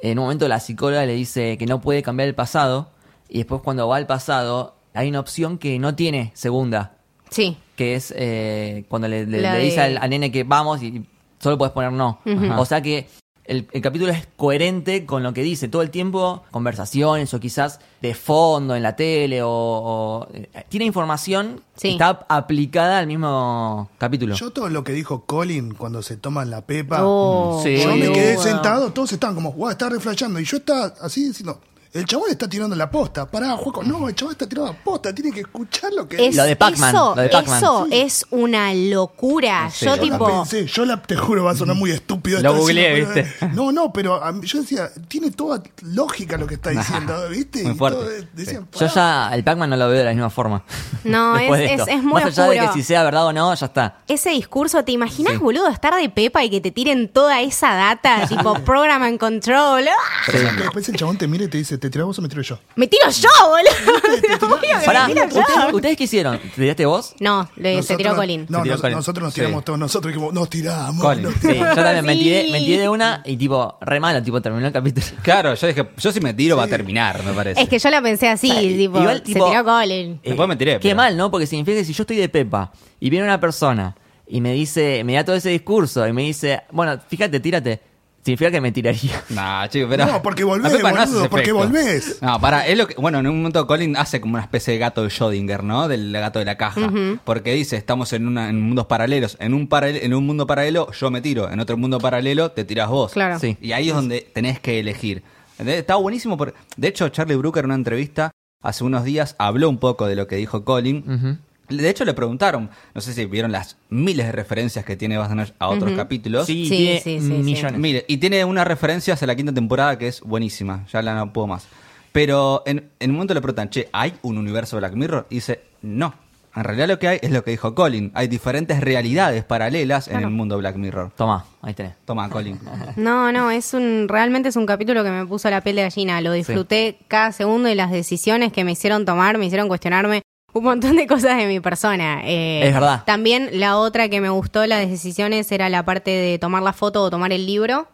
en 0.00 0.18
un 0.18 0.24
momento 0.24 0.46
la 0.48 0.60
psicóloga 0.60 1.04
le 1.06 1.14
dice 1.14 1.56
que 1.58 1.66
no 1.66 1.80
puede 1.80 2.02
cambiar 2.02 2.28
el 2.28 2.34
pasado 2.34 2.90
y 3.28 3.38
después 3.38 3.62
cuando 3.62 3.88
va 3.88 3.96
al 3.96 4.06
pasado 4.06 4.76
hay 4.94 5.08
una 5.08 5.20
opción 5.20 5.58
que 5.58 5.78
no 5.78 5.94
tiene 5.94 6.30
segunda, 6.34 6.92
Sí, 7.30 7.56
que 7.76 7.94
es 7.96 8.14
eh, 8.16 8.84
cuando 8.88 9.08
le, 9.08 9.26
le- 9.26 9.40
La 9.42 9.54
le 9.54 9.64
dice 9.64 9.76
de- 9.76 9.82
al, 9.82 9.98
al 9.98 10.10
nene 10.10 10.30
que 10.30 10.44
vamos 10.44 10.82
y 10.82 11.04
solo 11.38 11.58
puedes 11.58 11.72
poner 11.72 11.92
no. 11.92 12.20
O 12.56 12.64
sea 12.64 12.80
que 12.80 13.08
el, 13.48 13.68
el 13.72 13.82
capítulo 13.82 14.12
es 14.12 14.26
coherente 14.36 15.06
con 15.06 15.22
lo 15.22 15.32
que 15.32 15.42
dice 15.42 15.68
todo 15.68 15.82
el 15.82 15.90
tiempo, 15.90 16.42
conversaciones 16.50 17.32
o 17.34 17.40
quizás 17.40 17.80
de 18.02 18.14
fondo 18.14 18.74
en 18.76 18.82
la 18.82 18.96
tele 18.96 19.42
o, 19.42 19.48
o- 19.50 20.28
eh, 20.32 20.48
tiene 20.68 20.84
información 20.86 21.60
Sí. 21.76 21.88
que 21.88 21.92
está 21.92 22.24
aplicada 22.28 22.98
al 22.98 23.06
mismo 23.06 23.88
capítulo. 23.98 24.34
Yo 24.34 24.50
todo 24.50 24.68
lo 24.68 24.82
que 24.84 24.92
dijo 24.92 25.24
Colin 25.26 25.74
cuando 25.74 26.02
se 26.02 26.16
toman 26.16 26.50
la 26.50 26.62
pepa, 26.62 26.98
Oh, 27.02 27.60
Sí. 27.62 27.76
yo 27.82 27.94
me 27.96 28.10
quedé 28.12 28.36
sentado, 28.38 28.92
todos 28.92 29.12
estaban 29.12 29.34
como, 29.34 29.52
guau, 29.52 29.70
está 29.70 29.88
reflejando. 29.88 30.40
Y 30.40 30.44
yo 30.44 30.56
estaba 30.58 30.94
así 31.00 31.28
diciendo, 31.28 31.60
el 31.98 32.04
chabón 32.06 32.30
está 32.30 32.48
tirando 32.48 32.74
la 32.76 32.90
posta. 32.90 33.26
Pará, 33.26 33.56
Juaco, 33.56 33.82
no, 33.82 34.08
el 34.08 34.14
chabón 34.14 34.32
está 34.32 34.48
tirando 34.48 34.72
la 34.72 34.78
posta, 34.78 35.14
tiene 35.14 35.32
que 35.32 35.40
escuchar 35.40 35.92
lo 35.92 36.08
que 36.08 36.16
Es- 36.16 36.22
dice. 36.30 36.36
Lo 36.36 36.44
de 36.44 36.56
Pac-Man, 36.56 36.94
Eso, 36.94 37.14
lo 37.16 37.22
de 37.22 37.28
Pac-Man. 37.28 37.58
eso 37.58 37.86
es 37.90 38.26
una 38.30 38.72
locura. 38.74 39.70
Sí, 39.70 39.84
yo 39.86 39.96
yo 39.96 39.96
Yo 39.96 39.96
la 39.96 40.02
tipo... 40.18 40.26
pensé, 40.26 40.66
yo 40.66 40.84
la, 40.84 41.02
te 41.02 41.16
juro, 41.16 41.44
va 41.44 41.52
a 41.52 41.56
sonar 41.56 41.76
muy 41.76 41.90
estúpido. 41.90 42.40
Lo 42.40 42.50
esto 42.50 42.60
googleé, 42.60 43.04
pero, 43.06 43.24
¿viste? 43.24 43.46
No, 43.54 43.72
no, 43.72 43.92
pero 43.92 44.22
a 44.22 44.32
mí- 44.32 44.46
yo 44.46 44.60
decía, 44.60 44.90
tiene 45.08 45.30
toda 45.30 45.62
lógica 45.82 46.36
lo 46.36 46.46
que 46.46 46.54
está 46.54 46.70
diciendo, 46.70 47.28
¿viste? 47.30 47.62
Muy 47.62 47.72
Y 47.72 47.74
fuerte. 47.76 48.28
Yo 48.36 48.60
pará. 48.72 48.92
ya 48.94 49.30
el 49.34 49.44
Pac-Man 49.44 49.70
no 49.70 49.76
lo 49.76 49.88
veo 49.88 49.98
de 49.98 50.04
la 50.04 50.10
misma 50.12 50.30
forma. 50.30 50.62
No, 51.04 51.34
Después 51.38 51.60
es- 51.62 51.68
de 51.68 51.74
es- 51.74 51.80
esto. 51.80 51.90
es 51.92 52.02
muy 52.02 52.22
Más 52.22 52.38
allá 52.38 52.50
de 52.50 52.58
que 52.60 52.72
si 52.74 52.82
sea 52.82 53.02
verdad 53.04 53.26
o 53.26 53.32
no, 53.32 53.54
ya 53.54 53.66
está. 53.66 53.98
Ese 54.08 54.30
discurso, 54.30 54.84
¿te 54.84 54.92
imaginas, 54.92 55.34
Sí. 55.34 55.38
boludo, 55.38 55.68
estar 55.68 55.94
de 55.94 56.08
pepa 56.08 56.44
y 56.44 56.50
que 56.50 56.60
te 56.60 56.70
tiren 56.70 57.08
toda 57.08 57.40
esa 57.40 57.74
data, 57.74 58.26
tipo 58.28 58.54
program 58.64 59.02
and 59.02 59.18
control? 59.18 59.86
¡Ah! 59.88 59.92
Pero 60.26 60.52
después 60.52 60.88
el 60.88 60.96
chabón 60.96 61.16
te 61.18 61.26
mira 61.28 61.44
y 61.44 61.48
te 61.48 61.58
dice, 61.58 61.78
¿te 61.78 61.85
tirás 61.90 62.06
vos 62.06 62.18
o 62.18 62.22
me 62.22 62.28
tiro 62.28 62.42
yo? 62.42 62.58
Me 62.74 62.86
tiro 62.86 63.08
yo, 63.10 63.28
boludo. 63.48 64.56
Pará. 64.84 65.06
¿ustedes, 65.08 65.72
¿ustedes 65.72 65.96
qué 65.96 66.04
hicieron? 66.04 66.38
¿Te 66.38 66.48
tiraste 66.48 66.86
vos? 66.86 67.14
No, 67.20 67.48
le, 67.56 67.82
se 67.82 67.96
tiró 67.96 68.14
Colin. 68.14 68.46
No, 68.48 68.58
Se 68.58 68.62
tiró 68.64 68.74
nos- 68.74 68.80
Colin. 68.82 68.96
nosotros 68.96 69.24
nos 69.24 69.34
Sí. 69.34 69.40
tiramos 69.40 69.64
todos, 69.64 69.78
nosotros 69.78 70.12
dijimos, 70.12 70.32
nos 70.34 70.48
tiramos. 70.50 71.02
Colin. 71.02 71.22
nos 71.24 71.34
Sí, 71.34 71.54
yo 71.54 71.74
también 71.74 72.04
me 72.04 72.12
Sí. 72.14 72.18
tiré, 72.20 72.50
me 72.50 72.58
tiré 72.60 72.80
de 72.82 72.88
una 72.88 73.22
y 73.24 73.36
tipo, 73.36 73.76
re 73.80 74.00
malo, 74.00 74.22
tipo, 74.22 74.40
terminó 74.40 74.66
el 74.66 74.72
capítulo. 74.72 75.06
Claro, 75.22 75.54
yo 75.54 75.66
dije, 75.66 75.88
yo 75.96 76.12
si 76.12 76.20
me 76.20 76.34
tiro 76.34 76.56
va 76.56 76.64
a 76.64 76.68
terminar, 76.68 77.22
me 77.24 77.32
parece. 77.32 77.60
Es 77.60 77.68
que 77.68 77.78
yo 77.78 77.90
la 77.90 78.00
pensé 78.02 78.28
así, 78.28 78.50
O 78.50 78.54
sea, 78.54 78.62
tipo, 78.62 78.98
igual, 79.00 79.18
se 79.26 79.32
tiró 79.34 79.64
Colin. 79.64 80.20
Después 80.24 80.48
me 80.48 80.56
tiré, 80.56 80.72
Qué 80.74 80.78
pero- 80.90 80.96
mal, 80.96 81.16
¿no? 81.16 81.30
Porque 81.30 81.46
significa 81.46 81.78
que 81.78 81.84
si 81.84 81.92
yo 81.92 82.02
estoy 82.02 82.16
de 82.16 82.28
Pepa 82.28 82.72
y 83.00 83.10
viene 83.10 83.24
una 83.26 83.40
persona 83.40 83.96
y 84.26 84.40
me 84.40 84.52
dice, 84.52 85.02
me 85.04 85.14
da 85.14 85.24
todo 85.24 85.36
ese 85.36 85.50
discurso 85.50 86.06
y 86.06 86.12
me 86.12 86.22
dice, 86.22 86.62
bueno, 86.72 86.98
fíjate, 87.08 87.40
tírate, 87.40 87.80
significa 88.26 88.50
que 88.50 88.60
me 88.60 88.70
tiraría. 88.72 89.22
Nah, 89.30 89.66
chico, 89.68 89.86
pero. 89.88 90.04
No, 90.04 90.22
porque 90.22 90.44
volvés, 90.44 90.70
no 90.70 90.78
hace 90.78 90.82
boludo, 90.82 91.20
ese 91.20 91.28
porque 91.30 91.50
efecto. 91.50 91.58
volvés. 91.58 92.18
No, 92.20 92.38
para, 92.40 92.66
es 92.66 92.76
lo 92.76 92.86
que. 92.86 92.94
Bueno, 92.96 93.20
en 93.20 93.26
un 93.28 93.38
momento 93.38 93.66
Colin 93.66 93.96
hace 93.96 94.20
como 94.20 94.34
una 94.34 94.42
especie 94.42 94.74
de 94.74 94.78
gato 94.78 95.02
de 95.02 95.08
Schrödinger, 95.08 95.62
¿no? 95.62 95.88
Del 95.88 96.12
gato 96.12 96.38
de 96.38 96.44
la 96.44 96.56
caja. 96.58 96.92
Porque 97.24 97.54
dice, 97.54 97.76
estamos 97.76 98.12
en, 98.12 98.28
una, 98.28 98.50
en 98.50 98.60
mundos 98.60 98.86
paralelos. 98.86 99.38
En 99.40 99.54
un, 99.54 99.68
paralel- 99.68 100.00
en 100.02 100.12
un 100.12 100.26
mundo 100.26 100.46
paralelo 100.46 100.90
yo 100.92 101.10
me 101.10 101.20
tiro. 101.22 101.50
En 101.50 101.60
otro 101.60 101.76
mundo 101.78 101.98
paralelo 101.98 102.50
te 102.50 102.64
tiras 102.64 102.88
vos. 102.88 103.12
Claro. 103.12 103.38
Sí. 103.38 103.56
Y 103.62 103.72
ahí 103.72 103.88
es 103.88 103.94
donde 103.94 104.20
tenés 104.34 104.60
que 104.60 104.78
elegir. 104.80 105.22
¿Entendés? 105.52 105.78
Está 105.78 105.96
buenísimo. 105.96 106.36
Porque, 106.36 106.54
de 106.76 106.88
hecho, 106.88 107.08
Charlie 107.08 107.36
Brooker 107.36 107.60
en 107.60 107.66
una 107.66 107.74
entrevista 107.76 108.30
hace 108.62 108.84
unos 108.84 109.04
días 109.04 109.36
habló 109.38 109.68
un 109.70 109.78
poco 109.78 110.06
de 110.06 110.16
lo 110.16 110.26
que 110.26 110.36
dijo 110.36 110.64
Colin. 110.64 111.04
Ujú. 111.08 111.38
De 111.68 111.88
hecho, 111.88 112.04
le 112.04 112.14
preguntaron, 112.14 112.70
no 112.94 113.00
sé 113.00 113.12
si 113.12 113.24
vieron 113.26 113.52
las 113.52 113.76
miles 113.88 114.26
de 114.26 114.32
referencias 114.32 114.84
que 114.84 114.96
tiene 114.96 115.16
Bass 115.18 115.52
a 115.58 115.68
otros 115.68 115.92
capítulos. 115.92 116.46
Sí, 116.46 116.64
Sí, 116.64 116.76
tiene 116.76 117.00
sí, 117.00 117.20
sí, 117.20 117.26
sí. 117.26 117.32
millones. 117.32 117.80
Mire, 117.80 118.04
y 118.08 118.16
tiene 118.18 118.44
una 118.44 118.64
referencia 118.64 119.14
hacia 119.14 119.26
la 119.26 119.34
quinta 119.36 119.52
temporada 119.52 119.98
que 119.98 120.08
es 120.08 120.20
buenísima, 120.20 120.86
ya 120.92 121.02
la 121.02 121.14
no 121.14 121.32
puedo 121.32 121.46
más. 121.46 121.66
Pero 122.12 122.62
en, 122.66 122.88
en 122.98 123.10
un 123.10 123.16
momento 123.16 123.34
le 123.34 123.40
preguntan, 123.40 123.68
che, 123.70 123.88
¿hay 123.92 124.14
un 124.22 124.38
universo 124.38 124.76
Black 124.78 124.94
Mirror? 124.94 125.26
Y 125.28 125.36
dice, 125.36 125.60
no, 125.82 126.14
en 126.54 126.64
realidad 126.64 126.88
lo 126.88 126.98
que 126.98 127.08
hay 127.08 127.18
es 127.20 127.30
lo 127.30 127.44
que 127.44 127.50
dijo 127.50 127.74
Colin. 127.74 128.10
Hay 128.14 128.28
diferentes 128.28 128.80
realidades 128.80 129.44
paralelas 129.44 130.08
en 130.08 130.20
el 130.20 130.30
mundo 130.30 130.56
Black 130.56 130.76
Mirror. 130.76 131.12
Toma, 131.14 131.44
ahí 131.60 131.74
tenés. 131.74 131.92
Toma, 132.06 132.30
Colin. 132.30 132.58
No, 132.96 133.30
no, 133.30 133.50
es 133.50 133.74
un 133.74 134.06
realmente 134.08 134.48
es 134.48 134.56
un 134.56 134.64
capítulo 134.64 135.04
que 135.04 135.10
me 135.10 135.26
puso 135.26 135.50
la 135.50 135.60
piel 135.60 135.76
de 135.76 135.82
gallina. 135.82 136.18
Lo 136.22 136.32
disfruté 136.32 136.96
cada 137.08 137.32
segundo 137.32 137.68
y 137.68 137.74
las 137.74 137.90
decisiones 137.90 138.52
que 138.54 138.64
me 138.64 138.72
hicieron 138.72 139.04
tomar, 139.04 139.36
me 139.36 139.44
hicieron 139.44 139.68
cuestionarme 139.68 140.22
un 140.56 140.64
montón 140.64 140.96
de 140.96 141.06
cosas 141.06 141.36
de 141.36 141.46
mi 141.46 141.60
persona. 141.60 142.20
Eh, 142.24 142.62
Es 142.66 142.72
verdad. 142.74 143.02
También 143.04 143.48
la 143.52 143.76
otra 143.78 144.08
que 144.08 144.20
me 144.20 144.28
gustó 144.30 144.66
las 144.66 144.88
decisiones 144.88 145.50
era 145.52 145.68
la 145.68 145.84
parte 145.84 146.10
de 146.10 146.38
tomar 146.38 146.62
la 146.62 146.72
foto 146.72 147.02
o 147.02 147.10
tomar 147.10 147.32
el 147.32 147.46
libro. 147.46 147.88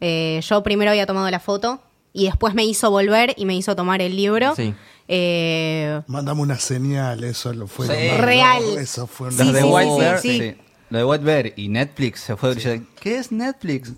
Eh, 0.00 0.40
yo 0.42 0.62
primero 0.62 0.90
había 0.90 1.06
tomado 1.06 1.30
la 1.30 1.40
foto 1.40 1.80
y 2.12 2.26
después 2.26 2.54
me 2.54 2.64
hizo 2.64 2.90
volver 2.90 3.34
y 3.36 3.44
me 3.44 3.54
hizo 3.54 3.74
tomar 3.76 4.00
el 4.02 4.16
libro. 4.16 4.54
Sí. 4.54 4.74
Eh, 5.08 6.00
Mandame 6.06 6.40
una 6.42 6.58
señal, 6.58 7.22
eso 7.24 7.52
lo 7.52 7.66
fue. 7.66 7.86
Sí. 7.86 7.92
lo 8.08 8.12
más- 8.12 8.20
Real. 8.20 8.62
Eso 8.78 9.06
fue 9.06 9.30
Sí, 9.32 9.38
Los 9.38 9.52
de 9.52 9.60
sí, 9.62 9.66
White 9.68 9.90
sí, 9.92 10.00
Bear, 10.00 10.18
sí. 10.20 10.38
sí. 10.40 10.56
Lo 10.90 10.98
de 10.98 11.04
White 11.04 11.24
Bear 11.24 11.52
y 11.56 11.68
Netflix 11.68 12.20
se 12.20 12.36
fue. 12.36 12.54
diciendo, 12.54 12.86
¿Qué 13.00 13.18
es 13.18 13.32
Netflix? 13.32 13.92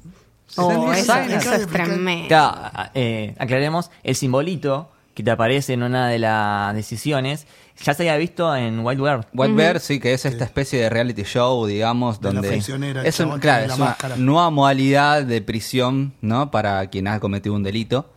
oh, 0.56 0.92
eso, 0.92 1.14
es 1.52 1.66
tremendo. 1.66 2.28
Claro, 2.28 2.70
eh, 2.94 3.34
aclaremos, 3.38 3.90
el 4.02 4.16
simbolito 4.16 4.90
que 5.14 5.22
te 5.22 5.30
aparece 5.30 5.72
en 5.74 5.82
una 5.82 6.08
de 6.08 6.18
las 6.18 6.74
decisiones 6.74 7.46
ya 7.82 7.94
se 7.94 8.02
había 8.02 8.16
visto 8.16 8.54
en 8.56 8.80
Wild 8.84 9.00
World. 9.00 9.24
White 9.34 9.54
Bear, 9.54 9.80
sí, 9.80 9.98
que 10.00 10.12
es 10.12 10.24
esta 10.24 10.44
especie 10.44 10.80
de 10.80 10.88
reality 10.90 11.22
show, 11.22 11.66
digamos, 11.66 12.20
De 12.20 12.28
la 12.28 12.34
donde 12.40 12.48
el 12.54 13.06
es, 13.06 13.20
un- 13.20 13.38
claro, 13.38 13.62
es 13.64 13.68
la 13.68 13.74
una 13.76 13.84
máscara. 13.86 14.16
nueva 14.16 14.50
modalidad 14.50 15.22
de 15.24 15.40
prisión, 15.42 16.14
¿no? 16.20 16.50
Para 16.50 16.86
quien 16.88 17.08
ha 17.08 17.18
cometido 17.20 17.54
un 17.54 17.62
delito. 17.62 18.10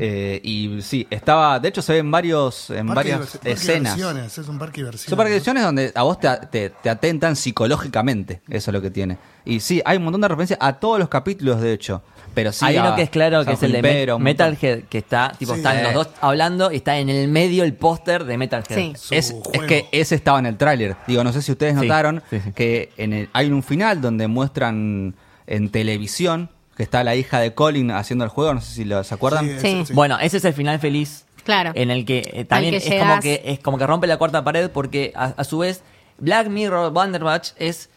Eh, 0.00 0.40
y 0.42 0.80
sí, 0.80 1.06
estaba, 1.10 1.60
de 1.60 1.68
hecho 1.68 1.82
se 1.82 1.92
ven 1.92 2.10
varios, 2.10 2.70
en 2.70 2.86
Parque 2.86 3.10
varias 3.12 3.30
parque 3.32 3.38
de 3.48 3.52
escenas. 3.52 3.94
diversiones, 3.94 4.38
es 4.38 4.48
un 4.48 4.58
parque 4.58 4.80
de 4.80 4.84
diversiones. 4.86 5.10
Son 5.10 5.16
parques 5.18 5.30
de 5.30 5.34
diversiones 5.34 5.62
donde 5.64 5.92
a 5.94 6.02
vos 6.02 6.18
te, 6.18 6.28
te- 6.50 6.70
te 6.70 6.88
atentan 6.88 7.36
psicológicamente, 7.36 8.40
eso 8.48 8.70
es 8.70 8.72
lo 8.72 8.80
que 8.80 8.90
tiene. 8.90 9.18
Y 9.44 9.60
sí, 9.60 9.82
hay 9.84 9.98
un 9.98 10.04
montón 10.04 10.22
de 10.22 10.28
referencias 10.28 10.58
a 10.62 10.72
todos 10.80 10.98
los 10.98 11.10
capítulos, 11.10 11.60
de 11.60 11.74
hecho. 11.74 12.02
Pero 12.36 12.52
sí, 12.52 12.66
Hay 12.66 12.76
a 12.76 12.82
uno 12.82 12.94
que 12.94 13.00
es 13.02 13.08
claro 13.08 13.44
que 13.46 13.52
es 13.54 13.62
el 13.62 13.72
de. 13.72 14.14
Metalhead, 14.20 14.82
que 14.90 14.98
está, 14.98 15.32
tipo, 15.38 15.54
Sí. 15.54 15.60
están 15.60 15.82
los 15.82 15.94
dos 15.94 16.08
hablando 16.20 16.70
y 16.70 16.76
está 16.76 16.98
en 16.98 17.08
el 17.08 17.28
medio 17.28 17.64
el 17.64 17.72
póster 17.72 18.24
de 18.24 18.36
Metalhead. 18.36 18.94
Sí. 18.94 19.14
Es, 19.16 19.34
que 19.66 19.86
ese 19.90 20.14
estaba 20.16 20.38
en 20.38 20.44
el 20.44 20.58
tráiler. 20.58 20.96
Digo, 21.06 21.24
no 21.24 21.32
sé 21.32 21.40
si 21.40 21.50
ustedes 21.50 21.74
notaron 21.74 22.22
sí, 22.28 22.40
sí. 22.44 22.52
que 22.52 22.90
en 22.98 23.14
el- 23.14 23.30
hay 23.32 23.50
un 23.50 23.62
final 23.62 24.02
donde 24.02 24.26
muestran 24.28 25.14
en 25.46 25.70
televisión 25.70 26.50
que 26.76 26.82
está 26.82 27.02
la 27.04 27.16
hija 27.16 27.40
de 27.40 27.54
Colin 27.54 27.90
haciendo 27.90 28.26
el 28.26 28.30
juego, 28.30 28.52
no 28.52 28.60
sé 28.60 28.74
si 28.74 28.84
lo, 28.84 29.02
se 29.02 29.14
acuerdan. 29.14 29.46
Sí, 29.46 29.56
Sí. 29.60 29.68
eso 29.68 29.84
sí. 29.86 29.92
Bueno, 29.94 30.18
ese 30.20 30.36
es 30.36 30.44
el 30.44 30.52
final 30.52 30.78
feliz. 30.78 31.24
Claro. 31.42 31.72
En 31.74 31.90
el 31.90 32.04
que 32.04 32.28
eh, 32.34 32.44
también 32.44 32.72
que 32.72 32.76
es 32.86 33.00
como 33.02 33.20
que 33.20 33.42
es 33.46 33.58
como 33.60 33.78
que 33.78 33.86
rompe 33.86 34.06
la 34.06 34.18
cuarta 34.18 34.44
pared 34.44 34.68
porque 34.70 35.12
a, 35.16 35.26
a 35.38 35.44
su 35.44 35.56
vez 35.58 35.82
Black 36.18 36.48
Mirror 36.48 36.92
Banderbach 36.92 37.52
es 37.58 37.88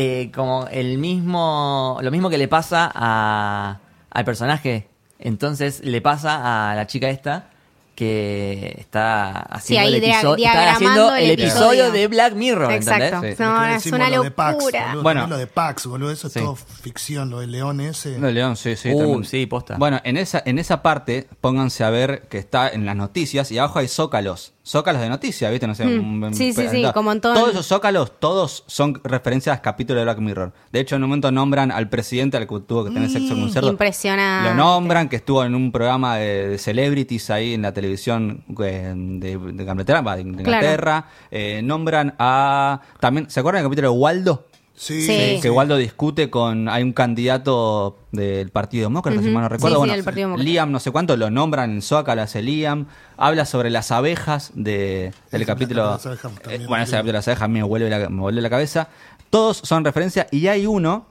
eh, 0.00 0.30
como 0.32 0.68
el 0.70 0.96
mismo 0.98 1.98
lo 2.00 2.10
mismo 2.12 2.30
que 2.30 2.38
le 2.38 2.46
pasa 2.46 2.88
a, 2.94 3.80
al 4.10 4.24
personaje. 4.24 4.86
Entonces 5.18 5.80
le 5.82 6.00
pasa 6.00 6.70
a 6.70 6.76
la 6.76 6.86
chica 6.86 7.10
esta 7.10 7.50
que 7.96 8.76
está 8.78 9.30
haciendo 9.40 9.88
el 9.88 9.94
episodio, 10.04 10.46
está 10.46 10.70
haciendo 10.70 11.14
el 11.16 11.24
el 11.24 11.30
episodio 11.32 11.70
episodio. 11.86 11.90
de 11.90 12.06
Black 12.06 12.34
Mirror, 12.34 12.70
Exacto. 12.70 13.04
¿entendés? 13.04 13.36
Sí. 13.38 13.42
No, 13.42 13.52
Lo 13.60 13.66
que 13.66 13.74
es 13.74 13.86
una 13.86 14.08
lo 14.10 14.22
de 14.22 14.30
Pax, 14.30 14.52
locura. 14.52 14.86
boludo, 14.86 15.02
Bueno. 15.02 15.26
lo 15.26 15.36
de 15.36 15.46
Pax, 15.48 15.86
boludo, 15.86 16.10
eso 16.12 16.28
es 16.28 16.34
todo 16.34 16.54
ficción, 16.54 17.28
lo 17.30 17.40
del 17.40 17.50
león 17.50 17.80
ese. 17.80 18.16
No, 18.20 18.30
León, 18.30 18.56
sí, 18.56 18.76
sí. 18.76 18.92
Uh, 18.94 19.24
sí, 19.24 19.46
posta. 19.46 19.76
Bueno, 19.78 20.00
en 20.04 20.16
esa, 20.16 20.40
en 20.46 20.60
esa 20.60 20.80
parte, 20.80 21.26
pónganse 21.40 21.82
a 21.82 21.90
ver 21.90 22.28
que 22.28 22.38
está 22.38 22.68
en 22.68 22.86
las 22.86 22.94
noticias 22.94 23.50
y 23.50 23.58
abajo 23.58 23.80
hay 23.80 23.88
zócalos. 23.88 24.52
Zócalos 24.68 25.00
de 25.00 25.08
noticias, 25.08 25.50
¿viste? 25.50 25.66
No 25.66 25.74
sé. 25.74 25.86
Un- 25.86 26.34
Sí, 26.34 26.52
sí, 26.52 26.68
sí, 26.68 26.84
como 26.92 27.10
en 27.12 27.22
todo- 27.22 27.32
Todos 27.32 27.50
esos 27.52 27.66
zócalos, 27.66 28.12
todos 28.20 28.64
son 28.66 29.00
referencias 29.02 29.56
a 29.56 29.62
capítulos 29.62 30.00
de 30.00 30.04
Black 30.04 30.18
Mirror. 30.18 30.52
De 30.70 30.80
hecho, 30.80 30.96
en 30.96 31.04
un 31.04 31.08
momento 31.08 31.30
nombran 31.32 31.70
al 31.72 31.88
presidente 31.88 32.36
al 32.36 32.46
que 32.46 32.60
tuvo 32.60 32.84
que 32.84 32.90
tener 32.90 33.08
sexo 33.08 33.30
con 33.34 33.44
un 33.44 33.50
cerdo. 33.50 33.70
Impresionante. 33.70 34.50
Lo 34.50 34.54
nombran, 34.54 35.08
que 35.08 35.16
estuvo 35.16 35.42
en 35.42 35.54
un 35.54 35.72
programa 35.72 36.16
de, 36.16 36.48
de 36.48 36.58
celebrities 36.58 37.30
ahí 37.30 37.54
en 37.54 37.62
la 37.62 37.72
televisión 37.72 38.44
eh, 38.62 38.92
de, 38.94 39.38
de 39.38 39.62
Inglaterra, 39.62 40.02
de 40.16 40.20
Inglaterra. 40.20 41.06
Eh, 41.30 41.62
nombran 41.64 42.14
a... 42.18 42.80
también 43.00 43.30
¿Se 43.30 43.40
acuerdan 43.40 43.62
del 43.62 43.70
capítulo 43.70 43.92
de 43.92 43.98
Waldo? 43.98 44.46
Sí, 44.78 45.02
Sí. 45.02 45.40
que 45.42 45.50
Waldo 45.50 45.76
discute 45.76 46.30
con 46.30 46.68
hay 46.68 46.84
un 46.84 46.92
candidato 46.92 47.98
del 48.12 48.50
Partido 48.50 48.84
Demócrata, 48.88 49.20
si 49.20 49.28
mal 49.30 49.42
no 49.42 49.48
recuerdo. 49.48 49.68
Sí, 49.68 49.74
sí, 49.74 49.78
bueno, 49.78 49.92
del 49.94 50.04
Partido 50.04 50.28
Demócrata. 50.28 50.48
Liam, 50.50 50.70
no 50.70 50.78
sé 50.80 50.90
cuánto, 50.92 51.16
lo 51.16 51.30
nombran 51.30 51.72
en 51.72 51.82
Zócalo, 51.82 52.22
hace 52.22 52.42
Liam. 52.42 52.86
Habla 53.16 53.44
sobre 53.44 53.70
las 53.70 53.90
abejas 53.90 54.52
de, 54.54 55.12
del 55.32 55.44
capítulo. 55.46 55.90
las 55.90 56.06
abejas 56.06 56.32
también, 56.40 56.62
eh, 56.62 56.66
bueno, 56.68 56.84
ese 56.84 56.92
capítulo 56.92 57.12
de 57.12 57.18
las 57.18 57.28
abejas 57.28 57.48
me 57.48 57.62
vuelve 57.64 57.90
la, 57.90 58.08
me 58.08 58.20
vuelve 58.20 58.40
la 58.40 58.50
cabeza. 58.50 58.88
Todos 59.30 59.58
son 59.64 59.84
referencia 59.84 60.28
y 60.30 60.46
hay 60.46 60.66
uno 60.66 61.06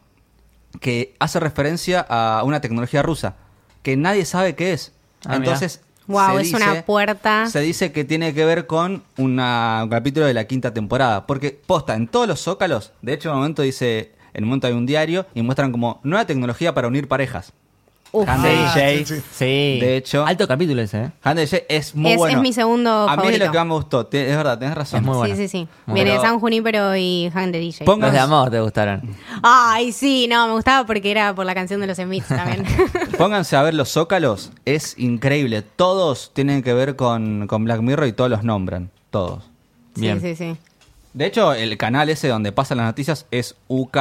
que 0.79 1.15
hace 1.19 1.39
referencia 1.39 2.05
a 2.07 2.43
una 2.45 2.61
tecnología 2.61 3.01
rusa 3.01 3.35
que 3.83 3.97
nadie 3.97 4.25
sabe 4.25 4.55
qué 4.55 4.73
es. 4.73 4.93
Ah, 5.25 5.35
Entonces. 5.35 5.81
Wow, 6.07 6.37
se 6.37 6.41
es 6.41 6.53
una 6.53 6.85
puerta. 6.85 7.47
Se 7.47 7.59
dice 7.59 7.91
que 7.91 8.03
tiene 8.05 8.33
que 8.33 8.45
ver 8.45 8.65
con 8.67 9.03
una- 9.17 9.81
un 9.83 9.89
capítulo 9.89 10.25
de 10.25 10.33
la 10.33 10.45
quinta 10.45 10.73
temporada. 10.73 11.27
Porque 11.27 11.51
posta, 11.65 11.95
en 11.95 12.07
todos 12.07 12.27
los 12.27 12.39
zócalos, 12.41 12.93
de 13.01 13.13
hecho, 13.13 13.29
en 13.29 13.33
un 13.35 13.39
momento 13.41 13.61
dice, 13.61 14.13
en 14.33 14.43
un 14.43 14.49
momento 14.49 14.67
hay 14.67 14.73
un 14.73 14.85
diario 14.85 15.25
y 15.33 15.41
muestran 15.41 15.71
como 15.71 15.99
nueva 16.03 16.25
tecnología 16.25 16.73
para 16.73 16.87
unir 16.87 17.07
parejas. 17.07 17.53
Uf. 18.11 18.27
Han 18.27 18.41
Sí, 18.41 18.47
Ah, 18.49 18.73
DJ, 18.75 19.05
sí, 19.05 19.15
sí. 19.15 19.21
sí. 19.31 19.45
De 19.81 19.97
hecho- 19.97 20.25
alto 20.25 20.47
capítulo 20.47 20.81
ese, 20.81 21.03
¿eh? 21.03 21.11
Hand 21.23 21.39
DJ 21.39 21.65
es 21.69 21.93
muy 21.93 22.11
Es- 22.11 22.17
bueno. 22.17 22.37
es 22.37 22.41
mi 22.41 22.53
segundo 22.53 23.07
A 23.09 23.15
mí 23.17 23.27
es 23.27 23.39
lo 23.39 23.51
que 23.51 23.57
más 23.57 23.67
me 23.67 23.73
gustó. 23.73 24.05
te- 24.05 24.29
es 24.29 24.35
verdad, 24.37 24.57
tenés 24.57 24.75
razón. 24.75 24.99
Es 25.01 25.05
muy 25.05 25.17
bueno. 25.17 25.35
Sí, 25.35 25.41
sí, 25.43 25.47
sí. 25.49 25.67
Muy 25.85 25.95
Viene 25.95 26.11
de 26.11 26.17
bueno. 26.17 26.31
San 26.31 26.39
Junípero 26.39 26.95
y 26.95 27.31
Hand 27.33 27.53
de 27.53 27.59
DJ. 27.59 27.85
Pongan- 27.85 28.01
Los 28.07 28.11
de 28.13 28.19
amor 28.19 28.49
te 28.49 28.59
gustaron. 28.61 29.01
Ay, 29.43 29.91
sí, 29.91 30.27
no, 30.29 30.47
me 30.47 30.53
gustaba 30.53 30.85
porque 30.87 31.11
era 31.11 31.35
por 31.35 31.45
la 31.45 31.53
canción 31.53 31.81
de 31.81 31.87
los 31.87 31.97
Smiths 31.97 32.27
también. 32.29 32.63
Pónganse 33.17 33.55
a 33.55 33.61
ver 33.63 33.73
los 33.73 33.89
zócalos, 33.89 34.51
es 34.65 34.97
increíble. 34.97 35.61
Todos 35.61 36.31
tienen 36.33 36.63
que 36.63 36.73
ver 36.73 36.95
con, 36.95 37.47
con 37.47 37.63
Black 37.65 37.81
Mirror 37.81 38.07
y 38.07 38.13
todos 38.13 38.29
los 38.29 38.43
nombran. 38.43 38.89
Todos. 39.09 39.43
Bien. 39.95 40.21
Sí, 40.21 40.35
sí, 40.35 40.53
sí. 40.53 40.57
De 41.13 41.25
hecho, 41.25 41.53
el 41.53 41.77
canal 41.77 42.09
ese 42.09 42.27
donde 42.27 42.51
pasan 42.51 42.77
las 42.77 42.85
noticias 42.87 43.25
es 43.31 43.55
UK, 43.67 43.97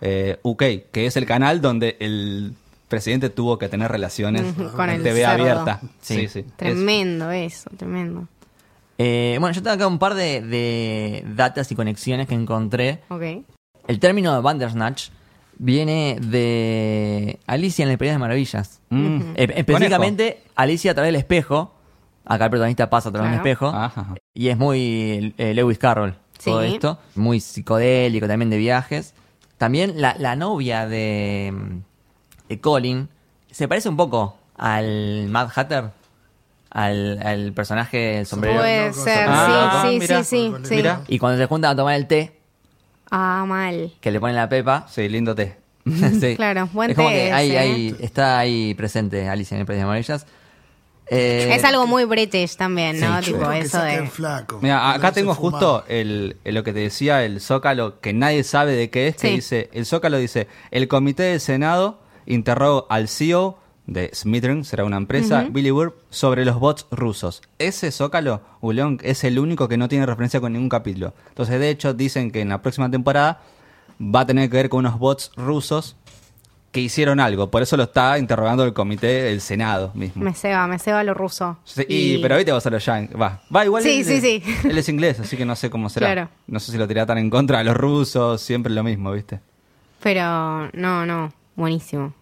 eh, 0.00 0.38
UK, 0.42 0.62
que 0.90 1.06
es 1.06 1.16
el 1.16 1.24
canal 1.26 1.60
donde 1.60 1.96
el 2.00 2.54
presidente 2.88 3.30
tuvo 3.30 3.58
que 3.58 3.68
tener 3.68 3.90
relaciones 3.90 4.42
con 4.74 4.88
en 4.90 4.96
el 4.96 5.02
TV 5.02 5.20
cerdo. 5.20 5.32
abierta. 5.42 5.80
Sí. 6.00 6.14
Sí, 6.22 6.28
sí. 6.28 6.38
Es- 6.40 6.56
Tremendo 6.56 7.30
eso, 7.30 7.70
tremendo. 7.76 8.26
Eh, 8.98 9.36
bueno, 9.38 9.54
yo 9.54 9.62
tengo 9.62 9.74
acá 9.74 9.86
un 9.86 9.98
par 9.98 10.14
de, 10.14 10.40
de 10.40 11.24
datas 11.36 11.70
y 11.70 11.74
conexiones 11.76 12.26
que 12.26 12.34
encontré. 12.34 13.00
Ok. 13.08 13.22
El 13.86 14.00
término 14.00 14.34
de 14.34 14.40
Bandersnatch 14.40 15.10
viene 15.58 16.18
de 16.20 17.38
Alicia 17.46 17.84
en 17.84 17.90
el 17.90 17.98
País 17.98 18.08
de 18.10 18.12
las 18.14 18.20
Maravillas. 18.20 18.80
Mm. 18.90 19.20
Eh, 19.36 19.52
específicamente, 19.56 20.42
Alicia 20.56 20.90
a 20.90 20.94
través 20.94 21.08
del 21.08 21.16
espejo. 21.20 21.74
Acá 22.24 22.44
el 22.44 22.50
protagonista 22.50 22.90
pasa 22.90 23.08
a 23.08 23.12
través 23.12 23.30
Claro. 23.30 23.42
del 23.44 23.50
espejo. 23.52 23.66
Ajá, 23.68 24.00
ajá. 24.00 24.14
Y 24.34 24.48
es 24.48 24.58
muy 24.58 25.34
eh, 25.38 25.54
Lewis 25.54 25.78
Carroll. 25.78 26.14
Todo 26.44 26.62
Sí. 26.62 26.74
esto. 26.74 26.98
Muy 27.14 27.40
psicodélico 27.40 28.26
también 28.28 28.50
de 28.50 28.58
viajes. 28.58 29.14
También 29.56 30.00
la, 30.00 30.14
la 30.18 30.36
novia 30.36 30.86
de, 30.86 31.52
de 32.48 32.60
Colin 32.60 33.08
se 33.50 33.68
parece 33.68 33.88
un 33.88 33.96
poco 33.96 34.36
al 34.56 35.26
Mad 35.28 35.50
Hatter. 35.54 35.90
Al, 36.70 37.18
al 37.26 37.52
personaje 37.54 37.96
del 37.96 38.26
sombrero. 38.26 38.58
Puede 38.58 38.92
ser, 38.92 39.24
Ah, 39.26 39.84
sí, 39.86 39.92
sí, 39.94 39.98
mira. 40.00 40.24
sí, 40.24 40.52
sí, 40.54 40.54
sí. 40.68 40.74
Mira. 40.76 41.00
Y 41.08 41.18
cuando 41.18 41.38
se 41.38 41.46
juntan 41.46 41.70
a 41.72 41.76
tomar 41.76 41.94
el 41.94 42.06
té, 42.06 42.38
Ah, 43.10 43.44
mal. 43.48 43.90
que 44.02 44.10
le 44.10 44.20
ponen 44.20 44.36
la 44.36 44.50
pepa. 44.50 44.86
Sí, 44.90 45.08
lindo 45.08 45.34
té. 45.34 45.56
sí. 46.20 46.36
Claro, 46.36 46.68
buen 46.74 46.90
es 46.90 46.96
como 46.96 47.08
té 47.08 47.14
que 47.14 47.32
hay, 47.32 47.52
¿eh? 47.88 47.96
está 48.00 48.38
ahí 48.38 48.74
presente 48.74 49.26
Alicia 49.30 49.54
en 49.54 49.60
el 49.62 49.66
País 49.66 49.76
de 49.78 49.80
las 49.80 49.86
Maravillas. 49.88 50.26
Eh, 51.10 51.48
es 51.54 51.64
algo 51.64 51.86
muy 51.86 52.04
british 52.04 52.56
también, 52.56 53.00
¿no? 53.00 53.22
Sí, 53.22 53.32
tipo 53.32 53.50
eso 53.50 53.80
de... 53.80 54.06
flaco. 54.08 54.58
Mira, 54.60 54.92
acá 54.92 55.10
tengo 55.12 55.34
justo 55.34 55.84
el, 55.88 56.36
el- 56.44 56.54
lo 56.54 56.62
que 56.64 56.74
te 56.74 56.80
decía, 56.80 57.24
el 57.24 57.40
Zócalo, 57.40 57.98
que 58.00 58.12
nadie 58.12 58.44
sabe 58.44 58.72
de 58.72 58.90
qué 58.90 59.08
es, 59.08 59.16
que 59.16 59.30
dice, 59.30 59.70
el 59.72 59.86
Zócalo 59.86 60.18
dice, 60.18 60.48
el 60.70 60.86
comité 60.86 61.22
del 61.22 61.40
Senado 61.40 61.98
interrogó 62.28 62.86
al 62.88 63.08
CEO 63.08 63.58
de 63.86 64.10
Smithern, 64.14 64.64
será 64.64 64.84
una 64.84 64.98
empresa, 64.98 65.46
Billy 65.50 65.70
Burr, 65.70 65.98
sobre 66.10 66.44
los 66.44 66.60
bots 66.60 66.86
rusos. 66.90 67.40
Ese 67.58 67.90
Zócalo, 67.90 68.42
Uleón, 68.60 69.00
es 69.02 69.24
el 69.24 69.38
único 69.38 69.66
que 69.66 69.78
no 69.78 69.88
tiene 69.88 70.04
referencia 70.04 70.40
con 70.40 70.52
ningún 70.52 70.68
capítulo. 70.68 71.14
Entonces, 71.30 71.58
de 71.58 71.70
hecho, 71.70 71.94
dicen 71.94 72.30
que 72.30 72.42
en 72.42 72.50
la 72.50 72.60
próxima 72.60 72.90
temporada 72.90 73.40
va 74.00 74.20
a 74.20 74.26
tener 74.26 74.50
que 74.50 74.56
ver 74.56 74.68
con 74.68 74.80
unos 74.80 74.98
bots 74.98 75.32
rusos 75.36 75.96
que 76.70 76.80
hicieron 76.80 77.18
algo. 77.18 77.50
Por 77.50 77.62
eso 77.62 77.78
lo 77.78 77.84
está 77.84 78.18
interrogando 78.18 78.62
el 78.64 78.74
comité 78.74 79.22
del 79.22 79.40
Senado 79.40 79.90
mismo. 79.94 80.22
Me 80.22 80.34
ceba, 80.34 80.66
me 80.66 80.78
ceba 80.78 81.02
lo 81.02 81.14
ruso. 81.14 81.56
Sí, 81.64 81.84
y, 81.88 82.18
pero 82.18 82.34
ahorita 82.34 82.52
vas 82.52 82.66
a 82.66 82.70
los 82.70 82.84
Yankees. 82.84 83.18
Va, 83.18 83.40
va 83.54 83.64
igual. 83.64 83.82
Sí, 83.82 84.00
él, 84.00 84.04
sí, 84.04 84.20
sí. 84.20 84.42
Él 84.68 84.76
es 84.76 84.88
inglés, 84.90 85.18
así 85.20 85.36
que 85.36 85.46
no 85.46 85.56
sé 85.56 85.70
cómo 85.70 85.88
será. 85.88 86.12
Claro. 86.12 86.28
No 86.46 86.60
sé 86.60 86.72
si 86.72 86.78
lo 86.78 86.86
tirará 86.86 87.06
tan 87.06 87.16
en 87.16 87.30
contra 87.30 87.58
de 87.58 87.64
los 87.64 87.74
rusos, 87.76 88.42
siempre 88.42 88.70
lo 88.70 88.84
mismo, 88.84 89.12
¿viste? 89.12 89.40
Pero 90.02 90.68
no, 90.74 91.06
no, 91.06 91.32
buenísimo. 91.56 92.12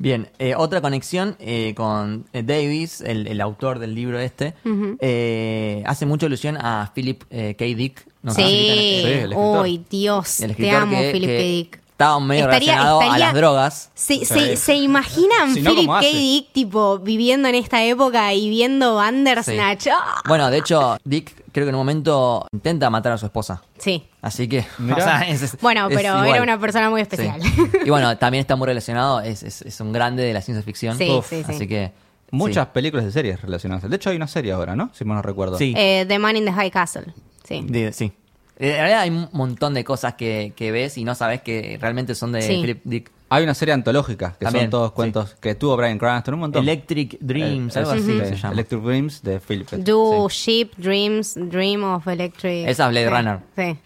Bien, 0.00 0.28
eh, 0.38 0.54
otra 0.56 0.80
conexión 0.80 1.34
eh, 1.40 1.74
con 1.76 2.24
eh, 2.32 2.42
Davis, 2.44 3.00
el, 3.00 3.26
el 3.26 3.40
autor 3.40 3.80
del 3.80 3.94
libro 3.96 4.20
este, 4.20 4.54
eh, 5.00 5.82
hace 5.86 6.06
mucha 6.06 6.26
alusión 6.26 6.56
a 6.56 6.92
Philip 6.94 7.24
eh, 7.30 7.56
K. 7.58 7.64
Dick, 7.64 8.06
No, 8.22 8.32
Sí, 8.32 8.42
Sí, 8.42 8.68
el 8.70 9.32
escritor. 9.32 9.62
uy, 9.64 9.84
Dios, 9.90 10.40
El 10.40 10.54
te 10.54 10.70
amo, 10.70 10.98
que- 10.98 11.10
Philip 11.12 11.28
K. 11.30 11.36
Dick. 11.42 11.80
Estaba 11.98 12.20
medio 12.20 12.44
Estaría- 12.44 12.74
relacionado 12.76 13.00
a 13.12 13.18
las 13.18 13.34
drogas. 13.34 13.90
¿Se, 13.92 14.24
se, 14.24 14.56
se 14.56 14.76
imaginan 14.76 15.52
Si 15.52 15.60
no, 15.62 15.70
Philip 15.72 15.86
¿cómo 15.88 15.98
K. 16.00 16.06
Dick 16.06 16.52
tipo 16.52 16.98
viviendo 17.00 17.48
en 17.48 17.56
esta 17.56 17.82
época 17.82 18.32
y 18.34 18.48
viendo 18.48 18.94
Bandersnatch? 18.94 19.88
¡Ah! 19.92 20.22
Bueno, 20.28 20.48
de 20.48 20.58
hecho, 20.58 20.96
Dick 21.02 21.34
creo 21.50 21.66
que 21.66 21.70
en 21.70 21.74
un 21.74 21.80
momento 21.80 22.46
intenta 22.52 22.88
matar 22.88 23.10
a 23.14 23.18
su 23.18 23.26
esposa. 23.26 23.64
Sí. 23.78 24.06
Así 24.22 24.46
que. 24.48 24.60
O 24.60 24.94
sea, 24.94 25.22
es- 25.28 25.42
es- 25.42 25.60
Bueno, 25.60 25.88
pero 25.88 26.22
era 26.24 26.40
una 26.40 26.56
persona 26.60 26.88
muy 26.88 27.00
Sí. 27.00 27.08
especial. 27.10 27.40
Y 27.84 27.90
bueno, 27.90 28.16
también 28.16 28.42
está 28.42 28.54
muy 28.54 28.66
relacionado, 28.68 29.20
es, 29.20 29.42
es, 29.42 29.62
es 29.62 29.80
un 29.80 29.92
grande 29.92 30.22
de 30.22 30.32
la 30.32 30.40
ciencia 30.40 30.62
ficción. 30.62 30.96
Sí, 30.96 31.10
Uf, 31.10 31.28
sí, 31.28 31.42
sí. 31.44 31.52
Así 31.52 31.66
que. 31.66 31.90
Muchas 32.30 32.66
películas 32.68 33.06
de 33.06 33.10
series 33.10 33.42
relacionadas. 33.42 33.90
De 33.90 33.96
hecho, 33.96 34.10
hay 34.10 34.16
una 34.16 34.28
serie 34.28 34.52
ahora, 34.52 34.76
¿no? 34.76 34.90
Si 34.94 35.04
mal 35.04 35.16
no 35.16 35.22
recuerdo. 35.22 35.58
Sí. 35.58 35.74
Eh, 35.76 36.04
The 36.06 36.20
Man 36.20 36.36
in 36.36 36.44
the 36.44 36.52
High 36.52 36.70
Castle. 36.70 37.06
Sí. 37.42 37.60
Sí. 37.60 37.66
de- 37.66 37.92
sí. 37.92 38.12
En 38.60 38.72
realidad 38.74 39.00
hay 39.00 39.10
un 39.10 39.28
montón 39.32 39.72
de 39.74 39.84
cosas 39.84 40.14
que, 40.14 40.52
que 40.56 40.72
ves 40.72 40.98
y 40.98 41.04
no 41.04 41.14
sabes 41.14 41.42
que 41.42 41.78
realmente 41.80 42.14
son 42.14 42.32
de 42.32 42.42
Sí. 42.42 42.60
Philip 42.60 42.80
Dick. 42.84 43.10
Hay 43.30 43.44
una 43.44 43.54
serie 43.54 43.74
antológica, 43.74 44.34
que 44.38 44.46
También, 44.46 44.64
son 44.64 44.70
todos 44.70 44.88
sí. 44.90 44.94
cuentos 44.96 45.34
que 45.40 45.54
tuvo 45.54 45.76
Brian 45.76 45.98
Cranston, 45.98 46.34
un 46.34 46.40
montón. 46.40 46.62
Electric 46.62 47.18
Dreams, 47.20 47.76
Eh, 47.76 47.78
algo 47.78 47.92
sí, 47.92 47.98
así 47.98 48.12
sí, 48.12 48.18
se 48.30 48.36
llama. 48.36 48.54
Electric 48.54 48.82
Dreams 48.82 49.22
de 49.22 49.40
Philip. 49.40 49.68
Do 49.70 50.28
sí. 50.30 50.36
Sheep 50.64 50.76
Dreams, 50.78 51.34
Dream 51.36 51.84
of 51.84 52.06
Electric. 52.08 52.66
Esa 52.68 52.84
es 52.86 52.90
Blade 52.90 53.06
Sí, 53.06 53.14
Runner. 53.14 53.38
Sí. 53.54 53.78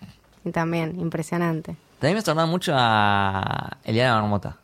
Y 0.45 0.51
también, 0.53 0.99
impresionante. 1.01 1.77
También 1.99 2.17
me 2.17 2.23
sonaba 2.23 2.47
mucho 2.47 2.73
a 2.75 3.77
Eliana 3.85 4.21
Marmota. 4.21 4.57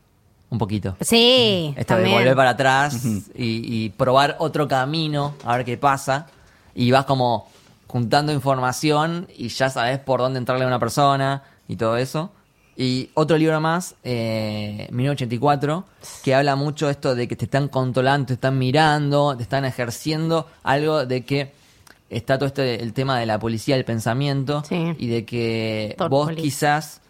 Un 0.51 0.59
poquito. 0.59 0.97
Sí, 1.03 1.75
Esto 1.77 1.97
de 1.97 2.09
volver 2.11 2.35
para 2.35 2.51
atrás 2.51 3.05
y, 3.05 3.25
y 3.37 3.91
probar 3.91 4.37
otro 4.39 4.67
camino, 4.67 5.35
a 5.45 5.57
ver 5.57 5.67
qué 5.67 5.77
pasa. 5.77 6.27
Y 6.75 6.91
vas 6.91 7.05
como 7.05 7.49
juntando 7.89 8.33
información 8.33 9.27
y 9.37 9.49
ya 9.49 9.69
sabes 9.71 9.99
por 9.99 10.21
dónde 10.21 10.39
entrarle 10.39 10.65
a 10.65 10.69
una 10.69 10.79
persona 10.79 11.43
y 11.67 11.75
todo 11.77 11.97
eso. 11.97 12.31
Y 12.77 13.11
otro 13.15 13.37
libro 13.37 13.61
más, 13.61 13.97
eh, 14.05 14.87
1984, 14.93 15.85
que 16.23 16.35
habla 16.37 16.55
mucho 16.55 16.89
esto 16.89 17.17
de 17.17 17.27
que 17.27 17.35
te 17.35 17.47
están 17.47 17.67
controlando, 17.67 18.27
te 18.29 18.35
están 18.35 18.57
mirando, 18.57 19.37
te 19.37 19.43
están 19.43 19.65
ejerciendo 19.65 20.47
algo 20.63 21.05
de 21.05 21.25
que 21.25 21.51
está 22.09 22.39
todo 22.39 22.47
este 22.47 22.81
el 22.83 22.93
tema 22.93 23.19
de 23.19 23.27
la 23.27 23.39
policía 23.41 23.75
del 23.75 23.85
pensamiento 23.85 24.63
Sí. 24.69 24.95
y 24.97 25.09
de 25.09 25.25
que 25.25 25.97
vos 26.09 26.31
quizás 26.37 27.01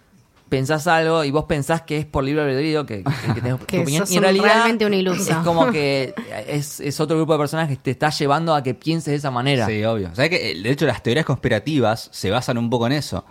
pensás 0.48 0.86
algo 0.86 1.24
y 1.24 1.30
vos 1.30 1.44
pensás 1.44 1.82
que 1.82 1.98
es 1.98 2.06
por 2.06 2.24
libre 2.24 2.42
albedrío 2.42 2.86
que, 2.86 3.04
que, 3.04 3.34
que 3.34 3.40
tenés 3.40 3.58
tu 3.58 3.66
Que 3.66 3.80
opinión 3.80 4.06
sos 4.06 4.12
y 4.12 4.16
en 4.16 4.22
realidad 4.22 4.44
realmente 4.44 4.86
un 4.86 4.94
iluso. 4.94 5.30
es 5.30 5.36
como 5.38 5.70
que 5.70 6.14
es, 6.48 6.80
es 6.80 6.98
otro 7.00 7.16
grupo 7.16 7.32
de 7.34 7.38
personas 7.38 7.68
que 7.68 7.76
te 7.76 7.90
está 7.90 8.10
llevando 8.10 8.54
a 8.54 8.62
que 8.62 8.74
pienses 8.74 9.12
de 9.12 9.16
esa 9.16 9.30
manera 9.30 9.66
Sí, 9.66 9.84
obvio. 9.84 10.10
¿Sabes 10.14 10.30
que 10.30 10.54
De 10.60 10.70
hecho, 10.70 10.86
las 10.86 11.02
teorías 11.02 11.26
conspirativas 11.26 12.08
se 12.12 12.30
basan 12.30 12.58
un 12.58 12.70
poco 12.70 12.86
en 12.86 12.92
eso. 12.92 13.24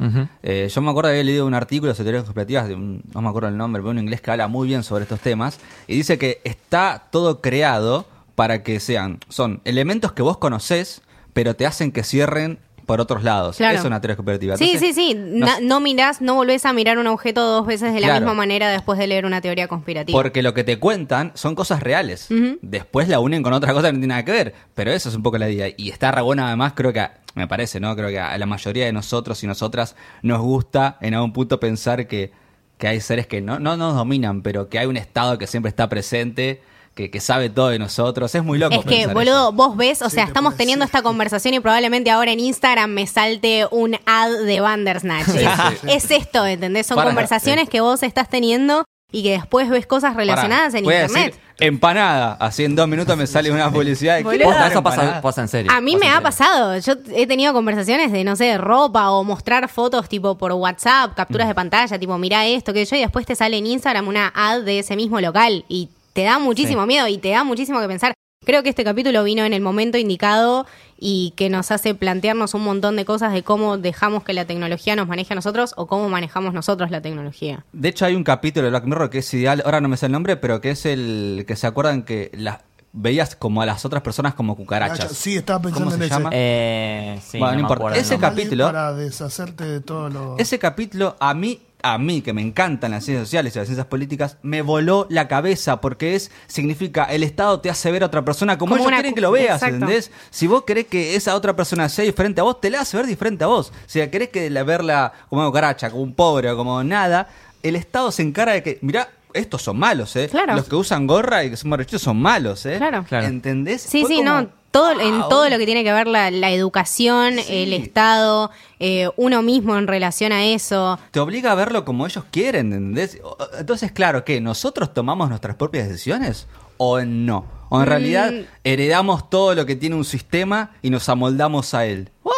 Eh, 0.43 0.70
yo 0.74 0.82
me 0.82 0.89
acuerdo 0.91 1.09
que 1.09 1.13
había 1.13 1.24
leído 1.24 1.45
un 1.45 1.53
artículo 1.53 1.93
sobre 1.93 2.05
teorías 2.05 2.24
conspirativas, 2.24 2.68
de 2.68 2.76
un- 2.76 3.01
no 3.13 3.22
me 3.22 3.30
acuerdo 3.30 3.49
el 3.49 3.57
nombre, 3.57 3.82
pero 3.82 3.91
un 3.91 3.99
inglés 3.99 4.22
que 4.22 4.32
habla 4.32 4.47
muy 4.47 4.68
bien 4.68 4.84
sobre 4.84 5.03
estos 5.03 5.20
temas, 5.20 5.59
y 5.88 5.95
dice 5.95 6.18
que 6.18 6.41
está 6.43 7.07
todo 7.11 7.41
creado 7.41 8.05
para 8.36 8.61
que 8.63 8.80
sean, 8.80 9.20
son 9.30 9.61
elementos 9.65 10.11
que 10.11 10.22
vos 10.22 10.38
conocés, 10.38 11.01
pero 11.34 11.55
te 11.55 11.65
hacen 11.65 11.91
que 11.91 12.03
cierren 12.03 12.59
por 12.88 12.99
otros 13.01 13.21
lados. 13.23 13.57
Claro. 13.57 13.77
Es 13.77 13.85
una 13.85 14.01
teoría 14.01 14.15
conspirativa. 14.15 14.57
Sí, 14.57 14.71
Entonces, 14.71 14.95
sí, 14.95 15.11
sí. 15.11 15.15
no 15.15 15.45
No, 15.61 15.79
mirás, 15.79 16.21
no 16.21 16.33
volvés 16.33 16.65
a 16.65 16.73
mirar 16.73 16.97
un 16.97 17.05
objeto 17.05 17.45
dos 17.45 17.67
veces 17.67 17.93
de 17.93 17.99
la 17.99 18.07
Claro. 18.07 18.21
misma 18.21 18.33
manera 18.33 18.69
después 18.69 18.97
de 18.97 19.05
leer 19.05 19.25
una 19.25 19.41
teoría 19.41 19.67
conspirativa. 19.67 20.17
Porque 20.17 20.41
lo 20.41 20.55
que 20.55 20.63
te 20.63 20.79
cuentan 20.79 21.31
son 21.35 21.53
cosas 21.53 21.83
reales. 21.83 22.29
Después 22.63 23.07
la 23.09 23.19
unen 23.19 23.43
con 23.43 23.53
otra 23.53 23.73
cosa 23.73 23.89
que 23.89 23.93
no 23.93 23.99
tiene 23.99 24.07
nada 24.13 24.25
que 24.25 24.31
ver. 24.31 24.55
Pero 24.73 24.91
eso 24.91 25.09
es 25.09 25.15
un 25.15 25.21
poco 25.21 25.38
la 25.38 25.49
idea. 25.49 25.67
Y 25.77 25.89
está 25.91 26.11
re 26.11 26.21
buena 26.21 26.47
además, 26.47 26.73
creo 26.75 26.91
que, 26.93 27.01
a- 27.01 27.19
me 27.35 27.45
parece, 27.47 27.79
¿no? 27.79 27.95
Creo 27.95 28.09
que 28.09 28.19
a 28.19 28.35
la 28.38 28.45
mayoría 28.47 28.85
de 28.85 28.93
nosotros 28.93 29.43
y 29.43 29.47
nosotras 29.47 29.95
nos 30.23 30.39
gusta 30.41 30.97
en 31.01 31.13
algún 31.13 31.33
punto 31.33 31.59
pensar 31.59 32.07
que, 32.07 32.31
que 32.77 32.88
hay 32.88 33.01
seres 33.01 33.27
que 33.27 33.41
no, 33.41 33.59
no 33.59 33.75
nos 33.77 33.95
dominan, 33.95 34.41
pero 34.41 34.69
que 34.69 34.79
hay 34.79 34.88
un 34.88 34.97
estado 34.97 35.38
que 35.38 35.45
siempre 35.45 35.69
está 35.69 35.89
presente, 35.89 36.61
que, 36.98 37.10
que 37.10 37.22
sabe 37.22 37.50
todo 37.50 37.70
de 37.70 37.80
nosotros. 37.80 38.36
Es 38.36 38.43
muy 38.43 38.58
loco. 38.58 38.76
Es 38.76 38.84
que, 38.86 39.08
boludo, 39.08 39.43
eso. 39.50 39.52
vos 39.54 39.78
ves, 39.78 40.02
o 40.02 40.10
Sí, 40.10 40.16
sea, 40.16 40.26
estamos 40.26 40.58
teniendo 40.58 40.84
esta 40.84 41.02
conversación 41.02 41.54
y 41.54 41.62
probablemente 41.62 42.12
ahora 42.12 42.32
en 42.34 42.41
Instagram 42.41 42.89
me 42.91 43.08
salte 43.08 43.66
un 43.72 43.95
ad 44.06 44.32
de 44.45 44.60
Bandersnatch. 44.60 45.28
Sí, 45.28 45.38
es, 45.38 45.80
sí. 45.80 45.88
es 45.89 46.12
esto, 46.12 46.45
¿entendés? 46.45 46.88
Son 46.88 46.95
Para, 46.95 47.10
conversaciones 47.12 47.70
que 47.70 47.80
vos 47.80 48.04
estás 48.04 48.28
teniendo 48.30 48.84
y 49.10 49.24
que 49.24 49.32
después 49.32 49.70
ves 49.70 49.88
cosas 49.88 50.16
relacionadas 50.18 50.74
Pará, 50.74 50.80
en 50.80 50.84
internet. 50.86 51.26
decir 51.36 51.41
empanada. 51.60 52.34
Así 52.39 52.64
en 52.66 52.76
dos 52.76 52.88
minutos 52.88 53.16
me 53.18 53.26
sale 53.26 53.50
una 53.52 53.72
publicidad. 53.72 54.18
de 54.18 54.24
Boludo. 54.24 54.38
¿quieres 54.38 54.48
Posta, 54.48 54.62
dar 54.64 54.72
eso 54.72 54.84
pasa, 54.84 55.22
pasa 55.22 55.41
en 55.41 55.48
serio 55.48 55.72
A 55.72 55.82
mí 55.82 55.93
pasa 55.93 56.00
me 56.04 56.10
ha 56.10 56.14
serio. 56.16 56.24
pasado. 56.24 56.78
Yo 56.80 56.93
he 57.16 57.26
tenido 57.26 57.54
conversaciones 57.54 58.12
de, 58.12 58.24
no 58.24 58.36
sé, 58.36 58.45
de 58.45 58.58
ropa 58.58 59.10
o 59.12 59.24
mostrar 59.24 59.68
fotos 59.70 60.10
tipo 60.10 60.38
por 60.38 60.52
WhatsApp, 60.52 61.16
capturas 61.16 61.48
de 61.48 61.56
pantalla, 61.56 61.98
tipo, 61.98 62.18
mira 62.18 62.45
esto, 62.45 62.74
que 62.74 62.84
yo, 62.86 62.95
y 62.95 63.00
después 63.00 63.26
te 63.26 63.36
sale 63.36 63.58
en 63.58 63.66
Instagram 63.68 64.08
una 64.08 64.32
ad 64.36 64.62
de 64.64 64.80
ese 64.80 64.95
mismo 64.95 65.22
local 65.22 65.64
y 65.70 65.89
te 66.18 66.24
da 66.24 66.39
muchísimo 66.39 66.82
Sí. 66.82 66.88
miedo 66.88 67.07
y 67.07 67.20
te 67.20 67.30
da 67.30 67.43
muchísimo 67.43 67.80
que 67.80 67.88
pensar. 67.88 68.15
Creo 68.43 68.63
que 68.63 68.70
este 68.70 68.84
capítulo 68.84 69.24
vino 69.24 69.43
en 69.45 69.53
el 69.53 69.61
momento 69.61 69.99
indicado 69.99 70.65
y 70.97 71.32
que 71.38 71.47
nos 71.51 71.70
hace 71.70 71.93
plantearnos 71.93 72.55
un 72.55 72.63
montón 72.63 72.95
de 72.95 73.05
cosas 73.05 73.34
de 73.34 73.43
cómo 73.43 73.78
dejamos 73.78 74.24
que 74.24 74.34
la 74.34 74.45
tecnología 74.45 74.95
nos 74.95 75.07
maneje 75.07 75.34
a 75.34 75.36
nosotros 75.36 75.76
o 75.78 75.86
cómo 75.86 76.09
manejamos 76.09 76.55
nosotros 76.55 76.89
la 76.89 77.01
tecnología. 77.01 77.65
De 77.72 77.89
hecho, 77.89 78.03
hay 78.05 78.15
un 78.15 78.24
capítulo 78.24 78.63
de 78.63 78.72
Black 78.72 78.86
Mirror 78.86 79.11
que 79.11 79.20
es 79.20 79.32
ideal, 79.36 79.61
ahora 79.63 79.80
no 79.80 79.89
me 79.89 79.97
sé 79.97 80.07
el 80.07 80.11
nombre, 80.11 80.38
pero 80.38 80.59
que 80.59 80.72
es 80.72 80.88
el 80.88 81.45
que 81.47 81.55
se 81.55 81.68
acuerdan 81.68 82.01
que 82.01 82.32
las 82.34 82.61
veías 82.93 83.36
como 83.36 83.61
a 83.61 83.68
las 83.68 83.86
otras 83.86 84.01
personas 84.01 84.34
como 84.34 84.55
cucarachas. 84.55 85.11
Sí, 85.11 85.36
estaba 85.36 85.61
pensando 85.61 85.91
¿Cómo 85.91 85.93
en 85.93 85.99
se 85.99 86.05
ese. 86.07 86.15
llama? 86.15 86.30
Eh, 86.34 87.20
sí, 87.24 87.38
Bueno, 87.38 87.53
no 87.53 87.59
importa. 87.59 87.95
Ese 87.95 88.18
capítulo- 88.18 88.65
Para 88.65 88.93
deshacerte 88.95 89.65
de 89.65 89.82
todo 89.82 90.09
lo. 90.09 90.36
Ese 90.39 90.57
capítulo 90.57 91.15
a 91.20 91.36
mí, 91.36 91.59
a 91.84 91.97
mí 91.97 92.21
que 92.21 92.34
me 92.34 92.41
encantan 92.41 92.91
las 92.91 93.05
ciencias 93.05 93.28
sociales 93.28 93.55
y 93.55 93.59
las 93.59 93.67
ciencias 93.67 93.88
políticas, 93.88 94.38
me 94.41 94.61
voló 94.61 95.05
la 95.09 95.28
cabeza 95.28 95.80
porque 95.80 96.15
es 96.15 96.32
significa 96.47 97.05
el 97.05 97.23
Estado 97.23 97.59
te 97.59 97.69
hace 97.69 97.91
ver 97.91 98.03
a 98.03 98.07
otra 98.07 98.25
persona 98.25 98.57
como, 98.57 98.71
Como 98.71 98.82
ellos 98.82 98.88
una 98.88 98.97
quieren 98.97 99.15
que 99.15 99.21
lo 99.21 99.32
veas, 99.32 99.55
exacto. 99.55 99.75
¿entendés? 99.75 100.11
Si 100.30 100.47
vos 100.47 100.63
querés 100.63 100.88
que 100.88 101.15
esa 101.15 101.36
otra 101.36 101.55
persona 101.55 101.88
sea 101.89 102.05
diferente 102.05 102.41
a 102.41 102.43
vos, 102.43 102.59
te 102.59 102.69
la 102.69 102.82
hace 102.82 102.97
ver 102.97 103.05
diferente 103.05 103.43
a 103.43 103.47
vos. 103.47 103.71
Si 103.86 104.05
querés 104.07 104.30
que 104.30 104.49
la 104.49 104.63
verla 104.63 105.13
como 105.30 105.41
una 105.41 105.49
cucaracha, 105.49 105.89
como 105.89 106.03
un 106.03 106.13
pobre 106.13 106.49
o 106.49 106.57
como 106.57 106.84
nada, 106.84 107.28
el 107.63 107.75
Estado 107.75 108.11
se 108.11 108.23
encarga 108.23 108.53
de 108.53 108.63
que, 108.63 108.80
mirá, 108.82 109.09
estos 109.34 109.61
son 109.61 109.78
malos, 109.78 110.15
¿eh? 110.15 110.28
Claro. 110.30 110.55
Los 110.55 110.67
que 110.67 110.75
usan 110.75 111.05
gorra 111.05 111.43
y 111.43 111.49
que 111.51 111.57
son 111.57 111.69
marchitos 111.69 112.01
son 112.01 112.17
malos, 112.17 112.65
¿eh? 112.65 112.78
Claro. 112.78 113.05
Claro. 113.07 113.28
¿Entendés? 113.28 113.82
Sí, 113.82 114.01
Fue 114.01 114.09
sí, 114.09 114.17
como, 114.17 114.41
no. 114.41 114.49
Todo, 114.78 115.01
en 115.01 115.19
todo 115.30 115.49
lo 115.49 115.57
que 115.57 115.65
tiene 115.65 115.84
que 115.84 115.91
ver 115.91 116.07
la, 116.07 116.30
la 116.30 116.51
educación, 116.51 117.36
Sí. 117.39 117.63
el 117.63 117.73
Estado, 117.73 118.51
eh, 118.80 119.09
uno 119.17 119.41
mismo 119.41 119.78
en 119.78 119.88
relación 119.88 120.32
a 120.32 120.45
eso. 120.45 120.99
te 121.11 121.19
obliga 121.19 121.51
a 121.51 121.55
verlo 121.55 121.84
como 121.84 122.05
ellos 122.05 122.23
quieren, 122.32 122.71
¿entendés? 122.73 123.19
Entonces, 123.59 123.91
claro, 123.91 124.23
que 124.23 124.39
nosotros 124.41 124.93
tomamos 124.93 125.30
nuestras 125.30 125.55
propias 125.55 125.88
decisiones 125.89 126.47
o 126.78 127.01
no. 127.01 127.45
O 127.69 127.78
en 127.80 127.86
Mm. 127.86 127.89
realidad 127.89 128.34
heredamos 128.63 129.30
todo 129.30 129.55
lo 129.55 129.65
que 129.65 129.75
tiene 129.75 129.95
un 129.95 130.05
sistema 130.05 130.71
y 130.82 130.89
nos 130.89 131.09
amoldamos 131.09 131.73
a 131.73 131.86
él. 131.86 132.09
¡Uah! 132.23 132.34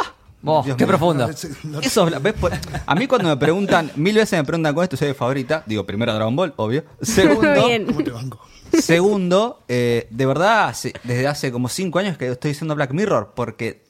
Oh, 0.45 0.63
qué 0.63 0.85
mío. 0.85 0.97
lo- 1.15 1.79
Eso, 1.81 2.07
A 2.85 2.95
mí 2.95 3.07
cuando 3.07 3.27
me 3.29 3.37
preguntan, 3.37 3.91
mil 3.95 4.15
veces 4.15 4.39
me 4.39 4.45
preguntan 4.45 4.73
con 4.73 4.83
esto, 4.83 4.95
soy 4.97 5.09
de 5.09 5.13
favorita. 5.13 5.63
Digo, 5.65 5.85
primero 5.85 6.13
Dragon 6.13 6.35
Ball, 6.35 6.53
obvio. 6.57 6.83
Segundo. 7.01 7.67
Segundo, 8.71 9.59
eh, 9.67 10.07
de 10.11 10.25
verdad, 10.25 10.75
desde 11.03 11.27
hace 11.27 11.51
como 11.51 11.69
cinco 11.69 11.99
años 11.99 12.17
que 12.17 12.27
estoy 12.27 12.51
diciendo 12.51 12.75
Black 12.75 12.91
Mirror, 12.93 13.31
porque 13.35 13.81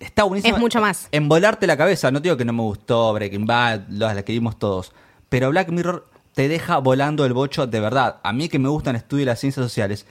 está 0.00 0.24
buenísimo. 0.24 0.56
Es 0.56 0.60
mucho 0.60 0.80
más. 0.80 1.08
En 1.12 1.28
volarte 1.28 1.66
la 1.66 1.76
cabeza. 1.76 2.10
No 2.10 2.20
digo 2.20 2.36
que 2.36 2.44
no 2.44 2.52
me 2.52 2.62
gustó 2.62 3.12
Breaking 3.12 3.46
Bad, 3.46 3.82
las 3.88 4.22
que 4.24 4.32
vimos 4.32 4.58
todos. 4.58 4.92
Pero 5.28 5.50
Black 5.50 5.68
Mirror 5.68 6.06
te 6.34 6.48
deja 6.48 6.78
volando 6.78 7.24
el 7.26 7.34
bocho 7.34 7.66
de 7.66 7.78
verdad. 7.80 8.16
A 8.22 8.32
mí 8.32 8.48
que 8.48 8.58
me 8.58 8.68
gustan 8.68 8.96
el 8.96 9.02
estudio 9.02 9.22
de 9.26 9.32
las 9.32 9.40
ciencias 9.40 9.64
sociales, 9.64 10.06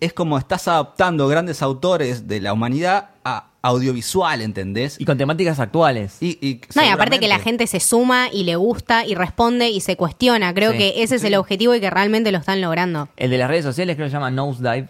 es 0.00 0.12
como 0.12 0.36
estás 0.36 0.66
adaptando 0.66 1.28
grandes 1.28 1.62
autores 1.62 2.26
de 2.26 2.40
la 2.40 2.52
humanidad 2.52 3.10
a 3.24 3.49
audiovisual, 3.62 4.40
¿entendés? 4.42 5.00
Y 5.00 5.04
con 5.04 5.18
temáticas 5.18 5.60
actuales. 5.60 6.16
Y- 6.20 6.38
y 6.40 6.60
No, 6.74 6.84
y 6.84 6.88
aparte 6.88 7.18
que 7.20 7.28
la 7.28 7.38
gente 7.38 7.66
se 7.66 7.80
suma 7.80 8.28
y 8.32 8.44
le 8.44 8.56
gusta 8.56 9.06
y 9.06 9.14
responde 9.14 9.68
y 9.70 9.80
se 9.80 9.96
cuestiona. 9.96 10.54
Creo 10.54 10.72
Sí. 10.72 10.78
que 10.78 11.02
ese 11.02 11.16
es 11.16 11.24
el 11.24 11.34
objetivo 11.34 11.74
y 11.74 11.80
que 11.80 11.90
realmente 11.90 12.32
lo 12.32 12.38
están 12.38 12.60
logrando. 12.60 13.08
El 13.16 13.30
de 13.30 13.38
las 13.38 13.48
redes 13.48 13.64
sociales 13.64 13.96
creo 13.96 14.06
que 14.06 14.10
se 14.10 14.14
llama 14.16 14.30
Nosedive. 14.30 14.88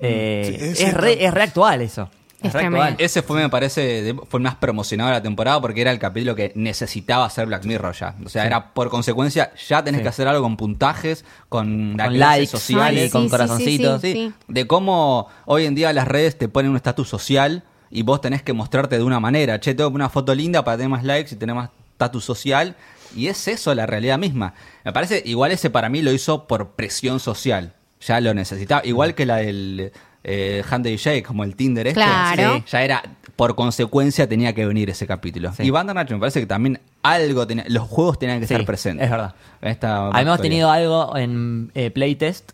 Eh, 0.00 0.72
Sí, 0.76 0.84
es, 0.84 0.94
re, 0.94 1.12
está- 1.12 1.24
es 1.24 1.34
re 1.34 1.42
actual 1.42 1.80
eso. 1.82 2.10
Es. 2.42 2.52
Ese 2.98 3.22
fue, 3.22 3.40
me 3.40 3.48
parece, 3.48 4.14
fue 4.28 4.38
el 4.38 4.42
más 4.42 4.56
promocionado 4.56 5.10
de 5.10 5.14
la 5.16 5.22
temporada 5.22 5.60
porque 5.60 5.80
era 5.80 5.92
el 5.92 6.00
capítulo 6.00 6.34
que 6.34 6.50
necesitaba 6.56 7.24
hacer 7.24 7.46
Black 7.46 7.64
Mirror 7.66 7.94
ya. 7.94 8.16
O 8.24 8.28
sea, 8.28 8.44
era 8.44 8.74
por 8.74 8.90
consecuencia, 8.90 9.52
ya 9.68 9.84
tenés 9.84 10.00
Sí. 10.00 10.02
que 10.02 10.08
hacer 10.08 10.26
algo 10.26 10.42
con 10.42 10.56
puntajes, 10.56 11.24
con, 11.48 11.96
la 11.96 12.06
Con 12.06 12.14
clase 12.14 12.38
likes, 12.40 12.46
social, 12.50 12.96
Ay, 12.96 13.04
sí, 13.04 13.10
con 13.10 13.22
sí, 13.24 13.28
corazoncitos. 13.30 14.00
sí, 14.00 14.12
Sí, 14.12 14.32
de 14.48 14.66
cómo 14.66 15.28
hoy 15.44 15.66
en 15.66 15.76
día 15.76 15.92
las 15.92 16.08
redes 16.08 16.36
te 16.36 16.48
ponen 16.48 16.72
un 16.72 16.76
estatus 16.76 17.08
social 17.08 17.62
y 17.92 18.02
vos 18.02 18.20
tenés 18.20 18.42
que 18.42 18.52
mostrarte 18.52 18.96
de 18.96 19.04
una 19.04 19.20
manera. 19.20 19.60
Che, 19.60 19.74
tengo 19.74 19.90
una 19.90 20.08
foto 20.08 20.34
linda 20.34 20.64
para 20.64 20.76
tener 20.78 20.88
más 20.90 21.04
likes 21.04 21.34
y 21.34 21.38
tener 21.38 21.54
más 21.54 21.70
estatus 21.92 22.24
social. 22.24 22.74
Y 23.14 23.26
es 23.28 23.46
eso 23.46 23.74
la 23.74 23.84
realidad 23.86 24.18
misma. 24.18 24.54
Me 24.84 24.92
parece, 24.92 25.22
igual 25.26 25.52
ese 25.52 25.68
para 25.70 25.88
mí 25.90 26.00
lo 26.02 26.12
hizo 26.12 26.46
por 26.46 26.70
presión 26.70 27.20
social. 27.20 27.74
Ya 28.00 28.20
lo 28.20 28.32
necesitaba. 28.34 28.80
Igual 28.84 29.14
que 29.14 29.26
la 29.26 29.36
del 29.36 29.92
eh, 30.24 30.64
Handy 30.68 30.96
Shake, 30.96 31.24
como 31.26 31.44
el 31.44 31.54
Tinder 31.54 31.86
este. 31.86 32.00
Claro. 32.00 32.54
Sí, 32.56 32.64
ya 32.68 32.82
era, 32.82 33.02
por 33.36 33.54
consecuencia 33.54 34.26
tenía 34.28 34.54
que 34.54 34.64
venir 34.66 34.88
ese 34.90 35.06
capítulo. 35.06 35.52
Sí. 35.52 35.62
Y 35.64 35.70
Bandersnatch 35.70 36.10
me 36.12 36.18
parece 36.18 36.40
que 36.40 36.46
también 36.46 36.80
algo 37.02 37.46
tenía, 37.46 37.64
los 37.68 37.86
juegos 37.86 38.18
tenían 38.18 38.40
que 38.40 38.46
Sí, 38.46 38.54
estar 38.54 38.64
presentes. 38.66 39.04
es 39.04 39.10
verdad. 39.10 39.34
Esta 39.60 40.06
Habíamos 40.06 40.36
historia. 40.36 40.42
tenido 40.50 40.70
algo 40.70 41.16
en 41.16 41.70
eh, 41.74 41.90
Playtest, 41.90 42.52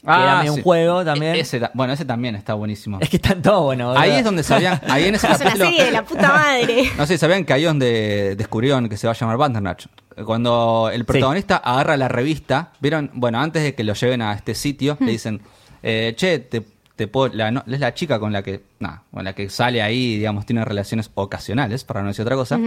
que 0.00 0.06
Ah, 0.10 0.22
era 0.22 0.36
medio 0.38 0.52
sí. 0.54 0.58
un 0.58 0.64
juego 0.64 1.04
también. 1.04 1.34
E- 1.34 1.40
ese 1.40 1.60
ta- 1.60 1.70
bueno, 1.74 1.92
ese 1.92 2.04
también 2.04 2.34
está 2.34 2.54
buenísimo. 2.54 2.98
Es 3.00 3.08
que 3.10 3.16
están 3.16 3.42
todos 3.42 3.62
buenos. 3.64 3.96
Ahí 3.96 4.12
es 4.12 4.24
donde 4.24 4.42
sabían, 4.42 4.80
ahí 4.88 5.04
en 5.04 5.14
ese 5.14 5.26
Es 5.30 5.36
una 5.40 5.44
capítulo, 5.50 5.64
serie 5.70 5.84
de 5.84 5.90
la 5.90 6.04
puta 6.04 6.28
madre. 6.28 6.84
no 6.96 7.06
sé, 7.06 7.18
sabían 7.18 7.44
que 7.44 7.52
ahí 7.52 7.62
es 7.62 7.68
donde 7.68 8.34
descubrieron 8.36 8.88
que 8.88 8.96
se 8.96 9.06
va 9.06 9.12
a 9.12 9.16
llamar 9.16 9.36
Bandersnatch. 9.36 9.86
Cuando 10.24 10.90
el 10.92 11.04
protagonista 11.04 11.56
agarra 11.58 11.96
la 11.96 12.08
revista, 12.08 12.72
vieron, 12.80 13.10
bueno, 13.14 13.40
antes 13.40 13.62
de 13.62 13.74
que 13.74 13.84
lo 13.84 13.94
lleven 13.94 14.20
a 14.22 14.32
este 14.34 14.54
sitio, 14.54 14.96
le 15.00 15.12
dicen, 15.12 15.40
eh, 15.82 16.14
che, 16.16 16.38
te, 16.40 16.62
te 16.96 17.06
puedo- 17.08 17.32
la, 17.34 17.50
no- 17.50 17.64
es 17.66 17.80
la 17.80 17.94
chica 17.94 18.18
con 18.18 18.32
la 18.32 18.42
que, 18.42 18.62
nah, 18.80 18.98
con 19.12 19.24
la 19.24 19.32
que 19.34 19.48
sale 19.48 19.80
ahí, 19.82 20.16
digamos, 20.16 20.44
tiene 20.44 20.64
relaciones 20.64 21.10
ocasionales, 21.14 21.84
para 21.84 22.02
no 22.02 22.08
decir 22.08 22.22
otra 22.22 22.36
cosa. 22.36 22.58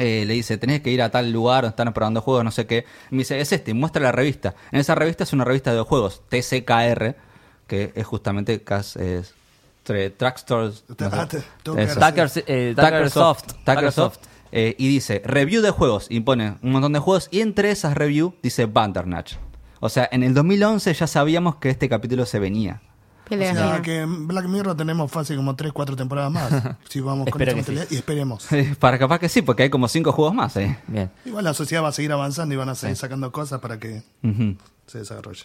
Eh, 0.00 0.24
le 0.26 0.34
dice, 0.34 0.56
tenés 0.58 0.80
que 0.80 0.90
ir 0.90 1.02
a 1.02 1.10
tal 1.10 1.30
lugar 1.30 1.62
donde 1.62 1.70
están 1.74 1.92
probando 1.92 2.20
juegos, 2.22 2.42
no 2.44 2.50
sé 2.50 2.66
qué. 2.66 2.84
Y 3.10 3.14
me 3.14 3.18
dice, 3.18 3.40
es 3.40 3.52
este, 3.52 3.74
muestra 3.74 4.02
la 4.02 4.12
revista. 4.12 4.54
En 4.72 4.80
esa 4.80 4.94
revista 4.94 5.24
es 5.24 5.32
una 5.32 5.44
revista 5.44 5.72
de 5.74 5.80
juegos, 5.82 6.22
TCKR, 6.28 7.16
que 7.66 7.92
es 7.94 8.06
justamente 8.06 8.62
cas- 8.62 8.96
es, 8.96 9.34
tre- 9.86 10.12
Trackstores. 10.16 10.84
no 10.88 11.10
sé. 11.10 11.16
Ah, 11.16 11.28
te- 11.28 11.42
tengo 11.62 11.78
Eso. 11.78 12.00
que 12.00 12.06
Tucker, 12.06 12.30
eh, 12.46 12.74
Tucker 12.76 13.10
Soft. 13.10 13.44
Tucker 13.64 13.92
Soft. 13.92 14.18
Eh, 14.52 14.74
y 14.78 14.88
dice 14.88 15.22
review 15.24 15.62
de 15.62 15.70
juegos 15.70 16.06
y 16.10 16.18
pone 16.20 16.56
un 16.62 16.72
montón 16.72 16.92
de 16.92 16.98
juegos 16.98 17.28
y 17.30 17.40
entre 17.40 17.70
esas 17.70 17.94
review 17.94 18.34
dice 18.42 18.66
Bandersnatch. 18.66 19.34
O 19.78 19.88
sea, 19.88 20.08
en 20.10 20.24
el 20.24 20.34
2011 20.34 20.92
ya 20.92 21.06
sabíamos 21.06 21.56
que 21.56 21.70
este 21.70 21.88
capítulo 21.88 22.26
se 22.26 22.38
venía. 22.40 22.82
¿Qué 23.30 23.36
O 23.50 23.54
sea, 23.54 23.80
que 23.82 24.00
en 24.00 24.26
Black 24.28 24.44
Mirror 24.46 24.76
tenemos 24.76 25.10
fácil 25.10 25.36
como 25.36 25.56
3, 25.56 25.72
4 25.72 25.96
temporadas 25.96 26.30
más. 26.30 26.52
si 26.88 27.00
vamos 27.00 27.28
con 27.30 27.40
esta 27.40 27.52
sí. 27.52 27.56
mentalidad. 27.56 27.86
Y 27.90 27.96
esperemos. 27.96 28.46
Para 28.78 28.98
capaz 28.98 29.18
que 29.20 29.28
sí, 29.30 29.40
porque 29.40 29.62
hay 29.62 29.70
como 29.70 29.88
cinco 29.88 30.12
juegos 30.12 30.34
más. 30.34 30.56
¿eh? 30.56 30.76
Bien. 30.88 31.10
Igual 31.24 31.44
la 31.44 31.54
sociedad 31.54 31.82
va 31.82 31.88
a 31.88 31.92
seguir 31.92 32.12
avanzando 32.12 32.54
y 32.54 32.58
van 32.58 32.68
a 32.68 32.74
seguir 32.74 32.96
sacando 32.96 33.32
cosas 33.32 33.60
para 33.60 33.78
que 33.78 34.02
se 34.86 34.98
desarrolle. 34.98 35.44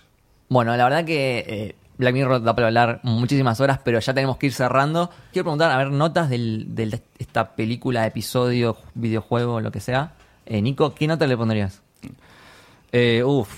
Bueno, 0.50 0.76
la 0.76 0.84
verdad 0.84 1.06
que 1.06 1.46
eh, 1.48 1.76
Black 1.98 2.14
Mirror 2.14 2.44
da 2.44 2.54
para 2.56 2.68
hablar 2.68 3.00
muchísimas 3.04 3.60
horas, 3.62 3.80
pero 3.84 4.00
ya 4.00 4.14
tenemos 4.14 4.38
que 4.38 4.48
ir 4.48 4.54
cerrando. 4.54 5.10
Quiero 5.32 5.46
preguntar, 5.46 5.72
a 5.72 5.78
ver, 5.78 5.92
notas 5.92 6.30
del- 6.30 6.76
de 6.76 7.02
esta 7.20 7.56
película, 7.56 8.06
episodio, 8.06 8.78
videojuego, 8.96 9.62
lo 9.62 9.72
que 9.72 9.80
sea. 9.80 10.14
Eh, 10.46 10.62
Nico, 10.62 10.94
¿qué 10.94 11.08
nota 11.08 11.26
le 11.28 11.38
pondrías? 11.38 11.82
Eh, 12.92 13.24
uf, 13.26 13.50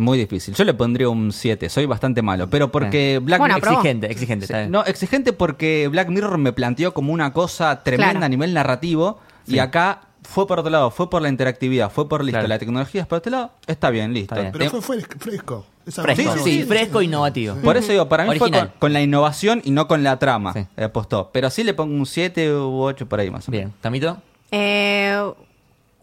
muy 0.00 0.18
difícil. 0.18 0.54
Yo 0.54 0.64
le 0.64 0.74
pondría 0.74 1.08
un 1.08 1.32
7, 1.32 1.68
soy 1.68 1.86
bastante 1.86 2.22
malo, 2.22 2.48
pero 2.50 2.72
porque 2.72 3.20
Black 3.22 3.38
Bueno, 3.38 3.54
Mirror... 3.56 3.72
Exigente, 3.74 4.10
exigente. 4.10 4.46
bien. 4.52 4.70
No, 4.70 4.84
exigente 4.84 5.32
porque 5.32 5.88
Black 5.88 6.08
Mirror 6.08 6.38
me 6.38 6.52
planteó 6.52 6.92
como 6.94 7.12
una 7.12 7.32
cosa 7.32 7.82
tremenda 7.82 8.10
Claro. 8.12 8.26
a 8.26 8.28
nivel 8.28 8.52
narrativo 8.54 9.20
y 9.46 9.58
acá 9.58 10.00
fue 10.22 10.46
por 10.46 10.58
otro 10.60 10.70
lado, 10.70 10.90
fue 10.90 11.08
por 11.08 11.22
la 11.22 11.28
interactividad, 11.28 11.90
fue 11.90 12.08
por 12.08 12.22
listo, 12.22 12.36
Claro. 12.38 12.48
la 12.48 12.58
tecnología 12.58 13.00
es 13.02 13.06
por 13.06 13.16
este 13.16 13.30
lado, 13.30 13.52
está 13.66 13.90
bien, 13.90 14.12
listo. 14.12 14.34
Está 14.34 14.40
bien. 14.42 14.52
Pero 14.52 14.64
Tem- 14.66 14.80
fue 14.82 14.96
fres- 14.98 15.06
fresco. 15.18 15.66
Fresco, 15.86 16.24
cosa- 16.32 16.44
sí, 16.44 16.62
fresco, 16.64 17.02
innovativo. 17.02 17.56
Por 17.56 17.76
eso 17.76 17.90
digo, 17.90 18.08
para 18.08 18.24
mí 18.24 18.38
fue 18.38 18.50
con, 18.50 18.70
con 18.78 18.92
la 18.92 19.00
innovación 19.00 19.60
y 19.64 19.70
no 19.72 19.88
con 19.88 20.02
la 20.04 20.18
trama. 20.18 20.52
Sí. 20.52 20.66
eh, 20.76 20.84
apostó. 20.84 21.30
Pero 21.32 21.50
sí 21.50 21.64
le 21.64 21.74
pongo 21.74 21.94
un 21.94 22.06
7 22.06 22.54
u 22.54 22.82
8 22.82 23.08
por 23.08 23.18
ahí 23.18 23.30
más 23.30 23.48
o 23.48 23.50
menos. 23.50 23.64
Bien, 23.70 23.74
¿Tamito? 23.80 24.18
Eh, 24.52 25.18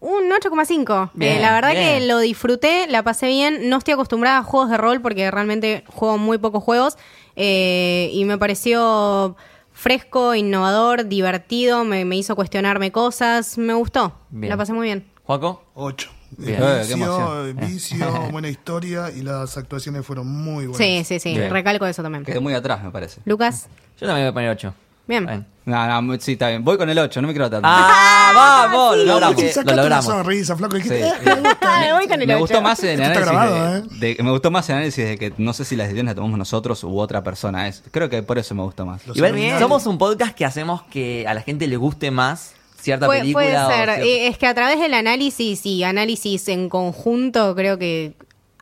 un 0.00 0.30
8,5. 0.30 1.10
Bien, 1.14 1.38
Eh, 1.38 1.40
la 1.40 1.52
verdad 1.52 1.72
bien. 1.72 2.00
que 2.00 2.06
lo 2.06 2.18
disfruté, 2.20 2.86
la 2.88 3.02
pasé 3.02 3.26
bien. 3.26 3.68
No 3.68 3.78
estoy 3.78 3.94
acostumbrada 3.94 4.38
a 4.38 4.42
juegos 4.42 4.70
de 4.70 4.76
rol 4.76 5.00
porque 5.00 5.30
realmente 5.30 5.84
juego 5.88 6.18
muy 6.18 6.38
pocos 6.38 6.62
juegos. 6.62 6.96
Eh, 7.36 8.10
y 8.12 8.24
me 8.24 8.38
pareció 8.38 9.36
fresco, 9.72 10.34
innovador, 10.34 11.06
divertido. 11.08 11.84
Me, 11.84 12.04
me 12.04 12.16
hizo 12.16 12.34
cuestionarme 12.36 12.92
cosas. 12.92 13.58
Me 13.58 13.74
gustó. 13.74 14.12
Bien. 14.30 14.50
La 14.50 14.56
pasé 14.56 14.72
muy 14.72 14.86
bien. 14.86 15.06
¿Juaco? 15.24 15.64
8. 15.74 16.10
Bien. 16.36 16.58
Eh, 16.62 16.82
qué 16.86 16.94
Vicio, 16.94 17.54
vicio, 17.54 18.06
buena 18.32 18.48
historia 18.48 19.10
y 19.10 19.22
las 19.22 19.56
actuaciones 19.56 20.04
fueron 20.04 20.26
muy 20.26 20.66
buenas. 20.66 20.76
Sí, 20.76 21.02
sí, 21.04 21.18
sí. 21.20 21.36
Bien. 21.38 21.50
Recalco 21.50 21.86
eso 21.86 22.02
también. 22.02 22.24
Quedé 22.24 22.40
muy 22.40 22.54
atrás, 22.54 22.82
me 22.82 22.90
parece. 22.90 23.20
Lucas, 23.24 23.68
Yo 24.00 24.06
también 24.06 24.26
voy 24.26 24.30
a 24.30 24.34
poner 24.34 24.50
8. 24.50 24.74
Bien. 25.08 25.46
No, 25.64 26.00
no, 26.02 26.18
sí, 26.20 26.32
está 26.32 26.48
bien. 26.48 26.64
Voy 26.64 26.78
con 26.78 26.88
el 26.88 26.98
8, 26.98 27.20
no 27.20 27.28
me 27.28 27.34
quiero 27.34 27.50
tanto. 27.50 27.68
¡Ah, 27.70 28.32
vamos! 28.34 28.94
Sí. 28.96 28.98
Lo 29.04 29.14
logramos. 29.20 29.42
Lo 29.56 29.62
una 29.62 29.76
logramos. 29.76 30.04
sonrisa, 30.06 30.56
flaco. 30.56 30.76
y 30.76 30.80
dijiste, 30.82 31.02
Sí. 31.04 31.08
"Eh, 31.10 31.14
me 31.26 31.34
gusta". 31.48 31.80
Me 31.80 31.92
voy 31.92 32.08
con 32.08 32.20
el 32.22 32.26
me 32.26 32.34
ocho. 32.34 32.40
gustó 32.40 32.62
más 32.62 32.82
el 32.84 32.88
Esto 33.00 33.02
está 33.02 33.30
análisis 33.30 33.32
grabado, 33.32 33.72
de, 33.98 34.08
¿eh? 34.10 34.14
de- 34.16 34.22
me 34.22 34.30
gustó 34.30 34.50
más 34.50 34.68
el 34.70 34.76
análisis 34.76 35.04
de 35.04 35.18
que 35.18 35.32
no 35.36 35.52
sé 35.52 35.64
si 35.66 35.76
las 35.76 35.88
decisiones 35.88 36.10
las 36.10 36.14
tomamos 36.14 36.38
nosotros 36.38 36.82
u 36.84 36.98
otra 36.98 37.22
persona 37.22 37.68
es. 37.68 37.82
Creo 37.90 38.08
que 38.08 38.22
por 38.22 38.38
eso 38.38 38.54
me 38.54 38.62
gustó 38.62 38.86
más. 38.86 39.06
Los 39.06 39.16
Igual, 39.18 39.32
originales. 39.32 39.60
somos 39.60 39.86
un 39.86 39.98
podcast 39.98 40.34
que 40.34 40.44
hacemos 40.46 40.82
que 40.84 41.26
a 41.28 41.34
la 41.34 41.42
gente 41.42 41.66
le 41.66 41.76
guste 41.76 42.10
más 42.10 42.54
cierta 42.80 43.04
Puede, 43.06 43.20
película. 43.20 43.44
puede 43.44 43.58
o 43.58 43.66
ser. 43.68 43.74
cierta- 43.84 44.00
Eh, 44.00 44.28
Es 44.28 44.38
que 44.38 44.46
a 44.46 44.54
través 44.54 44.80
del 44.80 44.94
análisis 44.94 45.66
y 45.66 45.84
análisis 45.84 46.48
en 46.48 46.68
conjunto, 46.70 47.54
creo 47.54 47.76
que 47.78 48.14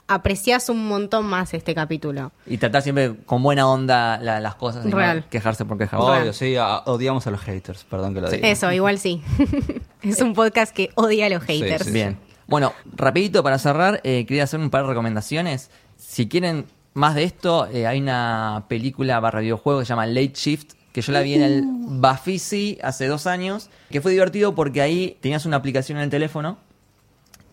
aprecias 0.09 0.69
un 0.69 0.87
montón 0.89 1.27
más 1.27 1.53
este 1.55 1.75
capítulo. 1.75 2.33
Y 2.47 2.59
tratar 2.59 2.83
siempre 2.83 3.17
con 3.27 3.43
buena 3.43 3.69
onda 3.69 4.19
la- 4.19 4.41
las 4.41 4.55
cosas. 4.55 4.85
y 4.87 4.89
no 4.89 4.99
quejarse 5.31 5.65
por 5.65 5.79
quejarse. 5.79 6.05
Obvio, 6.07 6.33
sí, 6.33 6.57
a- 6.57 6.79
odiamos 6.87 7.27
a 7.27 7.31
los 7.31 7.41
haters, 7.41 7.85
perdón 7.85 8.15
que 8.15 8.21
lo 8.21 8.31
diga. 8.31 8.49
Eso, 8.49 8.71
igual 8.73 8.99
sí. 8.99 9.23
es 10.03 10.21
un 10.21 10.33
podcast 10.35 10.75
que 10.75 10.91
odia 10.95 11.27
a 11.27 11.29
los 11.31 11.43
Sí, 11.45 11.61
haters. 11.61 11.85
sí, 11.87 11.93
Bien. 11.93 12.19
Bueno, 12.47 12.73
rapidito 12.95 13.43
para 13.43 13.59
cerrar, 13.59 14.01
eh, 14.05 14.25
quería 14.27 14.45
hacer 14.45 14.61
un 14.61 14.71
par 14.71 14.83
de 14.83 14.89
recomendaciones. 14.91 15.71
Si 15.97 16.29
quieren 16.29 16.67
más 16.95 17.15
de 17.17 17.25
esto, 17.25 17.67
eh, 17.67 17.87
hay 17.89 18.01
una 18.01 18.67
película 18.69 19.19
barra 19.19 19.41
videojuego 19.41 19.81
que 19.81 19.85
se 19.87 19.91
llama 19.91 20.07
Late 20.07 20.33
Shift, 20.35 20.73
que 20.93 21.03
yo 21.03 21.13
la 21.13 21.21
vi 21.21 21.35
en 21.35 21.43
el 21.43 21.65
Bafisi 21.67 22.79
hace 22.83 23.07
dos 23.09 23.27
años, 23.27 23.69
que 23.91 24.01
fue 24.01 24.13
divertido 24.13 24.55
porque 24.55 24.81
ahí 24.81 25.17
tenías 25.21 25.45
una 25.45 25.57
aplicación 25.57 25.99
en 25.99 26.05
el 26.05 26.11
teléfono 26.11 26.57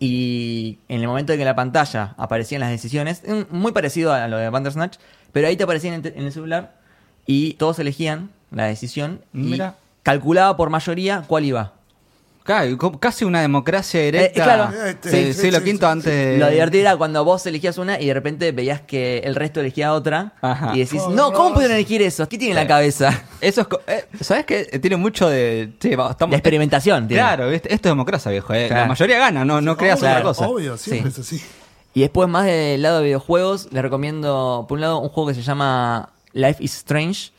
y 0.00 0.78
en 0.88 1.00
el 1.00 1.06
momento 1.06 1.32
de 1.32 1.38
que 1.38 1.42
en 1.42 1.48
la 1.48 1.54
pantalla 1.54 2.14
aparecían 2.16 2.60
las 2.60 2.70
decisiones, 2.70 3.22
muy 3.50 3.72
parecido 3.72 4.12
a 4.12 4.28
lo 4.28 4.36
de 4.36 4.50
Bandersnatch, 4.50 4.98
pero 5.32 5.48
ahí 5.48 5.56
te 5.56 5.64
aparecían 5.64 5.94
en, 6.04 6.24
el 6.24 6.32
celular 6.32 6.74
y 7.26 7.54
todos 7.54 7.78
elegían 7.78 8.30
la 8.50 8.64
decisión 8.64 9.20
y 9.32 9.38
Mira. 9.38 9.76
calculaba 10.02 10.56
por 10.56 10.70
mayoría 10.70 11.24
cuál 11.26 11.44
iba. 11.44 11.72
Casi 12.44 13.24
una 13.24 13.40
democracia 13.40 14.02
directa. 14.02 14.40
Eh, 14.40 14.44
claro. 14.44 14.70
Sí, 15.02 15.08
Sí, 15.10 15.32
sí, 15.32 15.40
sí, 15.40 15.50
lo 15.50 15.62
quinto 15.62 15.86
sí, 15.86 15.92
antes 15.92 16.12
de... 16.12 16.36
Lo 16.38 16.50
divertido 16.50 16.82
era 16.82 16.96
cuando 16.96 17.24
vos 17.24 17.46
elegías 17.46 17.78
una 17.78 17.98
y 17.98 18.06
de 18.06 18.12
repente 18.14 18.52
veías 18.52 18.82
que 18.82 19.18
el 19.20 19.34
resto 19.34 19.60
elegía 19.60 19.94
otra 19.94 20.34
Ajá. 20.42 20.72
y 20.76 20.80
decís, 20.80 21.00
Oh, 21.06 21.10
no, 21.10 21.32
¿cómo 21.32 21.54
pudieron 21.54 21.76
elegir 21.76 22.02
eso? 22.02 22.28
¿Qué 22.28 22.36
tiene 22.36 22.52
en 22.52 22.56
la 22.60 22.66
cabeza? 22.66 23.22
Eso 23.40 23.62
es... 23.62 23.66
co- 23.66 23.80
eh, 23.86 24.04
¿Sabes 24.20 24.44
qué? 24.44 24.68
Eh, 24.70 24.78
Tiene 24.78 24.96
mucho 24.96 25.28
de... 25.28 25.72
estamos- 25.80 26.30
De 26.30 26.36
experimentación. 26.36 27.08
tiene. 27.08 27.22
Claro, 27.22 27.48
¿viste? 27.48 27.72
esto 27.72 27.88
es 27.88 27.92
democracia, 27.92 28.30
viejo. 28.30 28.52
eh. 28.52 28.66
Claro. 28.66 28.82
La 28.82 28.88
mayoría 28.88 29.18
gana, 29.18 29.44
no, 29.46 29.62
no 29.62 29.76
creas 29.78 30.00
Obvio, 30.00 30.10
otra 30.10 30.22
cosa. 30.22 30.46
Obvio, 30.48 30.76
siempre 30.76 31.10
Sí. 31.10 31.20
es 31.20 31.26
así. 31.26 31.42
Y 31.94 32.00
después 32.02 32.28
más 32.28 32.44
del 32.44 32.82
lado 32.82 32.98
de 32.98 33.04
videojuegos, 33.04 33.68
les 33.72 33.80
recomiendo, 33.82 34.66
por 34.68 34.76
un 34.76 34.80
lado, 34.82 34.98
un 34.98 35.08
juego 35.08 35.28
que 35.28 35.34
se 35.34 35.42
llama 35.42 36.10
Life 36.34 36.62
is 36.62 36.74
Strange, 36.76 37.30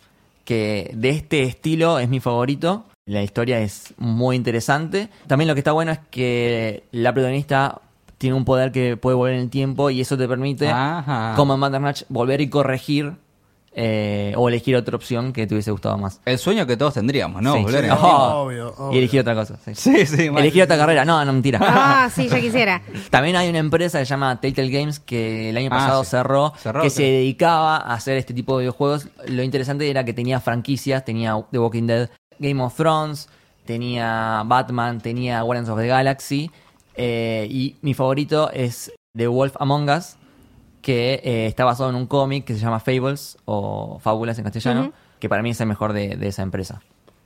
que 0.46 0.90
de 0.96 1.10
este 1.10 1.44
estilo 1.44 2.00
es 2.00 2.08
mi 2.10 2.20
favorito. 2.20 2.86
La 3.08 3.22
historia 3.22 3.60
es 3.60 3.94
muy 3.98 4.36
interesante. 4.36 5.10
También 5.28 5.48
lo 5.48 5.54
que 5.54 5.60
está 5.60 5.72
bueno 5.74 5.92
es 5.92 6.00
que 6.10 6.86
la 6.92 7.14
protagonista 7.14 7.82
tiene 8.18 8.36
un 8.36 8.46
poder 8.46 8.72
que 8.72 8.98
puede 8.98 9.16
volver 9.16 9.36
en 9.36 9.42
el 9.42 9.50
tiempo 9.52 9.92
y 9.92 10.02
eso 10.02 10.18
te 10.18 10.28
permite, 10.28 10.68
Ajá. 10.70 11.34
como 11.36 11.54
en 11.54 11.82
Match, 11.82 12.02
volver 12.10 12.42
y 12.42 12.50
corregir 12.50 13.14
eh, 13.78 14.34
o 14.38 14.48
elegir 14.50 14.76
otra 14.76 14.96
opción 14.96 15.34
que 15.34 15.46
te 15.46 15.54
hubiese 15.54 15.70
gustado 15.70 16.00
más. 16.00 16.20
El 16.26 16.40
sueño 16.40 16.66
que 16.66 16.78
todos 16.78 16.96
tendríamos, 16.96 17.44
¿no? 17.44 17.54
Sí, 17.56 17.62
Volver 17.64 17.82
sí. 17.82 17.86
en 17.88 17.92
el 17.92 18.00
tiempo. 18.00 18.18
Obvio, 18.18 18.74
obvio. 18.76 18.94
Y 18.96 18.98
elegir 18.98 19.20
otra 19.20 19.36
cosa. 19.36 19.58
sí. 19.66 19.76
Sí, 19.76 20.06
sí, 20.08 20.30
mal. 20.32 20.42
Elegir 20.42 20.64
otra 20.64 20.78
carrera. 20.78 21.06
No, 21.06 21.24
no, 21.26 21.32
mentira. 21.34 21.60
Ah, 21.62 22.10
sí, 22.12 22.28
ya 22.28 22.40
quisiera. 22.40 22.82
También 23.12 23.36
hay 23.36 23.50
una 23.50 23.60
empresa 23.60 24.00
que 24.00 24.06
se 24.06 24.10
llama 24.10 24.40
Telltale 24.42 24.70
Games 24.72 25.00
que 25.00 25.50
el 25.52 25.58
año 25.58 25.68
Ah, 25.72 25.76
pasado 25.78 26.04
sí. 26.06 26.10
cerró, 26.10 26.54
Cerró, 26.58 26.82
que 26.82 26.90
sí. 26.90 26.96
se 26.96 27.04
dedicaba 27.04 27.76
a 27.78 27.94
hacer 27.94 28.18
este 28.18 28.34
tipo 28.34 28.58
de 28.58 28.64
videojuegos. 28.64 29.10
Lo 29.28 29.44
interesante 29.44 29.88
era 29.90 30.06
que 30.06 30.14
tenía 30.14 30.40
franquicias, 30.40 31.04
tenía 31.06 31.38
The 31.52 31.60
Walking 31.60 31.86
Dead, 31.86 32.10
Game 32.40 32.62
of 32.62 32.76
Thrones, 32.76 33.30
tenía 33.66 34.44
Batman, 34.46 35.00
tenía 35.02 35.42
Guardians 35.42 35.70
of 35.70 35.80
the 35.80 35.88
Galaxy 35.88 36.52
eh, 36.96 37.48
y 37.50 37.76
mi 37.82 37.94
favorito 37.94 38.50
es 38.52 38.92
The 39.16 39.28
Wolf 39.28 39.56
Among 39.60 39.90
Us, 39.90 40.18
que 40.82 41.22
eh, 41.24 41.48
está 41.48 41.66
basado 41.66 41.90
en 41.90 41.96
un 41.96 42.06
cómic 42.06 42.46
que 42.46 42.54
se 42.54 42.60
llama 42.60 42.80
Fables 42.80 43.38
o 43.46 44.00
Fábulas 44.00 44.38
en 44.38 44.44
castellano, 44.44 44.94
que 45.20 45.30
para 45.30 45.42
mí 45.42 45.50
es 45.50 45.62
el 45.62 45.68
mejor 45.68 45.94
de, 45.94 46.16
de 46.16 46.28
esa 46.28 46.44
empresa. 46.44 46.82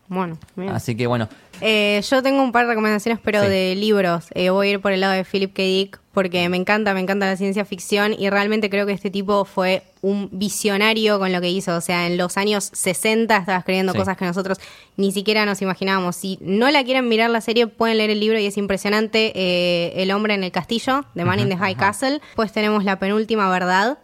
Bueno, 0.10 0.38
bien. 0.56 0.72
Así 0.72 0.96
que 0.96 1.08
bueno, 1.08 1.30
Eh, 1.62 2.02
yo 2.10 2.24
tengo 2.24 2.42
un 2.42 2.52
par 2.54 2.64
de 2.66 2.70
recomendaciones, 2.72 3.20
pero 3.24 3.44
Sí. 3.44 3.50
de 3.50 3.76
libros. 3.76 4.26
Eh, 4.34 4.50
voy 4.50 4.68
a 4.68 4.72
ir 4.72 4.80
por 4.80 4.92
el 4.94 5.02
lado 5.02 5.14
de 5.14 5.26
Philip 5.26 5.54
K. 5.54 5.62
Dick 5.62 6.00
porque 6.14 6.48
me 6.48 6.56
encanta, 6.58 6.94
me 6.94 7.02
encanta 7.02 7.26
la 7.26 7.36
ciencia 7.36 7.66
ficción 7.66 8.14
y 8.18 8.30
realmente 8.30 8.70
creo 8.70 8.86
que 8.86 8.94
este 8.94 9.10
tipo 9.12 9.44
fue 9.44 9.84
un 10.02 10.30
visionario 10.32 11.20
con 11.20 11.34
lo 11.34 11.42
que 11.42 11.50
hizo. 11.50 11.76
O 11.76 11.82
sea, 11.82 12.08
en 12.08 12.18
los 12.18 12.38
años 12.38 12.70
60 12.74 13.36
estaba 13.38 13.58
escribiendo 13.60 13.92
Sí. 13.92 13.98
cosas 14.00 14.16
que 14.18 14.24
nosotros 14.26 14.58
ni 14.96 15.12
siquiera 15.12 15.46
nos 15.46 15.62
imaginábamos. 15.62 16.16
Si 16.16 16.38
no 16.42 16.72
la 16.72 16.84
quieren 16.86 17.10
mirar 17.10 17.30
la 17.30 17.42
serie, 17.42 17.68
pueden 17.68 17.98
leer 17.98 18.10
el 18.12 18.22
libro 18.22 18.40
y 18.40 18.46
es 18.46 18.58
impresionante. 18.58 19.34
Eh, 19.36 20.02
el 20.02 20.12
hombre 20.12 20.36
en 20.36 20.44
el 20.46 20.52
castillo, 20.52 21.04
The 21.14 21.26
Man 21.26 21.40
in 21.42 21.50
the 21.50 21.58
High 21.58 21.76
Castle. 21.76 22.22
Pues 22.36 22.54
tenemos 22.54 22.86
La 22.86 22.98
penúltima 23.00 23.50
verdad, 23.50 23.98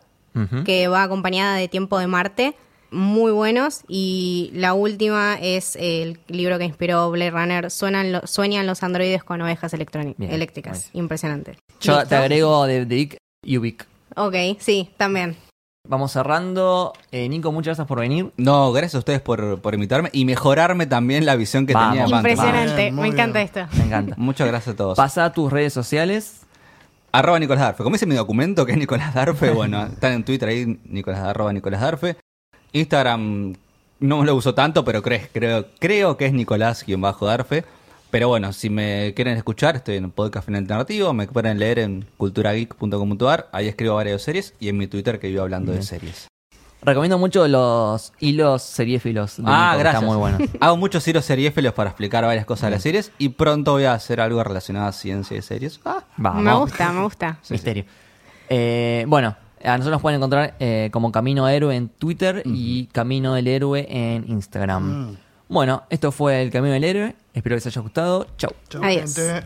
que 0.66 0.90
va 0.90 1.04
acompañada 1.04 1.56
de 1.56 1.70
Tiempo 1.70 1.98
de 2.00 2.08
Marte. 2.08 2.54
Muy 2.96 3.32
buenos. 3.32 3.82
Y 3.88 4.50
la 4.54 4.74
última 4.74 5.36
es 5.40 5.76
el 5.76 6.20
libro 6.28 6.58
que 6.58 6.66
inspiró 6.66 7.12
Blade 7.12 7.32
Runner, 7.32 7.70
Suenan 7.72 8.12
lo- 8.12 8.26
Sueñan 8.26 8.66
los 8.66 8.82
androides 8.84 9.24
con 9.24 9.42
ovejas 9.42 9.74
Bien, 9.74 10.16
eléctricas. 10.32 10.90
Impresionante. 10.94 11.58
Yo 11.82 11.94
¿Listo? 11.94 12.10
te 12.10 12.16
agrego 12.16 12.66
de 12.66 12.86
Dick 12.86 13.18
y 13.44 13.58
Ubic. 13.58 13.86
Ok, 14.16 14.36
sí, 14.60 14.90
también. 14.98 15.36
Vamos 15.88 16.14
cerrando. 16.14 16.94
Eh, 17.12 17.30
Nico, 17.30 17.52
muchas 17.52 17.72
gracias 17.78 17.88
por 17.88 18.00
venir. 18.00 18.32
No, 18.38 18.72
gracias 18.72 18.96
a 18.96 19.00
ustedes 19.00 19.22
por, 19.22 19.60
por 19.62 19.74
invitarme 19.76 20.10
y 20.14 20.26
mejorarme 20.26 20.88
también 20.88 21.26
la 21.26 21.36
visión 21.36 21.68
que 21.68 21.74
Vamos. 21.74 21.98
tenía. 22.00 22.16
Impresionante, 22.18 22.76
Bien, 22.84 22.96
me 22.96 23.08
encanta 23.08 23.42
esto. 23.42 23.68
Me 23.78 23.84
encanta. 23.84 24.16
Muchas 24.18 24.48
gracias 24.48 24.74
a 24.74 24.78
todos. 24.78 24.98
Pasa 24.98 25.26
a 25.26 25.34
tus 25.34 25.52
redes 25.52 25.74
sociales. 25.74 26.42
Arroba 27.12 27.40
Nicolás 27.40 27.62
Darfe. 27.64 27.84
Como 27.84 27.94
dice 27.94 28.06
mi 28.08 28.16
documento, 28.16 28.66
que 28.66 28.72
es 28.74 28.78
Nicolás 28.78 29.14
Darfe, 29.14 29.52
bueno, 29.52 29.86
están 29.86 30.14
en 30.14 30.26
Twitter 30.26 30.50
ahí, 30.50 30.80
Nicolás, 30.86 31.22
arroba 31.22 31.54
Nicolás 31.54 31.82
Darfe. 31.82 32.18
Instagram 32.76 33.56
no 34.00 34.24
lo 34.24 34.36
uso 34.36 34.54
tanto, 34.54 34.84
pero 34.84 35.02
creo, 35.02 35.22
creo, 35.34 35.66
creo 35.80 36.18
que 36.18 36.26
es 36.26 36.34
Nicolás-Darfe. 36.34 37.64
Pero 38.12 38.28
bueno, 38.30 38.54
si 38.54 38.70
me 38.70 39.14
quieren 39.16 39.36
escuchar, 39.36 39.76
estoy 39.76 39.98
en 39.98 40.10
Podcast 40.12 40.46
Final 40.46 40.62
Alternativo, 40.62 41.12
me 41.14 41.28
pueden 41.28 41.60
leer 41.60 41.80
en 41.80 42.06
culturageek.com.ar, 42.18 43.50
ahí 43.52 43.68
escribo 43.68 43.96
varias 43.96 44.22
series, 44.22 44.54
y 44.60 44.70
en 44.70 44.78
mi 44.78 44.88
Twitter 44.88 45.20
que 45.20 45.28
vivo 45.28 45.42
hablando 45.42 45.72
de 45.74 45.82
series. 45.82 46.28
Recomiendo 46.82 47.18
mucho 47.18 47.48
los 47.48 48.14
hilos 48.20 48.62
seriéfilos. 48.62 49.38
de 49.38 49.44
Ah, 49.48 49.72
Nico, 49.72 49.80
gracias. 49.80 50.04
Muy. 50.04 50.50
Hago 50.62 50.78
muchos 50.78 51.06
hilos 51.08 51.26
seriéfilos 51.26 51.74
para 51.74 51.90
explicar 51.90 52.24
varias 52.24 52.46
cosas 52.46 52.68
de 52.70 52.76
las 52.76 52.84
series, 52.84 53.12
y 53.18 53.30
pronto 53.30 53.74
voy 53.74 53.86
a 53.86 53.94
hacer 53.94 54.22
algo 54.22 54.42
relacionado 54.44 54.88
a 54.88 54.92
ciencia 54.92 55.36
y 55.36 55.42
series. 55.42 55.80
Ah, 55.84 56.04
Vamos. 56.16 56.44
Me 56.44 56.54
gusta, 56.54 56.92
me 56.94 57.02
gusta. 57.02 57.40
Misterio. 57.50 57.86
Eh, 58.48 59.04
bueno, 59.08 59.36
a 59.66 59.78
nosotros 59.78 59.94
nos 59.94 60.02
pueden 60.02 60.18
encontrar 60.18 60.56
eh, 60.60 60.90
como 60.92 61.12
Camino 61.12 61.48
Héroe 61.48 61.76
en 61.76 61.90
Twitter 61.90 62.42
y 62.46 62.86
Camino 62.88 63.34
del 63.34 63.48
Héroe 63.48 63.86
en 63.90 64.30
Instagram. 64.30 64.84
Mm. 65.12 65.18
Bueno, 65.50 65.84
esto 65.90 66.12
fue 66.12 66.42
el 66.42 66.52
Camino 66.52 66.74
del 66.74 66.84
Héroe. 66.84 67.16
Espero 67.34 67.54
que 67.54 67.58
les 67.58 67.68
haya 67.68 67.82
gustado. 67.82 68.28
Chau. 68.38 68.52
Chau, 68.70 68.84
Adiós. 68.84 69.16
gente. 69.16 69.46